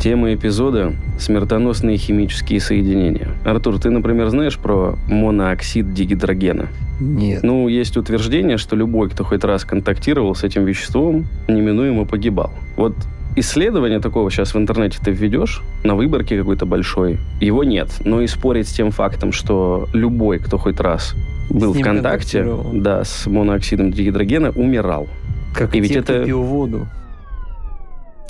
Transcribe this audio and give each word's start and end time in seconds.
Тема 0.00 0.32
эпизода– 0.32 0.94
смертоносные 1.18 1.98
химические 1.98 2.58
соединения. 2.58 3.28
Артур, 3.44 3.78
ты, 3.78 3.90
например, 3.90 4.30
знаешь 4.30 4.56
про 4.56 4.96
монооксид 5.08 5.92
дигидрогена? 5.92 6.68
Нет. 7.00 7.42
Ну, 7.42 7.68
есть 7.68 7.98
утверждение, 7.98 8.56
что 8.56 8.76
любой, 8.76 9.10
кто 9.10 9.24
хоть 9.24 9.44
раз 9.44 9.66
контактировал 9.66 10.34
с 10.34 10.42
этим 10.42 10.64
веществом, 10.64 11.26
неминуемо 11.48 12.06
погибал. 12.06 12.50
Вот 12.78 12.94
исследование 13.36 14.00
такого 14.00 14.30
сейчас 14.30 14.54
в 14.54 14.58
интернете 14.58 14.98
ты 15.04 15.10
введешь, 15.10 15.62
на 15.84 15.94
выборке 15.94 16.38
какой-то 16.38 16.64
большой, 16.64 17.18
его 17.38 17.62
нет. 17.62 17.90
Но 18.02 18.22
и 18.22 18.26
спорить 18.26 18.68
с 18.68 18.72
тем 18.72 18.92
фактом, 18.92 19.32
что 19.32 19.86
любой, 19.92 20.38
кто 20.38 20.56
хоть 20.56 20.80
раз 20.80 21.14
был 21.50 21.74
в 21.74 21.80
контакте 21.82 22.46
да, 22.72 23.04
с 23.04 23.26
монооксидом 23.26 23.92
дигидрогена, 23.92 24.52
умирал. 24.52 25.08
Как 25.54 25.76
и 25.76 25.80
ведь 25.80 25.92
это... 25.92 26.24
пил 26.24 26.42
воду. 26.42 26.88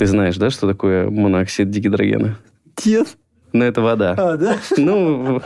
Ты 0.01 0.07
знаешь, 0.07 0.39
да, 0.39 0.49
что 0.49 0.67
такое 0.67 1.11
монооксид 1.11 1.69
дигидрогена? 1.69 2.39
Нет. 2.87 3.19
Но 3.53 3.65
это 3.65 3.81
вода. 3.81 4.15
А, 4.17 4.37
да? 4.37 4.59
Ну, 4.77 5.43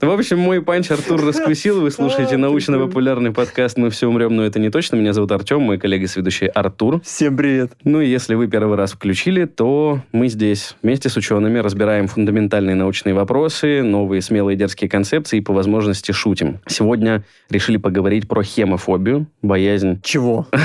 в 0.00 0.10
общем, 0.10 0.38
мой 0.38 0.62
панч 0.62 0.90
Артур 0.90 1.24
раскусил. 1.24 1.80
Вы 1.80 1.90
слушаете 1.90 2.34
а, 2.34 2.38
научно-популярный 2.38 3.30
подкаст 3.32 3.76
«Мы 3.76 3.90
все 3.90 4.08
умрем, 4.08 4.34
но 4.34 4.44
это 4.44 4.58
не 4.58 4.70
точно». 4.70 4.96
Меня 4.96 5.12
зовут 5.12 5.30
Артем, 5.32 5.62
мой 5.62 5.78
коллега 5.78 6.08
сведущий 6.08 6.48
Артур. 6.48 7.00
Всем 7.02 7.36
привет. 7.36 7.72
Ну 7.84 8.00
и 8.00 8.08
если 8.08 8.34
вы 8.34 8.48
первый 8.48 8.76
раз 8.76 8.92
включили, 8.92 9.44
то 9.44 10.00
мы 10.12 10.28
здесь 10.28 10.76
вместе 10.82 11.08
с 11.08 11.16
учеными 11.16 11.58
разбираем 11.58 12.08
фундаментальные 12.08 12.74
научные 12.74 13.14
вопросы, 13.14 13.82
новые 13.82 14.22
смелые 14.22 14.56
дерзкие 14.56 14.90
концепции 14.90 15.38
и 15.38 15.40
по 15.40 15.52
возможности 15.52 16.12
шутим. 16.12 16.58
Сегодня 16.66 17.24
решили 17.50 17.76
поговорить 17.76 18.26
про 18.26 18.42
хемофобию, 18.42 19.26
боязнь... 19.42 20.00
Чего? 20.02 20.46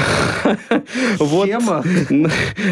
Хема? 1.19 1.83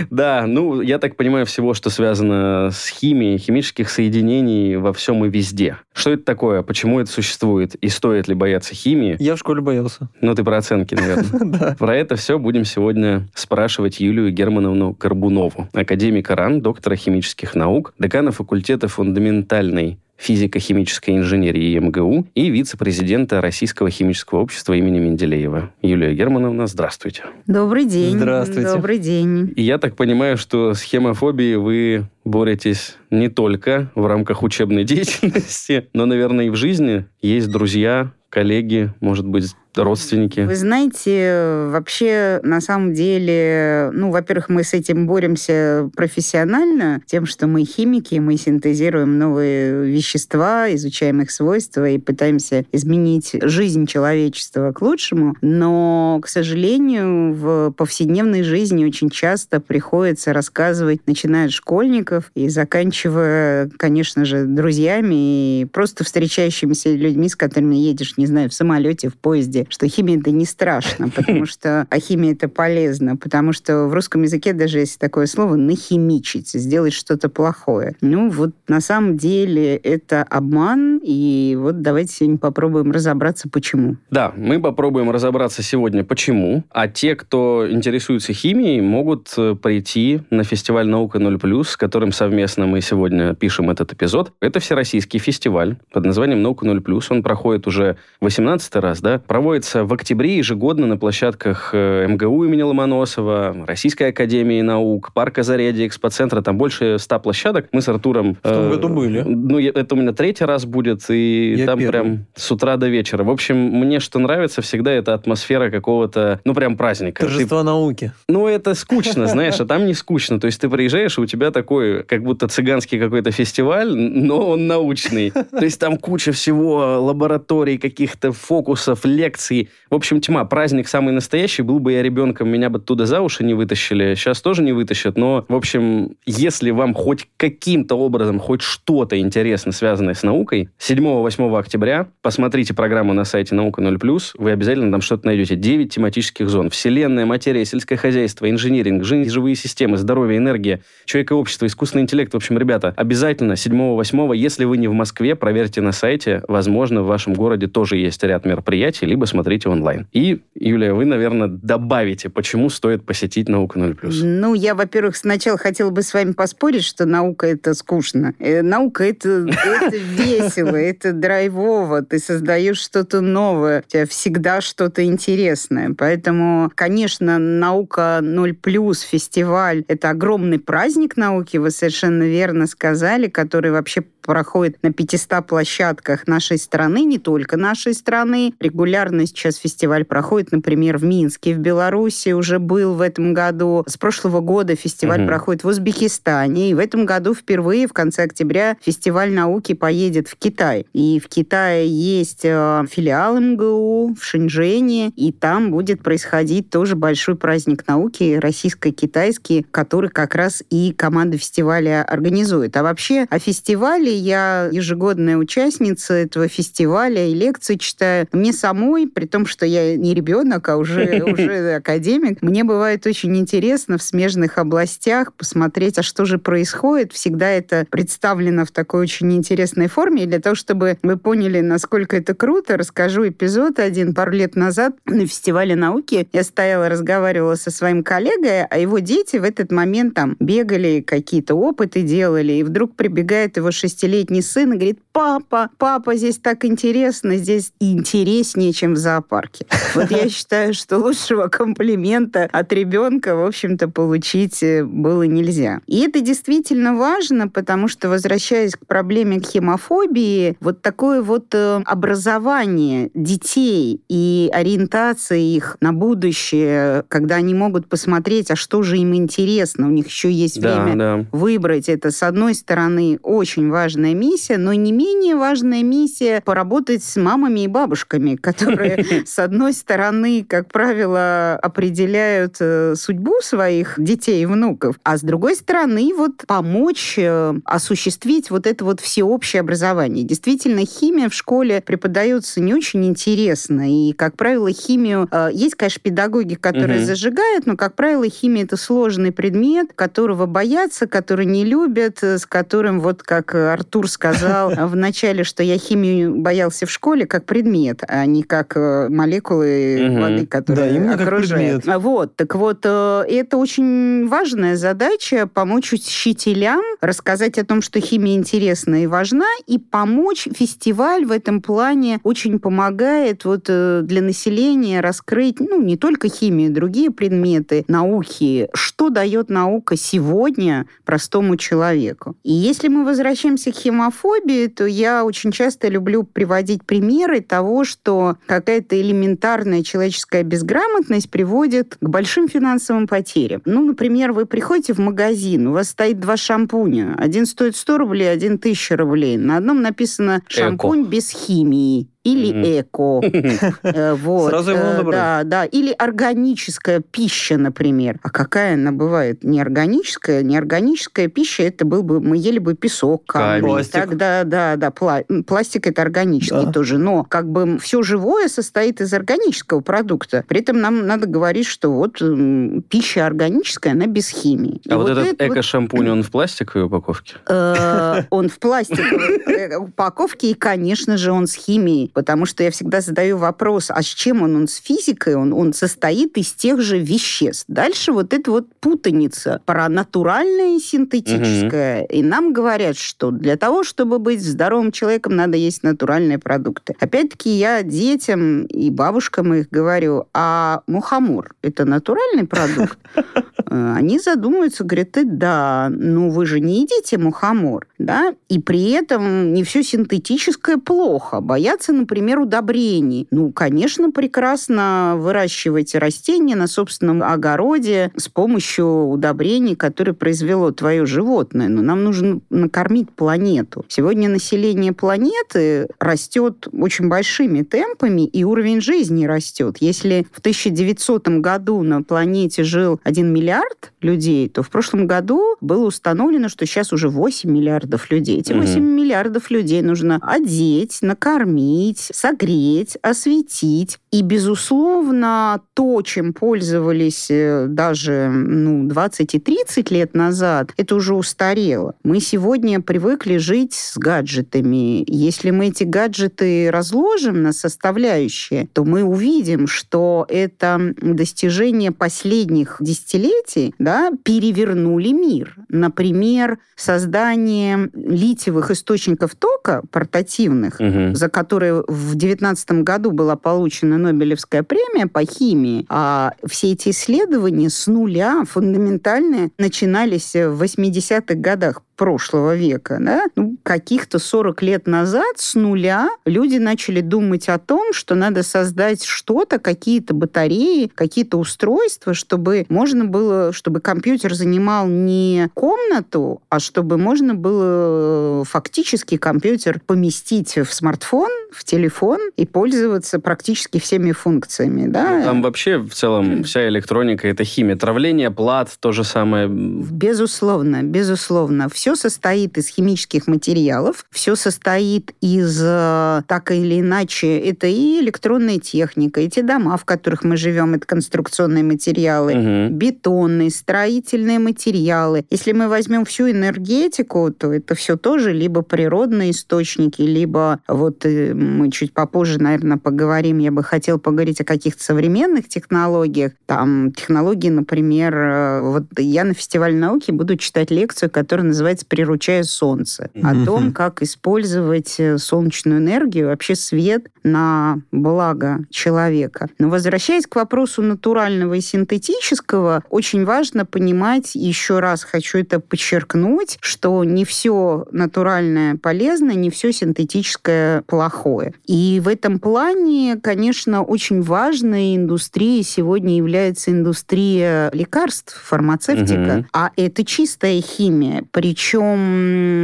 Да, 0.10 0.46
ну, 0.48 0.82
я 0.82 0.98
так 0.98 1.16
понимаю, 1.16 1.46
всего, 1.46 1.74
что 1.74 1.90
связано 1.90 2.70
с 2.72 2.88
химией, 2.88 3.38
химических 3.38 3.90
соединений 3.92 4.78
во 4.78 4.94
всем 4.94 5.24
и 5.26 5.30
везде. 5.30 5.78
Что 5.94 6.12
это 6.12 6.24
такое? 6.24 6.62
Почему 6.62 7.00
это 7.00 7.12
существует? 7.12 7.76
И 7.76 7.90
стоит 7.90 8.28
ли 8.28 8.34
бояться 8.34 8.74
химии? 8.74 9.16
Я 9.20 9.36
в 9.36 9.40
школе 9.40 9.62
боялся. 9.62 10.10
Ну, 10.22 10.34
ты 10.34 10.44
про 10.44 10.58
оценки, 10.58 10.96
наверное. 10.96 11.26
Да. 11.52 11.76
Про 11.78 11.98
это 11.98 12.16
все 12.16 12.40
будем 12.40 12.64
сегодня 12.64 13.28
спрашивать 13.36 14.00
Юлию 14.00 14.32
Германовну 14.32 14.96
Горбунову, 14.98 15.68
академика 15.74 16.36
РАН, 16.36 16.62
доктора 16.62 16.96
химических 16.96 17.56
наук, 17.56 17.94
декана 18.00 18.32
факультета 18.32 18.88
фундаментальной 18.88 20.00
физико-химической 20.22 21.18
инженерии 21.18 21.78
МГУ 21.80 22.28
и 22.36 22.50
вице-президента 22.50 23.42
Российского 23.42 23.90
химического 23.90 24.40
общества 24.40 24.74
имени 24.74 25.00
Менделеева. 25.00 25.72
Юлия 25.82 26.14
Германовна, 26.14 26.68
здравствуйте. 26.68 27.24
Добрый 27.48 27.86
день. 27.86 28.18
Здравствуйте. 28.18 28.72
Добрый 28.72 29.00
день. 29.00 29.52
И 29.56 29.64
я 29.64 29.80
так 29.80 29.96
понимаю, 29.96 30.38
что 30.38 30.76
с 30.76 30.82
хемофобией 30.84 31.56
вы 31.56 32.06
боретесь 32.24 32.98
не 33.10 33.30
только 33.30 33.92
в 33.96 34.06
рамках 34.06 34.44
учебной 34.44 34.84
деятельности, 34.86 35.90
но, 35.94 36.06
наверное, 36.06 36.46
и 36.46 36.50
в 36.50 36.56
жизни. 36.56 37.06
Есть 37.22 37.50
друзья, 37.50 38.12
коллеги, 38.30 38.94
может 39.00 39.28
быть, 39.28 39.56
родственники? 39.76 40.42
Вы 40.42 40.56
знаете, 40.56 41.68
вообще, 41.70 42.40
на 42.44 42.60
самом 42.62 42.94
деле, 42.94 43.90
ну, 43.94 44.12
во-первых, 44.12 44.50
мы 44.50 44.64
с 44.64 44.74
этим 44.74 45.08
боремся 45.08 45.90
профессионально, 45.96 47.02
тем, 47.06 47.26
что 47.26 47.48
мы 47.48 47.64
химики, 47.64 48.16
мы 48.16 48.38
синтезируем 48.38 49.18
новые 49.18 49.86
вещества, 49.86 50.74
изучаем 50.74 51.22
их 51.22 51.32
свойства 51.32 51.88
и 51.88 51.98
пытаемся 51.98 52.66
изменить 52.72 53.36
жизнь 53.42 53.86
человечества 53.86 54.72
к 54.72 54.82
лучшему. 54.82 55.36
Но, 55.42 56.20
к 56.22 56.28
сожалению, 56.28 57.34
в 57.34 57.72
повседневной 57.72 58.44
жизни 58.44 58.86
очень 58.86 59.10
часто 59.10 59.60
приходится 59.60 60.34
рассказывать, 60.34 61.02
начиная 61.06 61.46
от 61.46 61.52
школьников 61.52 62.11
и 62.36 62.50
заканчивая, 62.50 63.70
конечно 63.78 64.26
же, 64.26 64.46
друзьями 64.46 65.62
и 65.62 65.66
просто 65.66 66.04
встречающимися 66.04 66.94
людьми, 66.94 67.30
с 67.30 67.36
которыми 67.36 67.76
едешь, 67.76 68.18
не 68.18 68.26
знаю, 68.26 68.50
в 68.50 68.54
самолете, 68.54 69.10
в 69.10 69.16
поезде, 69.16 69.66
что 69.70 69.88
химия 69.88 70.20
это 70.20 70.32
не 70.32 70.46
страшно, 70.46 71.10
потому 71.10 71.46
что 71.46 71.88
а 71.90 72.00
химия 72.00 72.34
это 72.34 72.48
полезно, 72.48 73.16
потому 73.16 73.54
что 73.54 73.86
в 73.88 73.94
русском 73.94 74.24
языке 74.24 74.54
даже 74.54 74.80
есть 74.80 75.00
такое 75.00 75.26
слово 75.26 75.56
нахимичить, 75.56 76.50
сделать 76.50 76.94
что-то 76.94 77.30
плохое. 77.30 77.96
Ну 78.02 78.30
вот 78.30 78.52
на 78.68 78.82
самом 78.82 79.18
деле 79.18 79.76
это 79.76 80.24
обман, 80.24 81.00
и 81.04 81.58
вот 81.60 81.82
давайте 81.82 82.14
сегодня 82.14 82.38
попробуем 82.38 82.92
разобраться, 82.92 83.50
почему. 83.50 83.98
Да, 84.10 84.34
мы 84.36 84.60
попробуем 84.60 85.12
разобраться 85.12 85.64
сегодня, 85.64 86.04
почему, 86.04 86.64
а 86.70 86.88
те, 86.88 87.16
кто 87.16 87.68
интересуется 87.70 88.34
химией, 88.34 88.82
могут 88.82 89.34
э, 89.38 89.56
прийти 89.56 90.22
на 90.30 90.44
фестиваль 90.44 90.88
«Наука 90.88 91.20
0+,» 91.20 91.64
с 91.64 91.78
которым 92.02 92.14
совместно 92.14 92.66
мы 92.66 92.82
сегодня 92.82 93.36
пишем 93.36 93.70
этот 93.70 93.94
эпизод. 93.94 94.34
Это 94.42 94.60
всероссийский 94.60 95.20
фестиваль 95.20 95.78
под 95.92 96.06
названием 96.06 96.42
«Наука 96.42 96.66
0+,» 96.66 97.04
он 97.10 97.22
проходит 97.22 97.68
уже 97.68 97.98
18 98.22 98.76
раз, 98.78 99.02
да, 99.02 99.20
проводит 99.20 99.52
проводится 99.52 99.84
в 99.84 99.94
октябре 99.94 100.38
ежегодно 100.38 100.88
на 100.88 100.98
площадках 100.98 101.72
э, 101.74 102.08
МГУ 102.08 102.46
имени 102.46 102.62
Ломоносова, 102.62 103.66
Российской 103.68 104.10
Академии 104.10 104.62
Наук, 104.62 105.12
Парка 105.14 105.44
Зарядье, 105.44 105.88
Экспоцентра. 105.88 106.42
Там 106.42 106.58
больше 106.58 106.98
ста 107.00 107.20
площадок. 107.20 107.68
Мы 107.74 107.82
с 107.82 107.90
Артуром... 107.90 108.38
В 108.42 108.50
том 108.50 108.64
э, 108.68 108.70
году 108.70 108.88
были. 108.88 109.22
Ну, 109.22 109.60
это 109.60 109.96
у 109.96 109.98
меня 109.98 110.14
третий 110.14 110.46
раз 110.46 110.66
будет, 110.66 111.10
и 111.10 111.56
Я 111.58 111.66
там 111.66 111.80
первый. 111.80 111.92
прям 111.92 112.26
с 112.34 112.50
утра 112.52 112.78
до 112.78 112.88
вечера. 112.88 113.24
В 113.24 113.30
общем, 113.30 113.58
мне 113.58 114.00
что 114.00 114.20
нравится 114.20 114.62
всегда, 114.62 114.92
это 114.92 115.14
атмосфера 115.14 115.70
какого-то, 115.70 116.40
ну, 116.46 116.54
прям 116.54 116.78
праздника. 116.78 117.24
Торжество 117.24 117.60
ты... 117.60 117.66
науки. 117.66 118.14
Ну, 118.30 118.48
это 118.48 118.74
скучно, 118.74 119.28
знаешь, 119.28 119.60
а 119.60 119.66
там 119.66 119.86
не 119.86 119.94
скучно. 119.94 120.40
То 120.40 120.46
есть 120.46 120.62
ты 120.62 120.70
приезжаешь, 120.70 121.18
и 121.18 121.22
у 121.22 121.26
тебя 121.26 121.52
такой, 121.52 121.91
как 122.08 122.24
будто 122.24 122.48
цыганский 122.48 123.00
какой-то 123.00 123.32
фестиваль, 123.32 123.96
но 123.96 124.50
он 124.52 124.68
научный. 124.68 125.32
То 125.52 125.64
есть 125.64 125.80
там 125.80 125.98
куча 125.98 126.32
всего, 126.32 127.02
лабораторий, 127.02 127.78
каких-то 127.78 128.32
фокусов, 128.32 129.06
лекций. 129.06 129.70
В 129.90 129.96
общем, 129.96 130.22
тьма. 130.22 130.46
Праздник 130.46 130.88
самый 130.88 131.14
настоящий. 131.14 131.62
Был 131.62 131.80
бы 131.80 131.94
я 131.94 132.04
ребенком, 132.04 132.50
меня 132.50 132.70
бы 132.70 132.80
туда 132.80 133.06
за 133.06 133.22
уши 133.22 133.44
не 133.44 133.54
вытащили. 133.54 134.16
Сейчас 134.16 134.42
тоже 134.42 134.64
не 134.64 134.74
вытащат. 134.74 135.18
Но, 135.18 135.46
в 135.48 135.56
общем, 135.56 136.16
если 136.26 136.72
вам 136.72 136.94
хоть 136.94 137.28
каким-то 137.38 137.96
образом, 137.96 138.40
хоть 138.40 138.62
что-то 138.62 139.20
интересно, 139.20 139.72
связанное 139.72 140.14
с 140.14 140.24
наукой, 140.24 140.70
7-8 140.80 141.58
октября 141.58 142.08
посмотрите 142.22 142.74
программу 142.74 143.14
на 143.14 143.24
сайте 143.26 143.56
«Наука 143.56 143.82
0+,» 143.82 144.22
вы 144.38 144.52
обязательно 144.52 144.92
там 144.92 145.02
что-то 145.02 145.28
найдете. 145.28 145.56
9 145.56 145.94
тематических 145.94 146.50
зон. 146.50 146.70
Вселенная, 146.70 147.26
материя, 147.26 147.66
сельское 147.66 147.98
хозяйство, 147.98 148.50
инжиниринг, 148.50 149.04
жизнь, 149.04 149.30
живые 149.30 149.56
системы, 149.56 149.98
здоровье, 149.98 150.38
энергия, 150.38 150.82
человек 151.06 151.32
и 151.32 151.34
общество, 151.34 151.66
искусственный 151.82 152.04
интеллект. 152.04 152.32
В 152.32 152.38
общем, 152.38 152.60
ребята, 152.60 152.94
обязательно 152.96 153.54
7-8, 153.54 154.36
если 154.38 154.66
вы 154.66 154.78
не 154.78 154.88
в 154.88 154.94
Москве, 154.94 155.36
проверьте 155.36 155.82
на 155.82 155.92
сайте. 155.92 156.44
Возможно, 156.48 157.02
в 157.02 157.08
вашем 157.08 157.34
городе 157.34 157.66
тоже 157.66 157.98
есть 157.98 158.22
ряд 158.24 158.46
мероприятий, 158.46 159.08
либо 159.08 159.26
смотрите 159.26 159.68
онлайн. 159.68 160.06
И, 160.12 160.42
Юлия, 160.54 160.94
вы, 160.94 161.06
наверное, 161.06 161.48
добавите, 161.48 162.30
почему 162.30 162.70
стоит 162.70 163.04
посетить 163.04 163.50
«Наука 163.50 163.80
0+.» 163.80 163.98
Ну, 164.24 164.54
я, 164.54 164.76
во-первых, 164.76 165.16
сначала 165.16 165.58
хотела 165.58 165.90
бы 165.90 166.04
с 166.04 166.14
вами 166.14 166.34
поспорить, 166.34 166.84
что 166.84 167.06
наука— 167.06 167.48
это 167.48 167.74
скучно. 167.74 168.36
Э, 168.38 168.62
наука— 168.62 169.04
это, 169.06 169.48
весело, 169.92 170.76
это 170.76 171.14
драйвово. 171.14 172.04
Ты 172.04 172.20
создаешь 172.20 172.78
что-то 172.80 173.22
новое, 173.22 173.84
у 173.88 173.90
тебя 173.90 174.06
всегда 174.06 174.62
что-то 174.62 175.04
интересное. 175.04 175.96
Поэтому, 175.98 176.72
конечно, 176.76 177.40
«Наука 177.40 178.20
0+,» 178.22 178.94
фестиваль— 179.04 179.84
это 179.88 180.12
огромный 180.12 180.60
праздник 180.60 181.18
науки, 181.18 181.58
совершенно 181.72 182.24
верно 182.24 182.68
сказали, 182.68 183.28
который 183.28 183.72
вообще 183.72 184.02
проходит 184.22 184.78
на 184.84 184.92
500 184.92 185.46
площадках 185.46 186.28
нашей 186.28 186.58
страны, 186.58 187.04
не 187.04 187.20
только 187.20 187.58
нашей 187.58 187.94
страны. 187.94 188.54
Регулярно 188.60 189.26
сейчас 189.26 189.58
фестиваль 189.58 190.06
проходит, 190.06 190.52
например, 190.52 190.98
в 190.98 191.04
Минске, 191.04 191.54
в 191.54 191.60
Беларуси 191.60 192.32
уже 192.32 192.60
был 192.60 192.94
в 192.94 193.02
этом 193.02 193.34
году. 193.34 193.84
С 193.88 193.98
прошлого 193.98 194.42
года 194.42 194.76
фестиваль 194.76 195.22
угу. 195.22 195.28
проходит 195.28 195.64
в 195.64 195.68
Узбекистане. 195.68 196.72
И 196.72 196.74
в 196.74 196.80
этом 196.80 197.06
году 197.06 197.34
впервые 197.34 197.88
в 197.88 197.94
конце 197.94 198.24
октября 198.24 198.78
фестиваль 198.82 199.32
науки 199.32 199.74
поедет 199.74 200.28
в 200.28 200.36
Китай. 200.36 200.86
И 200.94 201.20
в 201.20 201.28
Китае 201.28 201.88
есть 201.88 202.42
э, 202.44 202.84
филиал 202.90 203.40
МГУ 203.40 204.16
в 204.20 204.24
Шэньчжэне, 204.24 205.10
и 205.10 205.32
там 205.32 205.72
будет 205.72 206.04
происходить 206.04 206.70
тоже 206.70 206.96
большой 206.96 207.36
праздник 207.36 207.88
науки 207.88 208.38
российско-китайский, 208.42 209.66
который 209.72 210.10
как 210.10 210.36
раз 210.36 210.64
и 210.70 210.94
команда 210.94 211.38
фестиваля 211.38 212.04
организует. 212.04 212.76
А 212.78 212.84
вообще 212.84 213.26
о 213.30 213.40
фестивале 213.40 214.11
школе, 214.12 214.18
я 214.18 214.70
ежегодная 214.72 215.38
участница 215.38 216.14
этого 216.14 216.48
фестиваля 216.48 217.28
и 217.28 217.34
лекции 217.34 217.76
читаю. 217.76 218.28
Мне 218.32 218.54
самой, 218.54 219.08
при 219.08 219.26
том, 219.26 219.46
что 219.46 219.66
я 219.66 219.96
не 219.96 220.14
ребенок, 220.14 220.68
а 220.70 220.78
уже, 220.78 221.24
уже 221.26 221.76
академик, 221.76 222.42
мне 222.42 222.64
бывает 222.64 223.06
очень 223.06 223.36
интересно 223.38 223.98
в 223.98 224.04
смежных 224.04 224.58
областях 224.58 225.34
посмотреть, 225.34 225.98
а 225.98 226.04
что 226.04 226.26
же 226.26 226.38
происходит. 226.38 227.14
Всегда 227.14 227.50
это 227.50 227.86
представлено 227.90 228.66
в 228.66 228.72
такой 228.72 229.02
очень 229.02 229.34
интересной 229.34 229.88
форме. 229.88 230.24
И 230.24 230.28
для 230.28 230.40
того, 230.40 230.56
чтобы 230.56 230.98
вы 231.04 231.18
поняли, 231.18 231.62
насколько 231.62 232.18
это 232.18 232.34
круто, 232.34 232.78
расскажу 232.78 233.28
эпизод 233.28 233.80
один. 233.80 234.14
Пару 234.14 234.32
лет 234.32 234.56
назад 234.56 234.96
на 235.06 235.26
фестивале 235.26 235.76
науки 235.76 236.28
я 236.34 236.44
стояла, 236.44 236.90
разговаривала 236.90 237.56
со 237.56 237.72
своим 237.72 238.04
коллегой, 238.04 238.66
а 238.66 238.78
его 238.78 239.00
дети 239.00 239.38
в 239.38 239.44
этот 239.44 239.72
момент 239.72 240.14
там 240.16 240.36
бегали, 240.40 241.02
какие-то 241.02 241.56
опыты 241.56 242.02
делали, 242.02 242.54
и 242.54 242.64
вдруг 242.64 242.96
прибегает 242.96 243.58
его 243.58 243.72
шестилетний 244.02 244.42
сын 244.42 244.74
и 244.74 244.78
говорит, 244.78 245.00
папа, 245.12 245.70
папа, 245.78 246.16
здесь 246.16 246.38
так 246.38 246.66
интересно, 246.66 247.38
здесь 247.38 247.72
интереснее, 247.80 248.74
чем 248.74 248.94
в 248.94 248.98
зоопарке. 248.98 249.66
Вот 249.96 250.10
я 250.12 250.30
считаю, 250.30 250.74
что 250.74 250.98
лучшего 250.98 251.48
комплимента 251.48 252.48
от 252.52 252.72
ребенка, 252.72 253.36
в 253.36 253.46
общем-то, 253.46 253.90
получить 253.90 254.64
э, 254.64 254.86
было 254.86 255.24
нельзя. 255.24 255.82
И 255.86 256.00
это 256.00 256.22
действительно 256.22 256.96
важно, 256.96 257.48
потому 257.50 257.88
что, 257.90 258.08
возвращаясь 258.10 258.74
к 258.76 258.86
проблеме 258.88 259.40
хемофобии, 259.42 260.56
вот 260.62 260.82
такое 260.82 261.22
вот 261.22 261.48
э, 261.54 261.82
образование 261.86 263.10
детей 263.14 264.02
и 264.08 264.50
ориентация 264.54 265.40
их 265.40 265.78
на 265.82 265.92
будущее, 265.92 267.04
когда 267.10 267.36
они 267.36 267.54
могут 267.54 267.88
посмотреть, 267.88 268.52
а 268.52 268.56
что 268.56 268.82
же 268.82 268.98
им 268.98 269.14
интересно, 269.16 269.88
у 269.88 269.92
них 269.92 270.08
еще 270.08 270.32
есть 270.32 270.62
Да, 270.62 270.82
время 270.84 270.96
да. 270.98 271.26
выбрать. 271.32 271.90
Это, 271.90 272.12
с 272.12 272.24
одной 272.24 272.56
стороны, 272.56 273.20
очень 273.24 273.70
важная 273.70 274.14
миссия, 274.14 274.58
но 274.58 274.74
не 274.74 274.92
менее 275.02 275.36
важная 275.36 275.84
миссия 275.84 276.42
поработать 276.46 277.04
с 277.04 277.16
мамами 277.20 277.62
и 277.62 277.68
бабушками, 277.68 278.36
которые, 278.48 279.06
с 279.26 279.40
одной 279.40 279.74
стороны, 279.74 280.46
как 280.48 280.68
правило, 280.72 281.58
определяют 281.62 282.58
э, 282.60 282.94
судьбу 282.96 283.34
своих 283.42 283.96
детей 283.98 284.44
и 284.44 284.46
внуков, 284.46 284.96
а 285.04 285.18
с 285.18 285.22
другой 285.22 285.56
стороны, 285.56 286.12
вот 286.16 286.44
помочь 286.48 287.16
э, 287.18 287.54
осуществить 287.66 288.50
вот 288.52 288.68
это 288.68 288.86
вот 288.86 289.00
всеобщее 289.02 289.62
образование. 289.62 290.24
Действительно, 290.24 290.86
химия 290.86 291.30
в 291.30 291.34
школе 291.34 291.82
преподается 291.82 292.62
не 292.62 292.74
очень 292.74 293.06
интересно, 293.06 293.90
и, 293.90 294.14
как 294.14 294.38
правило, 294.38 294.72
химию... 294.72 295.28
э, 295.32 295.50
Есть, 295.54 295.76
конечно, 295.76 296.02
педагоги, 296.04 296.56
которые 296.56 296.98
Мгм. 297.00 297.06
зажигают, 297.06 297.66
но, 297.66 297.76
как 297.76 297.96
правило, 297.96 298.28
химия— 298.30 298.64
это 298.66 298.78
сложный 298.78 299.32
предмет, 299.32 299.90
которого 299.96 300.46
боятся, 300.46 301.08
который 301.08 301.46
не 301.46 301.66
любят, 301.66 302.22
с 302.24 302.46
которым, 302.46 303.00
вот 303.00 303.24
как 303.24 303.54
Артур 303.56 304.10
сказал 304.10 304.72
в 304.92 304.96
начале, 304.96 305.44
что 305.44 305.64
я 305.64 305.78
химию 305.78 306.36
боялся 306.36 306.86
в 306.86 306.92
школе 306.92 307.26
как 307.26 307.46
предмет, 307.46 308.04
а 308.08 308.26
не 308.26 308.44
как 308.44 308.76
э, 308.78 309.08
молекулы 309.10 309.98
Мгм. 310.02 310.22
воды, 310.22 310.46
которые 310.46 310.90
Да, 310.90 310.96
именно 310.96 311.18
как 311.18 311.28
окружают. 311.28 311.84
предмет. 311.84 312.02
Вот, 312.02 312.36
так 312.36 312.56
вот, 312.56 312.80
э, 312.84 313.24
это 313.28 313.58
очень 313.58 314.28
важная 314.28 314.76
задача 314.76 315.48
помочь 315.48 315.94
учителям 315.94 316.82
рассказать 317.02 317.58
о 317.58 317.66
том, 317.66 317.82
что 317.82 318.00
химия 318.00 318.36
интересна 318.36 319.04
и 319.04 319.08
важна, 319.08 319.46
и 319.68 319.80
помочь 319.80 320.48
фестиваль 320.56 321.26
в 321.26 321.32
этом 321.32 321.62
плане 321.62 322.20
очень 322.24 322.60
помогает 322.60 323.46
вот 323.46 323.66
э, 323.70 324.02
для 324.04 324.22
населения 324.22 325.02
раскрыть, 325.02 325.60
ну, 325.60 325.82
не 325.82 325.98
только 325.98 326.30
химию, 326.30 326.72
другие 326.72 327.12
предметы 327.12 327.86
науки, 327.88 328.70
что 328.74 329.10
дает 329.10 329.50
наука 329.50 329.96
сегодня 329.98 330.86
простому 331.06 331.56
человеку. 331.58 332.36
И 332.44 332.52
если 332.52 332.88
мы 332.88 333.06
возвращаемся 333.06 333.72
к 333.72 333.76
хемофобии, 333.76 334.68
то 334.82 334.88
я 334.88 335.26
очень 335.26 335.52
часто 335.52 335.90
люблю 335.90 336.24
приводить 336.24 336.84
примеры 336.84 337.42
того, 337.42 337.84
что 337.84 338.38
какая-то 338.48 339.00
элементарная 339.00 339.84
человеческая 339.84 340.42
безграмотность 340.42 341.30
приводит 341.30 341.98
к 342.02 342.10
большим 342.10 342.48
финансовым 342.48 343.06
потерям. 343.06 343.62
Ну, 343.66 343.86
например, 343.86 344.32
вы 344.32 344.48
приходите 344.48 344.94
в 344.94 344.98
магазин, 344.98 345.68
у 345.68 345.74
вас 345.74 345.90
стоит 345.90 346.20
два 346.20 346.36
шампуня. 346.36 347.14
Один 347.16 347.46
стоит 347.46 347.76
100 347.76 347.98
рублей, 348.00 348.32
один 348.32 348.56
1000 348.56 348.98
рублей. 348.98 349.38
На 349.38 349.58
одном 349.58 349.84
написано 349.84 350.42
«шампунь 350.48 351.06
без 351.06 351.30
химии» 351.30 352.08
или. 352.24 352.80
«эко». 352.82 353.22
Э, 353.84 354.14
Вот. 354.14 354.50
Сразу 354.50 354.72
его 354.72 354.80
Э, 354.82 354.84
надо 354.92 355.04
брать. 355.04 355.20
Да, 355.20 355.44
да. 355.44 355.66
Или 355.66 355.92
органическая 355.92 357.00
пища, 357.02 357.58
например. 357.58 358.20
А 358.24 358.30
какая 358.30 358.74
она 358.76 358.92
бывает? 358.92 359.44
Неорганическая? 359.44 360.44
Неорганическая 360.44 361.28
пища, 361.28 361.64
это 361.64 361.86
был 361.86 362.04
бы, 362.04 362.20
мы 362.22 362.38
ели 362.38 362.60
бы 362.60 362.76
песок, 362.76 363.26
камень. 363.26 363.84
Тогда, 363.92 364.44
да, 364.44 364.76
да, 364.76 364.90
пла- 364.90 365.44
пластик 365.44 365.88
это 365.88 366.02
органический 366.02 366.66
Да. 366.66 366.72
тоже. 366.72 366.98
Но 366.98 367.24
как 367.24 367.50
бы 367.50 367.80
все 367.80 368.02
живое 368.04 368.48
состоит 368.48 369.02
из 369.02 369.14
органического 369.14 369.82
продукта. 369.82 370.44
При 370.48 370.60
этом 370.62 370.80
нам 370.80 371.08
надо 371.08 371.28
говорить, 371.28 371.68
что 371.68 371.92
вот 371.92 372.22
м, 372.22 372.84
пища 372.90 373.26
органическая, 373.26 373.94
она 373.94 374.06
без 374.08 374.30
химии. 374.30 374.82
И 374.84 374.90
А 374.92 374.98
вот, 374.98 375.10
этот 375.10 375.28
это 375.28 375.48
вот, 375.48 375.54
эко-шампунь, 375.58 376.10
он 376.10 376.24
в 376.24 376.32
пластиковой 376.32 376.86
упаковке? 376.86 377.36
э, 377.48 378.24
он 378.30 378.50
в 378.50 378.60
пластиковой 378.60 379.78
упаковке, 379.78 380.52
и, 380.52 380.54
конечно 380.54 381.18
же, 381.18 381.32
он 381.32 381.48
с 381.48 381.54
химией, 381.56 382.11
потому 382.14 382.46
что 382.46 382.64
я 382.64 382.72
всегда 382.72 383.02
задаю 383.02 383.38
вопрос, 383.38 383.90
а 383.90 384.02
с 384.02 384.06
чем 384.06 384.42
он? 384.42 384.56
Он 384.56 384.68
с 384.68 384.76
физикой? 384.76 385.36
Он, 385.36 385.54
он 385.54 385.74
состоит 385.74 386.38
из 386.38 386.54
тех 386.54 386.82
же 386.82 387.00
веществ. 387.00 387.66
Дальше 387.68 388.12
вот 388.12 388.34
эта 388.34 388.52
вот 388.52 388.68
путаница 388.80 389.62
про 389.66 389.90
натуральное 389.90 390.78
и 390.78 390.80
синтетическое. 390.80 392.04
И 392.04 392.24
нам 392.24 392.54
говорят, 392.54 392.98
что 392.98 393.32
для 393.32 393.58
того, 393.58 393.84
чтобы 393.84 394.20
быть 394.20 394.42
здоровым 394.44 394.92
человеком, 394.92 395.36
надо 395.36 395.58
есть 395.58 395.84
натуральные 395.84 396.40
продукты. 396.40 396.96
Опять-таки, 397.00 397.50
я 397.50 397.84
детям 397.84 398.64
и 398.66 398.90
бабушкам 398.90 399.54
их 399.54 399.70
говорю, 399.70 400.28
а 400.34 400.82
мухомор– 400.88 401.56
это 401.62 401.86
натуральный 401.86 402.46
продукт? 402.46 402.98
Э, 403.72 403.94
Они 403.96 404.20
задумываются, 404.20 404.84
говорят, 404.84 405.16
«Э, 405.16 405.24
да, 405.24 405.90
ну 405.90 406.30
вы 406.30 406.46
же 406.46 406.60
не 406.60 406.82
едите 406.82 407.18
мухомор, 407.18 407.88
да? 407.98 408.34
И 408.50 408.60
при 408.60 408.92
этом 408.92 409.54
не 409.54 409.64
все 409.64 409.82
синтетическое 409.82 410.78
плохо. 410.78 411.40
Боятся, 411.40 411.94
например, 412.02 412.40
удобрений. 412.40 413.28
Ну, 413.32 413.52
конечно, 413.52 414.12
прекрасно 414.12 415.16
выращивать 415.18 415.96
растения 415.96 416.56
на 416.56 416.68
собственном 416.68 417.24
огороде 417.24 418.12
с 418.16 418.28
помощью 418.28 419.08
удобрений, 419.08 419.76
которые 419.76 420.14
произвело 420.14 420.72
твое 420.72 421.06
животное. 421.06 421.70
Но 421.70 421.82
нам 421.82 422.04
нужно 422.04 422.42
накормить 422.50 423.10
планету. 423.12 423.86
Сегодня 423.88 424.30
население 424.30 424.94
планеты 424.94 425.88
растет 426.00 426.68
очень 426.74 427.08
большими 427.08 427.64
темпами, 427.64 428.26
и 428.26 428.44
уровень 428.44 428.82
жизни 428.82 429.26
растет. 429.26 429.78
Если 429.80 430.28
в 430.32 430.40
1900 430.40 431.28
году 431.40 431.82
на 431.84 432.04
планете 432.04 432.64
жил 432.64 433.00
1 433.04 433.32
миллиард 433.34 433.94
людей, 434.02 434.50
то 434.50 434.64
в 434.64 434.70
прошлом 434.70 435.08
году 435.08 435.56
было 435.62 435.86
установлено, 435.86 436.50
что 436.50 436.66
сейчас 436.66 436.94
уже 436.94 437.10
8 437.10 437.50
миллиардов 437.50 438.10
людей. 438.12 438.40
Эти 438.40 438.54
Мгм. 438.54 438.62
8 438.62 438.84
миллиардов 438.84 439.52
людей 439.52 439.82
нужно 439.82 440.20
одеть, 440.22 441.00
накормить, 441.02 441.91
согреть, 442.00 442.98
осветить. 443.02 444.00
И, 444.12 444.22
безусловно, 444.22 445.62
то, 445.74 446.02
чем 446.02 446.34
пользовались 446.34 447.28
э, 447.30 447.66
даже 447.68 448.30
ну, 448.30 448.88
20 448.88 449.36
и 449.36 449.40
30 449.40 449.92
лет 449.92 450.14
назад, 450.14 450.72
это 450.78 450.96
уже 450.96 451.14
устарело. 451.16 451.96
Мы 452.04 452.20
сегодня 452.20 452.82
привыкли 452.82 453.38
жить 453.38 453.74
с 453.74 453.98
гаджетами. 453.98 455.04
Если 455.08 455.52
мы 455.52 455.68
эти 455.68 455.84
гаджеты 455.84 456.70
разложим 456.72 457.42
на 457.44 457.54
составляющие, 457.54 458.68
то 458.74 458.84
мы 458.84 459.04
увидим, 459.04 459.68
что 459.68 460.26
это 460.30 460.94
достижение 461.02 461.92
последних 461.92 462.78
десятилетий 462.80 463.74
да, 463.80 464.12
перевернули 464.24 465.12
мир. 465.12 465.56
Например, 465.70 466.60
создание 466.76 467.90
литиевых 467.94 468.72
источников 468.72 469.36
тока 469.36 469.84
портативных, 469.92 470.80
Мгм. 470.80 471.16
за 471.16 471.30
которые 471.30 471.81
в 471.88 472.16
19 472.16 472.72
году 472.84 473.12
была 473.12 473.36
получена 473.36 473.98
Нобелевская 473.98 474.64
премия 474.64 475.08
по 475.08 475.26
химии, 475.26 475.86
а 475.90 476.34
все 476.46 476.72
эти 476.72 476.90
исследования 476.90 477.70
с 477.70 477.88
нуля 477.88 478.44
фундаментальные 478.46 479.52
начинались 479.58 480.34
в 480.34 480.62
80-х 480.62 481.36
годах 481.36 481.82
прошлого 482.02 482.56
века, 482.56 482.98
да? 483.00 483.26
ну, 483.36 483.58
каких-то 483.62 484.18
40 484.18 484.64
лет 484.64 484.88
назад 484.88 485.36
с 485.38 485.54
нуля 485.54 486.10
люди 486.26 486.58
начали 486.58 487.00
думать 487.00 487.48
о 487.48 487.60
том, 487.60 487.94
что 487.94 488.16
надо 488.16 488.42
создать 488.42 489.04
что-то, 489.04 489.60
какие-то 489.60 490.16
батареи, 490.16 490.90
какие-то 490.96 491.38
устройства, 491.38 492.16
чтобы 492.16 492.66
можно 492.70 493.06
было, 493.06 493.54
чтобы 493.54 493.82
компьютер 493.82 494.34
занимал 494.34 494.88
не 494.88 495.48
комнату, 495.54 496.42
а 496.50 496.60
чтобы 496.60 496.98
можно 496.98 497.36
было 497.36 498.42
э, 498.42 498.44
фактически 498.46 499.18
компьютер 499.18 499.80
поместить 499.86 500.58
в 500.58 500.74
смартфон, 500.74 501.30
в 501.52 501.64
телефон 501.64 502.20
и 502.36 502.48
пользоваться 502.48 503.20
практически 503.20 503.80
всеми 503.80 504.12
функциями, 504.12 504.88
да? 504.88 505.18
Ну, 505.18 505.24
Там 505.24 505.42
вообще 505.44 505.78
в 505.78 505.94
целом 505.94 506.44
вся 506.46 506.68
электроника 506.68 507.28
это 507.28 507.44
химия. 507.44 507.76
Травление 507.76 508.32
плат, 508.32 508.70
то 508.80 508.92
же 508.92 509.04
самое. 509.04 509.48
Безусловно, 509.48 510.82
безусловно. 510.82 511.70
Все 511.70 511.91
все 511.92 512.10
состоит 512.10 512.58
из 512.58 512.68
химических 512.70 513.28
материалов, 513.28 514.06
все 514.12 514.36
состоит 514.36 515.14
из, 515.20 515.60
э, 515.62 516.22
так 516.26 516.52
или 516.52 516.80
иначе, 516.80 517.38
это 517.38 517.68
и 517.68 518.00
электронная 518.00 518.60
техника, 518.60 519.20
эти 519.20 519.42
дома, 519.42 519.76
в 519.76 519.84
которых 519.84 520.24
мы 520.24 520.38
живем, 520.38 520.74
это 520.74 520.86
конструкционные 520.86 521.64
материалы, 521.64 522.34
угу. 522.34 522.74
бетонные, 522.74 523.50
строительные 523.50 524.40
материалы. 524.40 525.26
Если 525.30 525.52
мы 525.52 525.68
возьмем 525.68 526.06
всю 526.06 526.30
энергетику, 526.32 527.32
то 527.32 527.54
это 527.54 527.76
все 527.76 527.98
тоже 527.98 528.32
либо 528.32 528.62
природные 528.62 529.32
источники, 529.32 530.02
либо 530.02 530.60
вот 530.68 531.06
э, 531.06 531.34
мы 531.34 531.72
чуть 531.72 531.94
попозже, 531.94 532.40
наверное, 532.40 532.78
поговорим, 532.78 533.40
я 533.40 533.52
бы 533.52 533.64
хотел 533.64 534.00
поговорить 534.00 534.40
о 534.40 534.46
каких-то 534.46 534.82
современных 534.82 535.50
технологиях. 535.50 536.32
Там 536.46 536.94
технологии, 536.94 537.50
например, 537.50 538.16
э, 538.16 538.62
вот 538.62 538.84
я 538.98 539.26
на 539.26 539.34
фестивале 539.34 539.76
науки 539.76 540.12
буду 540.12 540.38
читать 540.38 540.72
лекцию, 540.72 541.10
которая 541.10 541.48
называется 541.48 541.81
«Приручая 541.84 542.44
солнце», 542.44 543.10
о 543.22 543.46
том, 543.46 543.74
как 543.74 544.02
использовать 544.02 544.96
э, 545.00 545.18
солнечную 545.18 545.80
энергию, 545.80 546.28
вообще 546.28 546.56
свет 546.56 547.08
на 547.24 547.82
благо 547.92 548.60
человека. 548.70 549.50
Но 549.60 549.70
возвращаясь 549.70 550.26
к 550.26 550.36
вопросу 550.36 550.82
натурального 550.82 551.54
и 551.54 551.62
синтетического, 551.62 552.84
очень 552.90 553.26
важно 553.26 553.66
понимать, 553.66 554.36
еще 554.36 554.80
раз 554.80 555.04
хочу 555.04 555.38
это 555.38 555.60
подчеркнуть, 555.60 556.58
что 556.62 557.04
не 557.04 557.26
все 557.26 557.86
натуральное 557.92 558.78
полезно, 558.78 559.32
не 559.32 559.50
все 559.50 559.72
синтетическое 559.72 560.82
плохое. 560.84 561.54
И 561.66 562.02
в 562.04 562.08
этом 562.08 562.40
плане, 562.40 563.20
конечно, 563.22 563.84
очень 563.84 564.22
важной 564.22 564.96
индустрией 564.96 565.64
сегодня 565.64 566.18
является 566.18 566.72
индустрия 566.72 567.70
лекарств, 567.74 568.40
фармацевтика, 568.44 569.40
угу. 569.40 569.46
а 569.54 569.72
это 569.76 570.04
чистая 570.04 570.62
химия. 570.62 571.24
Причем 571.32 571.61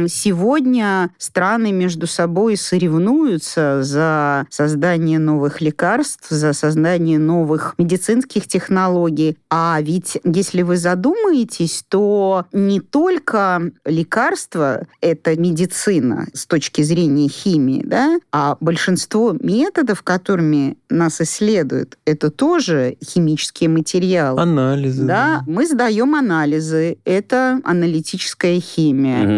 сегодня 0.08 1.10
страны 1.18 1.72
между 1.72 2.06
собой 2.06 2.56
соревнуются 2.56 3.82
за 3.82 4.46
создание 4.50 5.18
новых 5.18 5.60
лекарств, 5.60 6.28
за 6.30 6.52
создание 6.52 7.18
новых 7.18 7.74
медицинских 7.78 8.46
технологий. 8.46 9.36
А 9.50 9.78
ведь, 9.80 10.18
если 10.24 10.62
вы 10.62 10.76
задумаетесь, 10.76 11.84
то 11.88 12.46
не 12.52 12.80
только 12.80 13.70
лекарства— 13.84 14.86
это 15.00 15.36
медицина 15.36 16.26
с 16.32 16.46
точки 16.46 16.82
зрения 16.82 17.28
химии, 17.28 17.82
да, 17.84 18.18
а 18.32 18.56
большинство 18.60 19.36
методов, 19.40 20.02
которыми 20.02 20.76
нас 20.90 21.20
исследуют, 21.20 21.98
это 22.04 22.30
тоже 22.30 22.96
химические 23.04 23.68
материалы. 23.68 24.40
Анализы. 24.40 25.04
Да, 25.04 25.42
мы 25.46 25.66
сдаем 25.66 26.14
анализы. 26.14 26.98
Это 27.04 27.60
аналитическая 27.64 28.60
химия. 28.60 28.87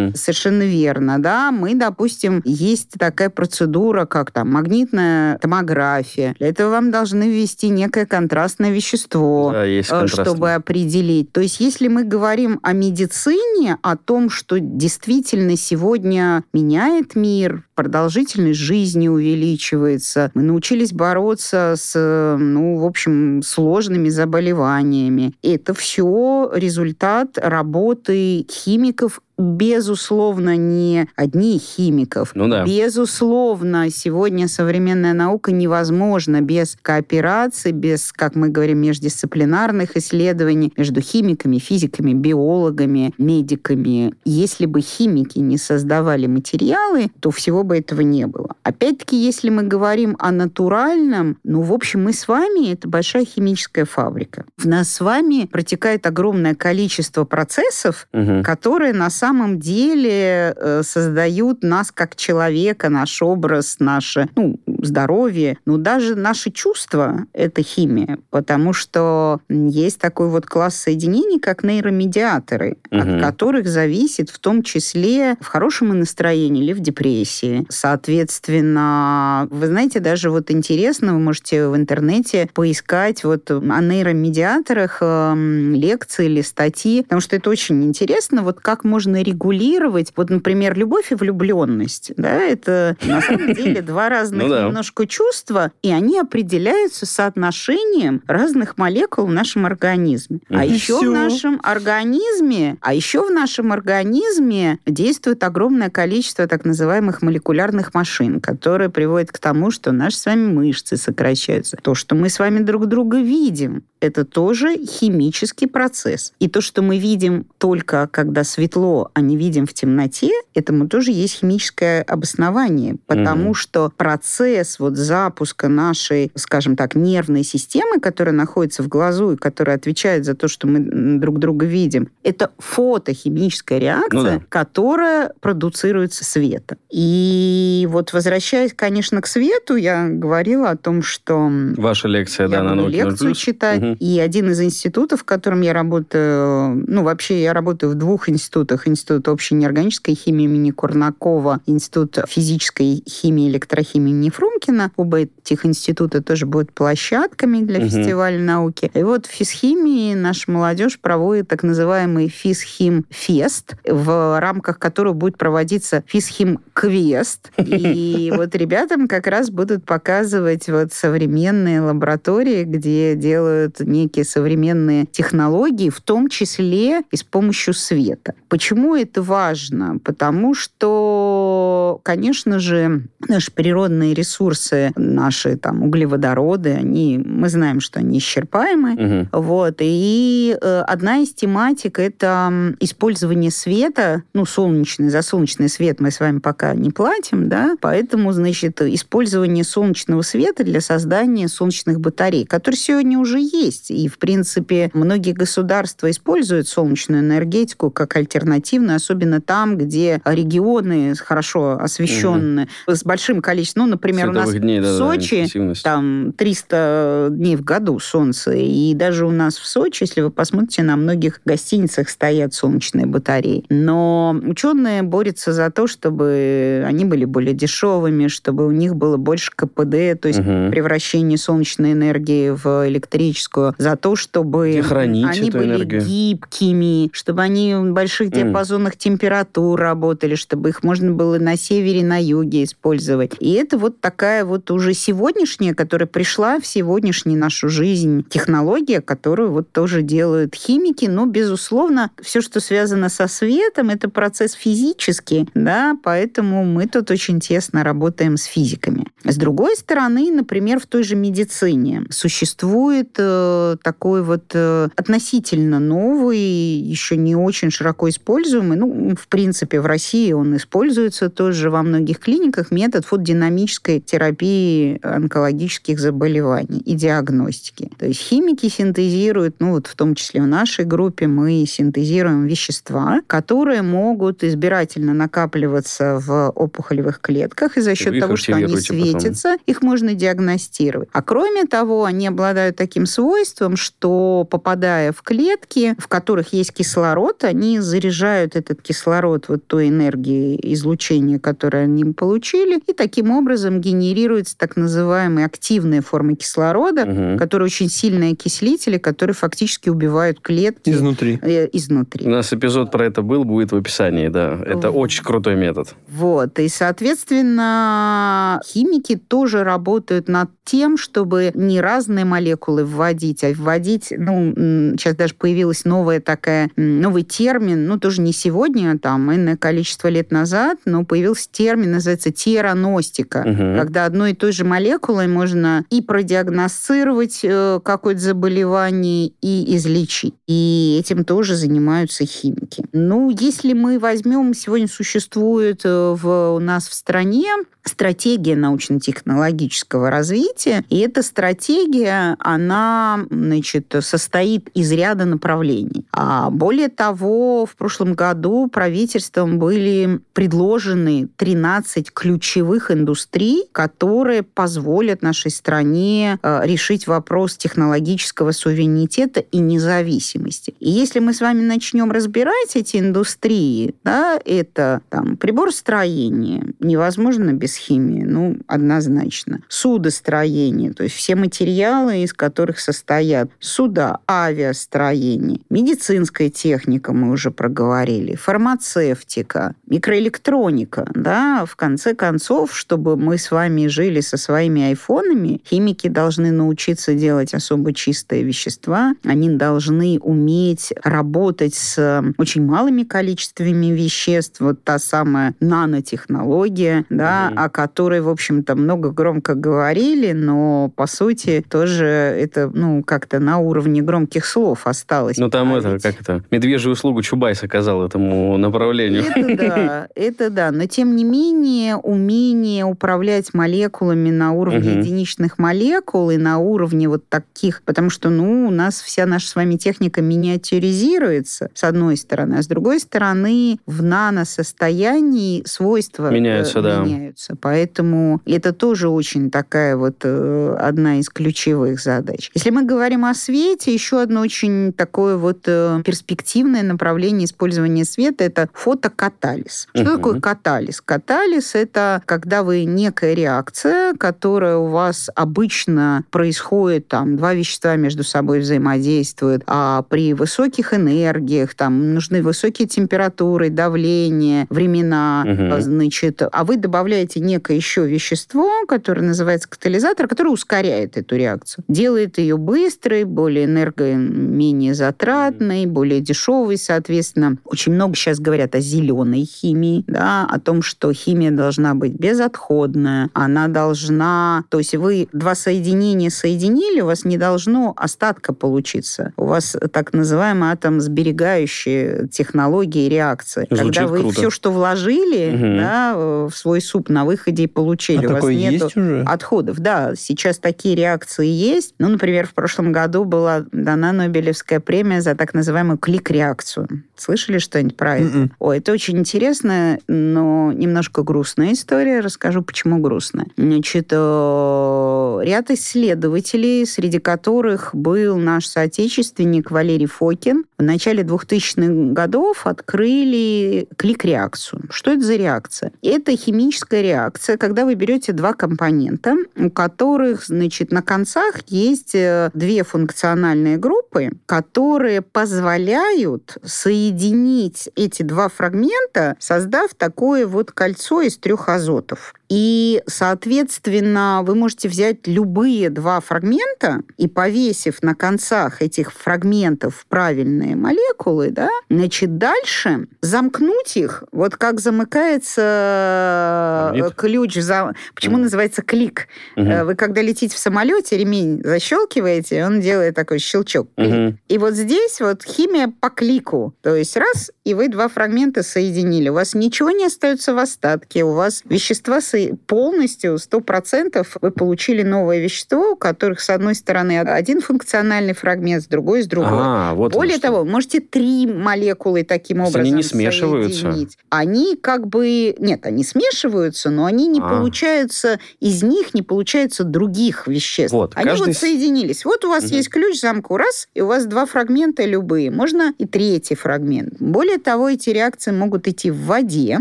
Угу. 0.09 0.17
Совершенно 0.17 0.63
верно, 0.63 1.21
да. 1.21 1.51
Мы, 1.51 1.75
допустим, 1.75 2.43
есть 2.45 2.91
такая 2.99 3.31
процедура, 3.31 4.05
как 4.07 4.31
там 4.31 4.51
магнитная 4.51 5.39
томография. 5.39 6.35
Для 6.39 6.49
этого 6.49 6.71
вам 6.71 6.91
должны 6.91 7.25
ввести 7.29 7.69
некое 7.69 8.07
контрастное 8.07 8.71
вещество, 8.71 9.51
да, 9.53 9.65
есть 9.65 9.91
э, 9.93 10.07
чтобы 10.07 10.53
определить. 10.55 11.33
То 11.33 11.41
есть, 11.41 11.61
если 11.61 11.89
мы 11.89 12.05
говорим 12.05 12.59
о 12.63 12.73
медицине, 12.73 13.79
о 13.83 13.97
том, 13.97 14.31
что 14.31 14.59
действительно 14.59 15.57
сегодня 15.57 16.45
меняет 16.53 17.15
мир, 17.15 17.65
продолжительность 17.75 18.61
жизни 18.61 19.09
увеличивается, 19.09 20.31
мы 20.35 20.43
научились 20.43 20.93
бороться 20.93 21.75
с, 21.77 22.37
ну, 22.39 22.77
в 22.77 22.85
общем, 22.85 23.43
сложными 23.43 24.09
заболеваниями. 24.09 25.35
Это 25.43 25.75
все 25.75 26.51
результат 26.55 27.39
работы 27.39 28.47
химиков 28.51 29.21
безусловно, 29.41 30.57
не 30.57 31.09
одних 31.17 31.61
химиков. 31.61 32.33
Ну 32.35 32.49
да. 32.49 32.65
Безусловно, 32.65 33.91
сегодня 33.91 34.49
современная 34.49 35.15
наука 35.15 35.53
невозможна 35.53 36.41
без 36.41 36.77
кооперации, 36.83 37.73
без, 37.73 38.13
как 38.13 38.35
мы 38.35 38.49
говорим, 38.49 38.79
междисциплинарных 38.79 39.97
исследований 39.97 40.73
между 40.77 41.01
химиками, 41.01 41.59
физиками, 41.59 42.13
биологами, 42.13 43.15
медиками. 43.19 44.15
Если 44.25 44.67
бы 44.67 44.81
химики 44.81 45.39
не 45.39 45.59
создавали 45.59 46.27
материалы, 46.27 47.11
то 47.21 47.31
всего 47.31 47.65
бы 47.65 47.79
этого 47.79 48.03
не 48.03 48.27
было. 48.27 48.55
Опять-таки, 48.63 49.17
если 49.17 49.51
мы 49.51 49.63
говорим 49.63 50.17
о 50.19 50.31
натуральном, 50.31 51.39
ну, 51.45 51.63
в 51.63 51.73
общем, 51.73 52.05
мы 52.05 52.13
с 52.13 52.29
вами— 52.29 52.73
это 52.73 52.89
большая 52.89 53.25
химическая 53.25 53.85
фабрика. 53.85 54.45
В 54.57 54.67
нас 54.67 54.91
с 54.91 55.01
вами 55.01 55.47
протекает 55.47 56.07
огромное 56.07 56.55
количество 56.55 57.25
процессов, 57.25 58.07
угу. 58.13 58.43
которые 58.45 58.93
на 58.93 59.11
самом 59.11 59.30
самом 59.31 59.61
деле 59.61 60.55
э, 60.57 60.83
создают 60.83 61.63
нас 61.63 61.93
как 61.93 62.17
человека, 62.17 62.89
наш 62.89 63.23
образ, 63.23 63.77
наше 63.79 64.29
ну, 64.35 64.59
здоровье, 64.83 65.57
ну 65.67 65.79
даже 65.79 66.17
наши 66.17 66.51
чувства— 66.51 67.27
это 67.33 67.63
химия, 67.63 68.19
потому 68.31 68.73
что 68.73 69.41
есть 69.49 70.01
такой 70.01 70.29
вот 70.31 70.47
класс 70.47 70.75
соединений, 70.75 71.39
как 71.39 71.63
нейромедиаторы, 71.63 72.77
угу. 72.91 73.01
от 73.01 73.21
которых 73.21 73.69
зависит 73.69 74.31
в 74.31 74.41
том 74.41 74.65
числе 74.65 75.37
в 75.41 75.47
хорошем 75.47 75.97
настроении 75.97 76.65
или 76.65 76.73
в 76.73 76.81
депрессии. 76.81 77.65
Соответственно, 77.69 79.47
вы 79.51 79.69
знаете, 79.69 80.01
даже 80.01 80.31
вот 80.31 80.51
интересно, 80.51 81.15
вы 81.15 81.21
можете 81.21 81.69
в 81.69 81.77
интернете 81.77 82.49
поискать 82.53 83.23
вот 83.23 83.49
о 83.51 83.61
нейромедиаторах 83.61 84.99
э, 85.01 85.35
лекции 85.75 86.27
или 86.27 86.43
статьи, 86.43 87.03
потому 87.03 87.21
что 87.21 87.37
это 87.37 87.49
очень 87.49 87.85
интересно, 87.85 88.43
вот 88.43 88.61
как 88.61 88.83
можно 88.83 89.20
регулировать, 89.23 90.13
вот, 90.17 90.31
например, 90.31 90.77
любовь 90.77 91.13
и 91.13 91.15
влюбленность, 91.15 92.13
да, 92.17 92.41
это 92.43 92.97
на 93.03 93.21
самом 93.21 93.55
деле 93.55 93.83
два 93.83 94.09
разных 94.09 94.47
ну 94.47 94.67
немножко 94.67 95.07
чувства, 95.07 95.73
и 95.83 95.91
они 95.91 96.19
определяются 96.19 97.07
соотношением 97.07 98.23
разных 98.27 98.79
молекул 98.79 99.27
в 99.27 99.33
нашем 99.33 99.67
организме. 99.67 100.41
А 100.49 100.65
еще 100.65 101.01
в 101.01 101.11
нашем 101.11 101.61
организме, 101.63 102.77
а 102.81 102.95
еще 102.95 103.27
в 103.27 103.31
нашем 103.31 103.73
организме 103.73 104.79
действует 104.87 105.43
огромное 105.45 105.91
количество 105.91 106.47
так 106.47 106.65
называемых 106.65 107.23
молекулярных 107.23 107.95
машин, 107.95 108.41
которые 108.41 108.91
приводят 108.91 109.33
к 109.33 109.39
тому, 109.39 109.71
что 109.71 109.93
наши 109.93 110.17
с 110.17 110.27
вами 110.27 110.53
мышцы 110.53 110.97
сокращаются. 110.97 111.77
То, 111.83 111.95
что 111.95 112.15
мы 112.15 112.29
с 112.29 112.39
вами 112.39 112.61
друг 112.61 112.87
друга 112.87 113.19
видим, 113.19 113.85
это 114.01 114.25
тоже 114.25 114.77
химический 114.79 115.69
процесс. 115.69 116.33
И 116.39 116.49
то, 116.49 116.61
что 116.61 116.83
мы 116.83 116.99
видим 116.99 117.47
только 117.59 118.09
когда 118.11 118.45
светло, 118.45 119.11
а 119.15 119.21
не 119.21 119.37
видим 119.37 119.67
в 119.67 119.75
темноте, 119.75 120.31
этому 120.55 120.89
тоже 120.89 121.11
есть 121.13 121.41
химическое 121.41 122.03
обоснование, 122.03 122.97
потому 123.07 123.51
mm 123.51 123.55
что 123.61 123.93
процесс 123.95 124.79
вот 124.79 124.97
запуска 124.97 125.69
нашей, 125.69 126.31
скажем 126.35 126.77
так, 126.77 126.95
нервной 126.95 127.43
системы, 127.43 128.01
которая 128.01 128.35
находится 128.35 128.83
в 128.83 128.89
глазу 128.89 129.33
и 129.33 129.37
которая 129.37 129.77
отвечает 129.77 130.25
за 130.25 130.35
то, 130.35 130.49
что 130.49 130.67
мы 130.67 131.19
друг 131.19 131.39
друга 131.39 131.67
видим, 131.67 132.09
это 132.23 132.51
фотохимическая 132.59 133.79
реакция, 133.79 134.35
ну 134.35 134.39
да. 134.39 134.43
которая 134.49 135.33
продуцируется 135.41 136.25
светом. 136.25 136.79
И 136.91 137.87
вот 137.91 138.13
возвращаясь, 138.13 138.73
конечно, 138.75 139.21
к 139.21 139.27
свету, 139.27 139.77
я 139.77 140.09
говорила 140.09 140.71
о 140.71 140.77
том, 140.77 141.03
что... 141.03 141.51
Ваша 141.77 142.09
лекция, 142.09 142.49
да, 142.49 142.63
на 142.63 142.75
науке 142.75 143.05
лекцию 143.05 143.35
читать. 143.35 143.83
Угу. 143.83 143.90
И 143.99 144.21
один 144.21 144.51
из 144.51 144.61
институтов, 144.61 145.21
в 145.21 145.25
котором 145.25 145.63
я 145.63 145.73
работаю, 145.73 146.85
ну, 146.87 147.03
вообще 147.03 147.43
я 147.43 147.53
работаю 147.53 147.93
в 147.93 147.95
двух 147.95 148.29
институтах. 148.29 148.87
Институт 148.87 149.29
общей 149.29 149.55
неорганической 149.55 150.15
химии 150.15 150.45
имени 150.45 150.71
Курнакова, 150.71 151.61
Институт 151.67 152.19
физической 152.29 153.03
химии 153.09 153.47
и 153.47 153.51
электрохимии 153.51 154.11
имени 154.11 154.31
Фрумкина. 154.31 154.91
Оба 154.97 155.21
этих 155.21 155.65
института 155.65 156.23
тоже 156.23 156.47
будут 156.47 156.73
площадками 156.73 157.61
для 157.61 157.79
угу. 157.79 157.89
фестиваля 157.89 158.39
науки. 158.39 158.91
И 158.95 159.03
вот 159.03 159.27
в 159.27 159.31
физхимии 159.31 160.15
наша 160.15 160.51
молодежь 160.51 160.99
проводит 160.99 161.49
так 161.49 161.63
называемый 161.63 162.29
физхим-фест, 162.29 163.77
в 163.85 164.41
рамках 164.41 164.79
которого 164.79 165.13
будет 165.13 165.39
проводиться 165.39 166.05
физхим-квест. 166.07 167.53
И 167.59 168.33
вот 168.37 168.55
ребятам 168.55 169.09
как 169.09 169.27
раз 169.27 169.51
будут 169.51 169.85
показывать 169.85 170.69
вот 170.69 170.93
современные 170.93 171.81
лаборатории, 171.81 172.65
где 172.65 173.15
делают 173.15 173.80
некие 173.85 174.25
современные 174.25 175.07
технологии, 175.07 175.91
в 175.91 176.01
том 176.01 176.29
числе 176.29 177.03
и 177.11 177.17
с 177.17 177.23
помощью 177.23 177.75
света. 177.75 178.35
Почему 178.49 178.95
это 178.95 179.23
важно? 179.23 179.99
Потому 180.05 180.55
что, 180.55 182.01
конечно 182.03 182.59
же, 182.59 183.03
наши 183.29 183.51
природные 183.51 184.15
ресурсы, 184.15 184.93
наши 184.97 185.57
там 185.57 185.83
углеводороды, 185.83 186.71
они, 186.71 187.19
мы 187.19 187.49
знаем, 187.49 187.81
что 187.81 188.01
они 188.01 188.19
исчерпаемы. 188.19 189.29
Угу. 189.33 189.43
Вот. 189.43 189.77
И 189.81 190.57
э, 190.61 190.83
одна 190.87 191.19
из 191.19 191.33
тематик— 191.33 191.99
это 192.01 192.75
использование 192.81 193.51
света, 193.51 194.23
ну, 194.35 194.45
солнечный, 194.45 195.11
за 195.11 195.23
солнечный 195.23 195.69
свет 195.69 196.01
мы 196.01 196.11
с 196.11 196.21
вами 196.21 196.39
пока 196.39 196.75
не 196.75 196.91
платим, 196.91 197.49
да, 197.49 197.77
поэтому, 197.81 198.33
значит, 198.33 198.81
использование 198.83 199.65
солнечного 199.65 200.23
света 200.23 200.65
для 200.65 200.81
создания 200.81 201.49
солнечных 201.49 202.01
батарей, 202.01 202.45
которые 202.45 202.79
сегодня 202.79 203.19
уже 203.19 203.39
есть 203.41 203.70
есть. 203.71 203.91
И, 203.91 204.09
в 204.09 204.19
принципе, 204.19 204.91
многие 204.93 205.33
государства 205.33 206.11
используют 206.11 206.69
солнечную 206.69 207.23
энергетику 207.23 207.91
как 207.91 208.17
альтернативную, 208.17 208.97
особенно 208.97 209.41
там, 209.41 209.79
где 209.79 210.21
регионы 210.25 211.15
хорошо 211.15 211.79
освещены, 211.81 212.69
угу. 212.87 212.97
с 212.97 213.05
большим 213.05 213.41
количеством, 213.41 213.85
ну, 213.85 213.93
например, 213.93 214.27
Световых 214.27 214.49
у 214.49 214.53
нас 214.53 214.61
дней, 214.61 214.81
в 214.81 214.83
да, 214.83 214.99
Сочи 214.99 215.47
да, 215.55 215.73
там 215.83 216.33
300 216.37 217.29
дней 217.31 217.57
в 217.57 217.65
году 217.65 217.99
солнце, 217.99 218.53
и 218.53 218.95
даже 218.95 219.27
у 219.27 219.31
нас 219.31 219.57
в 219.57 219.67
Сочи, 219.67 220.03
если 220.03 220.21
вы 220.21 220.31
посмотрите, 220.31 220.83
на 220.83 220.97
многих 220.97 221.41
гостиницах 221.45 222.09
стоят 222.09 222.53
солнечные 222.53 223.07
батареи. 223.07 223.65
Но 223.71 224.39
ученые 224.43 225.03
борются 225.03 225.53
за 225.53 225.71
то, 225.71 225.87
чтобы 225.87 226.85
они 226.87 227.05
были 227.05 227.25
более 227.25 227.55
дешевыми, 227.55 228.29
чтобы 228.29 228.67
у 228.67 228.71
них 228.71 228.97
было 228.97 229.17
больше 229.17 229.53
КПД, 229.55 230.21
то 230.21 230.29
есть 230.29 230.41
угу. 230.41 230.71
превращение 230.71 231.39
солнечной 231.39 231.93
энергии 231.93 232.51
в 232.51 232.89
электрическую, 232.89 233.60
за 233.79 233.97
то, 233.97 234.17
чтобы 234.17 234.83
они 234.91 235.25
были 235.25 235.65
энергию. 235.65 236.03
гибкими, 236.03 237.11
чтобы 237.13 237.43
они 237.43 237.75
в 237.75 237.93
больших 237.93 238.31
диапазонах 238.31 238.95
mm. 238.95 238.99
температур 238.99 239.79
работали, 239.79 240.35
чтобы 240.35 240.71
их 240.71 240.83
можно 240.83 241.13
было 241.13 241.39
на 241.39 241.57
севере, 241.57 242.05
на 242.05 242.23
юге 242.23 242.65
использовать. 242.65 243.33
И 243.41 243.53
это 243.53 243.79
вот 243.79 244.01
такая 244.01 244.45
вот 244.45 244.71
уже 244.71 244.95
сегодняшняя, 244.95 245.75
которая 245.75 246.07
пришла 246.07 246.61
в 246.61 246.67
сегодняшнюю 246.67 247.39
нашу 247.39 247.69
жизнь 247.69 248.25
технология, 248.29 249.01
которую 249.01 249.51
вот 249.53 249.71
тоже 249.73 250.03
делают 250.03 250.55
химики, 250.55 251.07
но, 251.07 251.27
безусловно, 251.27 252.11
все, 252.21 252.41
что 252.41 252.61
связано 252.61 253.09
со 253.09 253.27
светом, 253.29 253.91
это 253.91 254.09
процесс 254.09 254.53
физический, 254.53 255.49
да, 255.55 255.97
поэтому 256.03 256.65
мы 256.65 256.87
тут 256.87 257.11
очень 257.11 257.41
тесно 257.41 257.85
работаем 257.85 258.37
с 258.37 258.45
физиками. 258.45 259.07
С 259.25 259.37
другой 259.37 259.77
стороны, 259.77 260.31
например, 260.31 260.81
в 260.81 260.87
той 260.87 261.03
же 261.03 261.17
медицине 261.17 262.05
существует 262.11 263.17
э, 263.19 263.50
такой 263.83 264.23
вот 264.23 264.45
э, 264.55 264.89
относительно 264.97 265.79
новый, 265.79 266.39
еще 266.39 267.17
не 267.17 267.37
очень 267.37 267.71
широко 267.71 268.09
используемый, 268.09 268.77
ну, 268.77 269.15
в 269.17 269.29
принципе, 269.29 269.81
в 269.81 269.87
России 269.87 270.33
он 270.33 270.57
используется 270.57 271.29
тоже 271.31 271.71
во 271.71 271.83
многих 271.83 272.19
клиниках, 272.19 272.71
метод 272.71 273.05
фотодинамической 273.05 274.01
терапии 274.01 274.99
онкологических 275.03 275.99
заболеваний 275.99 276.81
и 276.81 276.95
диагностики. 276.95 277.91
То 277.99 278.07
есть 278.07 278.21
химики 278.21 278.69
синтезируют, 278.69 279.57
ну, 279.61 279.73
вот 279.73 279.87
в 279.87 279.97
том 279.97 280.15
числе 280.15 280.43
в 280.43 280.47
нашей 280.47 280.85
группе 280.85 281.27
мы 281.27 281.65
синтезируем 281.67 282.47
вещества, 282.47 283.21
которые 283.27 283.83
могут 283.83 284.45
избирательно 284.45 285.15
накапливаться 285.15 286.19
в 286.21 286.51
опухолевых 286.51 287.21
клетках, 287.21 287.77
и 287.77 287.81
за 287.81 287.95
счет 287.95 288.19
того, 288.21 288.37
что 288.37 288.55
они 288.55 288.77
светят, 288.77 289.21
светится, 289.21 289.57
их 289.67 289.83
можно 289.83 290.15
диагностировать. 290.15 291.09
А 291.13 291.23
кроме 291.23 291.65
того, 291.65 292.05
они 292.05 292.27
обладают 292.27 292.77
таким 292.77 293.07
свойством, 293.07 293.40
что 293.77 294.47
попадая 294.49 295.13
в 295.13 295.23
клетки, 295.23 295.95
в 295.99 296.09
которых 296.09 296.53
есть 296.53 296.73
кислород, 296.73 297.45
они 297.45 297.81
заряжают 297.81 298.57
этот 298.57 298.83
кислород 298.83 299.49
вот 299.49 299.67
той 299.67 299.89
энергией 299.89 300.59
излучения, 300.75 301.39
которое 301.39 301.85
они 301.85 302.05
получили, 302.05 302.81
и 302.87 302.93
таким 302.93 303.31
образом 303.31 303.81
генерируется 303.81 304.57
так 304.57 304.77
называемые 304.77 305.47
активные 305.47 306.01
формы 306.01 306.35
кислорода, 306.35 307.03
угу. 307.03 307.39
которые 307.39 307.67
очень 307.67 307.89
сильные 307.89 308.33
окислители, 308.33 308.99
которые 308.99 309.35
фактически 309.35 309.89
убивают 309.89 310.41
клетки. 310.41 310.91
Изнутри. 310.91 311.39
Э, 311.43 311.69
изнутри. 311.73 312.27
У 312.27 312.31
нас 312.31 312.53
эпизод 312.53 312.91
про 312.91 313.07
это 313.07 313.23
был, 313.23 313.45
будет 313.45 313.73
в 313.73 313.77
описании, 313.77 314.29
да. 314.29 314.59
Это 314.65 314.91
вот. 314.91 315.01
очень 315.01 315.25
крутой 315.25 315.57
метод. 315.57 315.95
Вот. 316.09 316.59
И, 316.59 316.69
соответственно, 316.69 318.61
химики 318.65 318.91
химики 318.91 319.17
тоже 319.17 319.65
работают 319.65 320.29
над 320.29 320.51
тем, 320.65 320.97
чтобы 320.97 321.51
не 321.55 321.81
разные 321.81 322.25
молекулы 322.25 322.85
вводить, 322.85 323.20
а 323.43 323.53
вводить, 323.55 324.13
ну, 324.17 324.53
сейчас 324.97 325.15
даже 325.17 325.35
появилась 325.35 325.85
новая 325.85 326.21
такая, 326.21 326.71
новый 326.77 327.23
термин, 327.23 327.87
ну, 327.87 327.99
тоже 327.99 328.21
не 328.21 328.33
сегодня, 328.33 328.93
а 328.93 328.99
там, 328.99 329.35
иное 329.35 329.57
количество 329.57 330.09
лет 330.09 330.31
назад, 330.31 330.79
но 330.85 331.05
появился 331.05 331.49
термин, 331.51 331.93
называется 331.93 332.33
тераностика, 332.33 333.45
угу. 333.47 333.79
когда 333.79 334.07
одной 334.07 334.33
и 334.33 334.35
той 334.35 334.53
же 334.53 334.65
молекулой 334.65 335.29
можно 335.29 335.85
и 335.91 336.03
продиагностировать 336.03 337.41
э, 337.43 337.81
какое-то 337.85 338.21
заболевание, 338.21 339.31
и 339.41 339.77
излечить. 339.77 340.35
И 340.47 340.99
этим 341.01 341.25
тоже 341.25 341.55
занимаются 341.57 342.25
химики. 342.27 342.85
Ну, 342.93 343.31
если 343.31 343.73
мы 343.73 343.99
возьмем, 343.99 344.55
сегодня 344.55 344.89
существует 344.89 345.83
э, 345.85 346.15
в, 346.17 346.55
у 346.55 346.59
нас 346.59 346.89
в 346.89 346.95
стране 346.95 347.47
стратегия 347.85 348.57
научно-технологического 348.57 350.11
развития. 350.11 350.85
И 350.91 350.99
эта 350.99 351.23
стратегия, 351.23 352.37
она 352.39 353.10
значит, 353.31 353.95
состоит 354.01 354.69
из 354.75 354.93
ряда 354.93 355.25
направлений. 355.25 356.05
А 356.13 356.51
более 356.51 356.89
того, 356.89 357.67
в 357.67 357.77
прошлом 357.77 358.15
году 358.15 358.69
правительством 358.69 359.59
были 359.59 360.21
предложены 360.33 361.29
13 361.37 362.13
ключевых 362.13 362.91
индустрий, 362.91 363.65
которые 363.73 364.43
позволят 364.43 365.23
нашей 365.23 365.51
стране 365.51 366.39
э, 366.43 366.61
решить 366.65 367.07
вопрос 367.07 367.57
технологического 367.57 368.53
суверенитета 368.53 369.41
и 369.41 369.59
независимости. 369.59 370.75
И 370.81 370.91
если 370.91 371.21
мы 371.21 371.33
с 371.33 371.41
вами 371.41 371.63
начнем 371.63 372.11
разбирать 372.11 372.75
эти 372.75 372.99
индустрии, 372.99 373.95
да, 374.05 374.39
это 374.45 375.01
там, 375.09 375.37
приборостроение, 375.37 376.75
невозможно 376.81 377.53
без 377.53 377.77
химии, 377.77 378.25
ну, 378.25 378.57
однозначно. 378.67 379.61
Судостроение, 379.69 380.93
то 380.93 381.05
есть 381.05 381.15
все 381.15 381.35
материалы, 381.37 382.23
из 382.23 382.33
которых 382.33 382.81
состоят 383.01 383.51
суда, 383.61 384.19
авиастроение, 384.31 385.61
медицинская 385.71 386.51
техника, 386.51 387.13
мы 387.13 387.31
уже 387.31 387.51
проговорили, 387.51 388.35
фармацевтика, 388.35 389.75
микроэлектроника, 389.87 391.09
да, 391.15 391.65
в 391.67 391.77
конце 391.77 392.15
концов, 392.15 392.77
чтобы 392.77 393.17
мы 393.17 393.39
с 393.39 393.51
вами 393.51 393.87
жили 393.87 394.21
со 394.21 394.37
своими 394.37 394.83
айфонами, 394.83 395.63
химики 395.67 396.09
должны 396.09 396.53
научиться 396.53 397.15
делать 397.15 397.55
особо 397.55 397.95
чистые 397.95 398.43
вещества, 398.43 399.15
они 399.25 399.49
должны 399.49 400.19
уметь 400.21 400.93
работать 401.03 401.75
с 401.75 402.23
очень 402.37 402.67
малыми 402.67 403.05
количествами 403.05 403.87
веществ, 403.87 404.61
вот 404.61 404.85
та 404.85 404.99
самая 404.99 405.55
нанотехнология, 405.61 407.07
да, 407.09 407.51
mm 407.51 407.61
о 407.61 407.69
которой, 407.69 408.21
в 408.21 408.29
общем-то, 408.29 408.75
много 408.75 409.11
громко 409.11 409.55
говорили, 409.55 410.33
но, 410.33 410.91
по 410.95 411.07
сути, 411.07 411.65
тоже 411.69 412.05
это, 412.05 412.71
ну, 412.73 412.90
как-то 413.05 413.39
на 413.39 413.59
уровне 413.59 414.03
громких 414.03 414.45
слов 414.45 414.87
осталось. 414.87 415.39
Ну, 415.39 415.49
там 415.51 415.75
это, 415.75 415.99
как 415.99 416.21
это, 416.21 416.43
медвежью 416.51 416.93
услугу 416.93 417.23
Чубайс 417.23 417.63
оказал 417.63 418.05
этому 418.05 418.57
направлению. 418.57 419.25
Это 419.35 419.57
да, 419.57 420.09
это 420.15 420.51
да. 420.51 420.71
Но, 420.71 420.87
тем 420.87 421.17
не 421.17 421.25
менее, 421.25 421.97
умение 421.97 422.85
управлять 422.85 423.55
молекулами 423.55 424.31
на 424.31 424.53
уровне 424.53 424.93
угу. 424.93 424.99
единичных 425.01 425.59
молекул 425.59 426.31
и 426.31 426.37
на 426.37 426.59
уровне 426.59 427.09
вот 427.09 427.29
таких, 427.29 427.83
потому 427.85 428.11
что, 428.11 428.31
ну, 428.31 428.67
у 428.67 428.71
нас 428.71 429.01
вся 429.01 429.27
наша 429.27 429.49
с 429.49 429.57
вами 429.57 429.77
техника 429.77 430.23
миниатюризируется, 430.23 431.71
с 431.75 431.85
одной 431.85 432.17
стороны, 432.17 432.57
а 432.57 432.63
с 432.63 432.67
другой 432.67 433.01
стороны, 433.01 433.79
в 433.87 434.03
наносостоянии 434.03 435.63
свойства 435.67 436.31
меняются, 436.31 436.83
да. 436.83 437.03
меняются. 437.03 437.57
Поэтому 437.61 438.41
это 438.47 438.73
тоже 438.73 439.09
очень 439.09 439.51
такая 439.51 439.97
вот 439.97 440.17
э, 440.25 440.77
одна 440.79 441.19
из 441.19 441.29
ключевых 441.29 442.01
задач. 442.01 442.51
Если 442.55 442.71
мы 442.71 442.80
говорим 442.83 443.25
о 443.25 443.35
свете, 443.35 443.93
еще 443.93 444.21
одно 444.21 444.41
очень 444.41 444.93
такое 444.93 445.37
вот 445.37 445.63
э, 445.67 446.03
перспективное 446.05 446.83
направление 446.83 447.47
использования 447.47 448.05
света– 448.05 448.45
это 448.45 448.69
фотокатализ. 448.73 449.89
Что 449.95 450.03
угу. 450.03 450.11
такое 450.17 450.41
катализ? 450.41 451.01
Катализ– 451.01 451.75
это 451.75 452.23
когда 452.27 452.63
вы 452.63 452.85
некая 452.85 453.35
реакция, 453.35 454.15
которая 454.15 454.77
у 454.77 454.87
вас 454.87 455.31
обычно 455.35 456.25
происходит, 456.31 457.09
там, 457.09 457.37
два 457.37 457.55
вещества 457.55 457.97
между 457.97 458.25
собой 458.25 458.61
взаимодействуют, 458.61 459.63
а 459.67 460.03
при 460.03 460.35
высоких 460.35 460.95
энергиях, 460.95 461.75
там, 461.75 462.15
нужны 462.15 462.43
высокие 462.43 462.89
температуры, 462.89 463.71
давление, 463.71 464.67
времена, 464.71 465.45
угу. 465.47 465.81
значит, 465.81 466.43
а 466.51 466.65
вы 466.65 466.77
добавляете 466.77 467.41
некое 467.41 467.77
еще 467.77 468.07
вещество, 468.07 468.85
которое 468.87 469.23
называется 469.23 469.69
катализатор, 469.69 470.29
которое 470.29 470.51
ускоряет 470.51 471.17
эту 471.17 471.37
реакцию. 471.37 471.85
Делает 471.89 472.39
ее 472.39 472.57
быстрой, 472.71 473.25
более 473.25 473.65
энерго 473.65 474.15
менее 474.15 474.95
затратной, 474.95 475.87
более 475.87 476.21
дешевой, 476.21 476.77
соответственно. 476.77 477.57
Очень 477.65 477.95
много 477.95 478.15
сейчас 478.15 478.39
говорят 478.39 478.77
о 478.77 478.81
зеленой 478.81 479.45
химии, 479.45 480.05
да, 480.07 480.47
о 480.49 480.61
том, 480.61 480.81
что 480.81 481.13
химия 481.13 481.51
должна 481.51 481.97
быть 481.97 482.13
безотходная, 482.13 483.29
она 483.33 483.67
должна... 483.67 484.63
То 484.69 484.79
есть 484.79 484.95
вы 484.95 485.27
два 485.33 485.57
соединения 485.57 486.31
соединили, 486.31 487.01
у 487.01 487.07
вас 487.07 487.25
не 487.25 487.37
должно 487.37 487.93
остатка 487.97 488.55
получиться. 488.55 489.33
У 489.37 489.47
вас 489.47 489.77
так 489.93 490.13
называемая 490.13 490.75
атом 490.75 491.01
сберегающая 491.01 492.29
технологии 492.29 493.09
реакции. 493.09 493.67
Звучит 493.69 493.97
Когда 493.97 494.07
вы 494.07 494.21
круто. 494.21 494.37
все, 494.37 494.51
что 494.51 494.71
вложили 494.71 495.57
угу. 495.57 495.77
да, 495.77 496.15
в 496.15 496.53
свой 496.53 496.81
суп 496.81 497.09
на 497.09 497.25
выходе 497.25 497.65
и 497.65 497.67
получили. 497.67 498.27
А 498.27 498.35
Такое 498.35 498.55
вас 498.55 498.95
нет 498.95 499.27
отходов. 499.27 499.81
Да, 499.81 500.13
сейчас 500.17 500.59
такие 500.59 500.95
реакции 500.95 501.49
есть. 501.49 501.95
Ну, 501.99 502.11
например, 502.11 502.47
в 502.47 502.60
прошлом 502.61 502.93
году 502.93 503.25
была 503.25 503.65
дана 503.73 504.13
Нобелевская 504.13 504.81
премия 504.81 505.23
за 505.23 505.35
так 505.35 505.55
называемую 505.55 505.97
клик-реакцию. 505.97 507.05
Слышали 507.17 507.57
что-нибудь 507.57 507.97
про 507.97 508.19
это? 508.19 508.37
Мгм. 508.37 508.53
Ой, 508.59 508.79
это 508.79 508.93
очень 508.93 509.17
интересная, 509.17 509.99
но 510.09 510.71
немножко 510.71 511.23
грустная 511.23 511.73
история. 511.73 512.21
Расскажу, 512.21 512.61
почему 512.61 512.99
грустная. 512.99 513.47
Значит, 513.57 514.09
э, 514.11 515.41
ряд 515.43 515.71
исследователей, 515.71 516.85
среди 516.85 517.19
которых 517.19 517.95
был 517.95 518.37
наш 518.37 518.67
соотечественник 518.67 519.71
Валерий 519.71 520.05
Фокин, 520.05 520.65
в 520.77 520.83
начале 520.83 521.23
2000-х 521.23 522.13
годов 522.13 522.67
открыли 522.67 523.89
клик-реакцию. 523.97 524.83
Что 524.91 525.13
это 525.13 525.23
за 525.23 525.37
реакция? 525.37 525.93
Это 526.03 526.37
химическая 526.37 527.01
реакция, 527.01 527.57
когда 527.57 527.87
вы 527.87 527.95
берете 527.95 528.33
два 528.33 528.53
компонента, 528.53 529.37
у 529.57 529.71
которых, 529.71 530.45
значит, 530.45 530.93
на 530.93 531.01
концах 531.01 531.61
есть 531.69 532.15
две 532.55 532.85
функциональные 532.85 533.77
группы, 533.77 534.31
которые 534.47 535.23
позволяют 535.23 536.59
соединить 536.65 537.89
эти 537.97 538.23
два 538.23 538.49
фрагмента, 538.49 539.37
создав 539.39 539.95
такое 539.95 540.47
вот 540.47 540.73
кольцо 540.73 541.23
из 541.23 541.37
трех 541.39 541.69
азотов. 541.69 542.35
И, 542.51 543.01
соответственно, 543.07 544.41
вы 544.45 544.55
можете 544.57 544.89
взять 544.89 545.27
любые 545.27 545.89
два 545.89 546.21
фрагмента 546.21 547.03
и, 547.17 547.29
повесив 547.29 548.03
на 548.03 548.15
концах 548.15 548.83
этих 548.83 549.13
фрагментов 549.13 550.05
правильные 550.09 550.75
молекулы, 550.75 551.51
да, 551.51 551.69
значит, 551.89 552.39
дальше 552.39 553.07
замкнуть 553.23 553.97
их, 553.97 554.25
вот 554.33 554.57
как 554.57 554.81
замыкается 554.81 555.63
э, 555.65 556.97
Магнит? 556.99 557.15
ключ. 557.15 557.57
в 557.57 557.61
зам- 557.63 557.95
Почему 558.15 558.35
Мгм. 558.35 558.43
называется 558.43 558.83
клик? 558.83 559.29
Э, 559.57 559.85
Вы 559.85 559.95
когда 559.95 560.21
летите 560.23 560.55
в 560.55 560.59
самолете, 560.59 561.17
ремень 561.17 561.61
защелкиваете, 561.65 562.65
он 562.65 562.81
делает 562.81 563.15
такой 563.15 563.39
щелчок. 563.39 563.89
Мгм. 563.97 564.39
И 564.49 564.59
вот 564.59 564.75
здесь 564.75 565.21
вот 565.21 565.43
химия 565.45 565.93
по 566.01 566.11
клику. 566.11 566.75
То 566.83 566.95
есть 566.97 567.17
раз, 567.17 567.51
и 567.65 567.75
вы 567.75 567.89
два 567.89 568.09
фрагмента 568.09 568.63
соединили. 568.63 569.29
У 569.29 569.35
вас 569.35 569.55
ничего 569.55 569.91
не 569.91 570.07
остается 570.07 570.53
в 570.55 570.59
остатке. 570.59 571.25
У 571.25 571.33
вас 571.33 571.63
вещества 571.65 572.21
со- 572.49 572.57
полностью, 572.67 573.37
100% 573.39 574.27
вы 574.41 574.51
получили 574.51 575.03
новое 575.03 575.39
вещество, 575.41 575.93
у 575.93 575.97
которых, 575.97 576.41
с 576.41 576.51
одной 576.51 576.75
стороны, 576.75 577.19
один 577.21 577.61
функциональный 577.61 578.33
фрагмент, 578.35 578.83
с 578.85 578.87
другой, 578.87 579.23
с 579.23 579.27
другой. 579.27 579.51
А, 579.53 579.95
вот 579.95 580.13
Более 580.13 580.39
того, 580.39 580.65
можете 580.65 581.01
три 581.01 581.47
молекулы 581.47 582.23
таким 582.25 582.61
образом 582.61 582.81
они 582.83 582.91
не 582.93 583.03
смешиваются? 583.03 583.81
соединить. 583.83 584.19
Они 584.31 584.77
как 584.77 585.07
бы... 585.07 585.55
Нет, 585.59 585.87
они 585.87 586.05
смешиваются, 586.05 586.91
но 586.91 587.05
они 587.07 587.27
не 587.29 587.41
А. 587.41 587.49
получаются... 587.49 588.39
Из 588.61 588.83
них 588.83 589.15
не 589.15 589.23
получается 589.23 589.85
других 589.85 590.47
веществ. 590.47 590.93
Вот, 590.93 591.13
они 591.15 591.25
каждый 591.31 591.47
вот 591.49 591.57
соединились. 591.57 592.25
Вот 592.25 592.45
у 592.45 592.49
вас 592.49 592.65
Мгм. 592.65 592.73
есть 592.75 592.89
ключ 592.91 593.21
замку, 593.21 593.57
раз, 593.57 593.89
и 593.95 594.01
у 594.01 594.07
вас 594.07 594.27
два 594.27 594.47
фрагмента 594.47 595.05
любые. 595.05 595.51
Можно 595.51 595.95
и 595.99 596.07
третий 596.07 596.55
фрагмент. 596.55 597.15
Более 597.21 597.59
того, 597.59 597.89
эти 597.91 598.11
реакции 598.11 598.51
могут 598.51 598.87
идти 598.89 599.11
в 599.11 599.25
воде. 599.27 599.79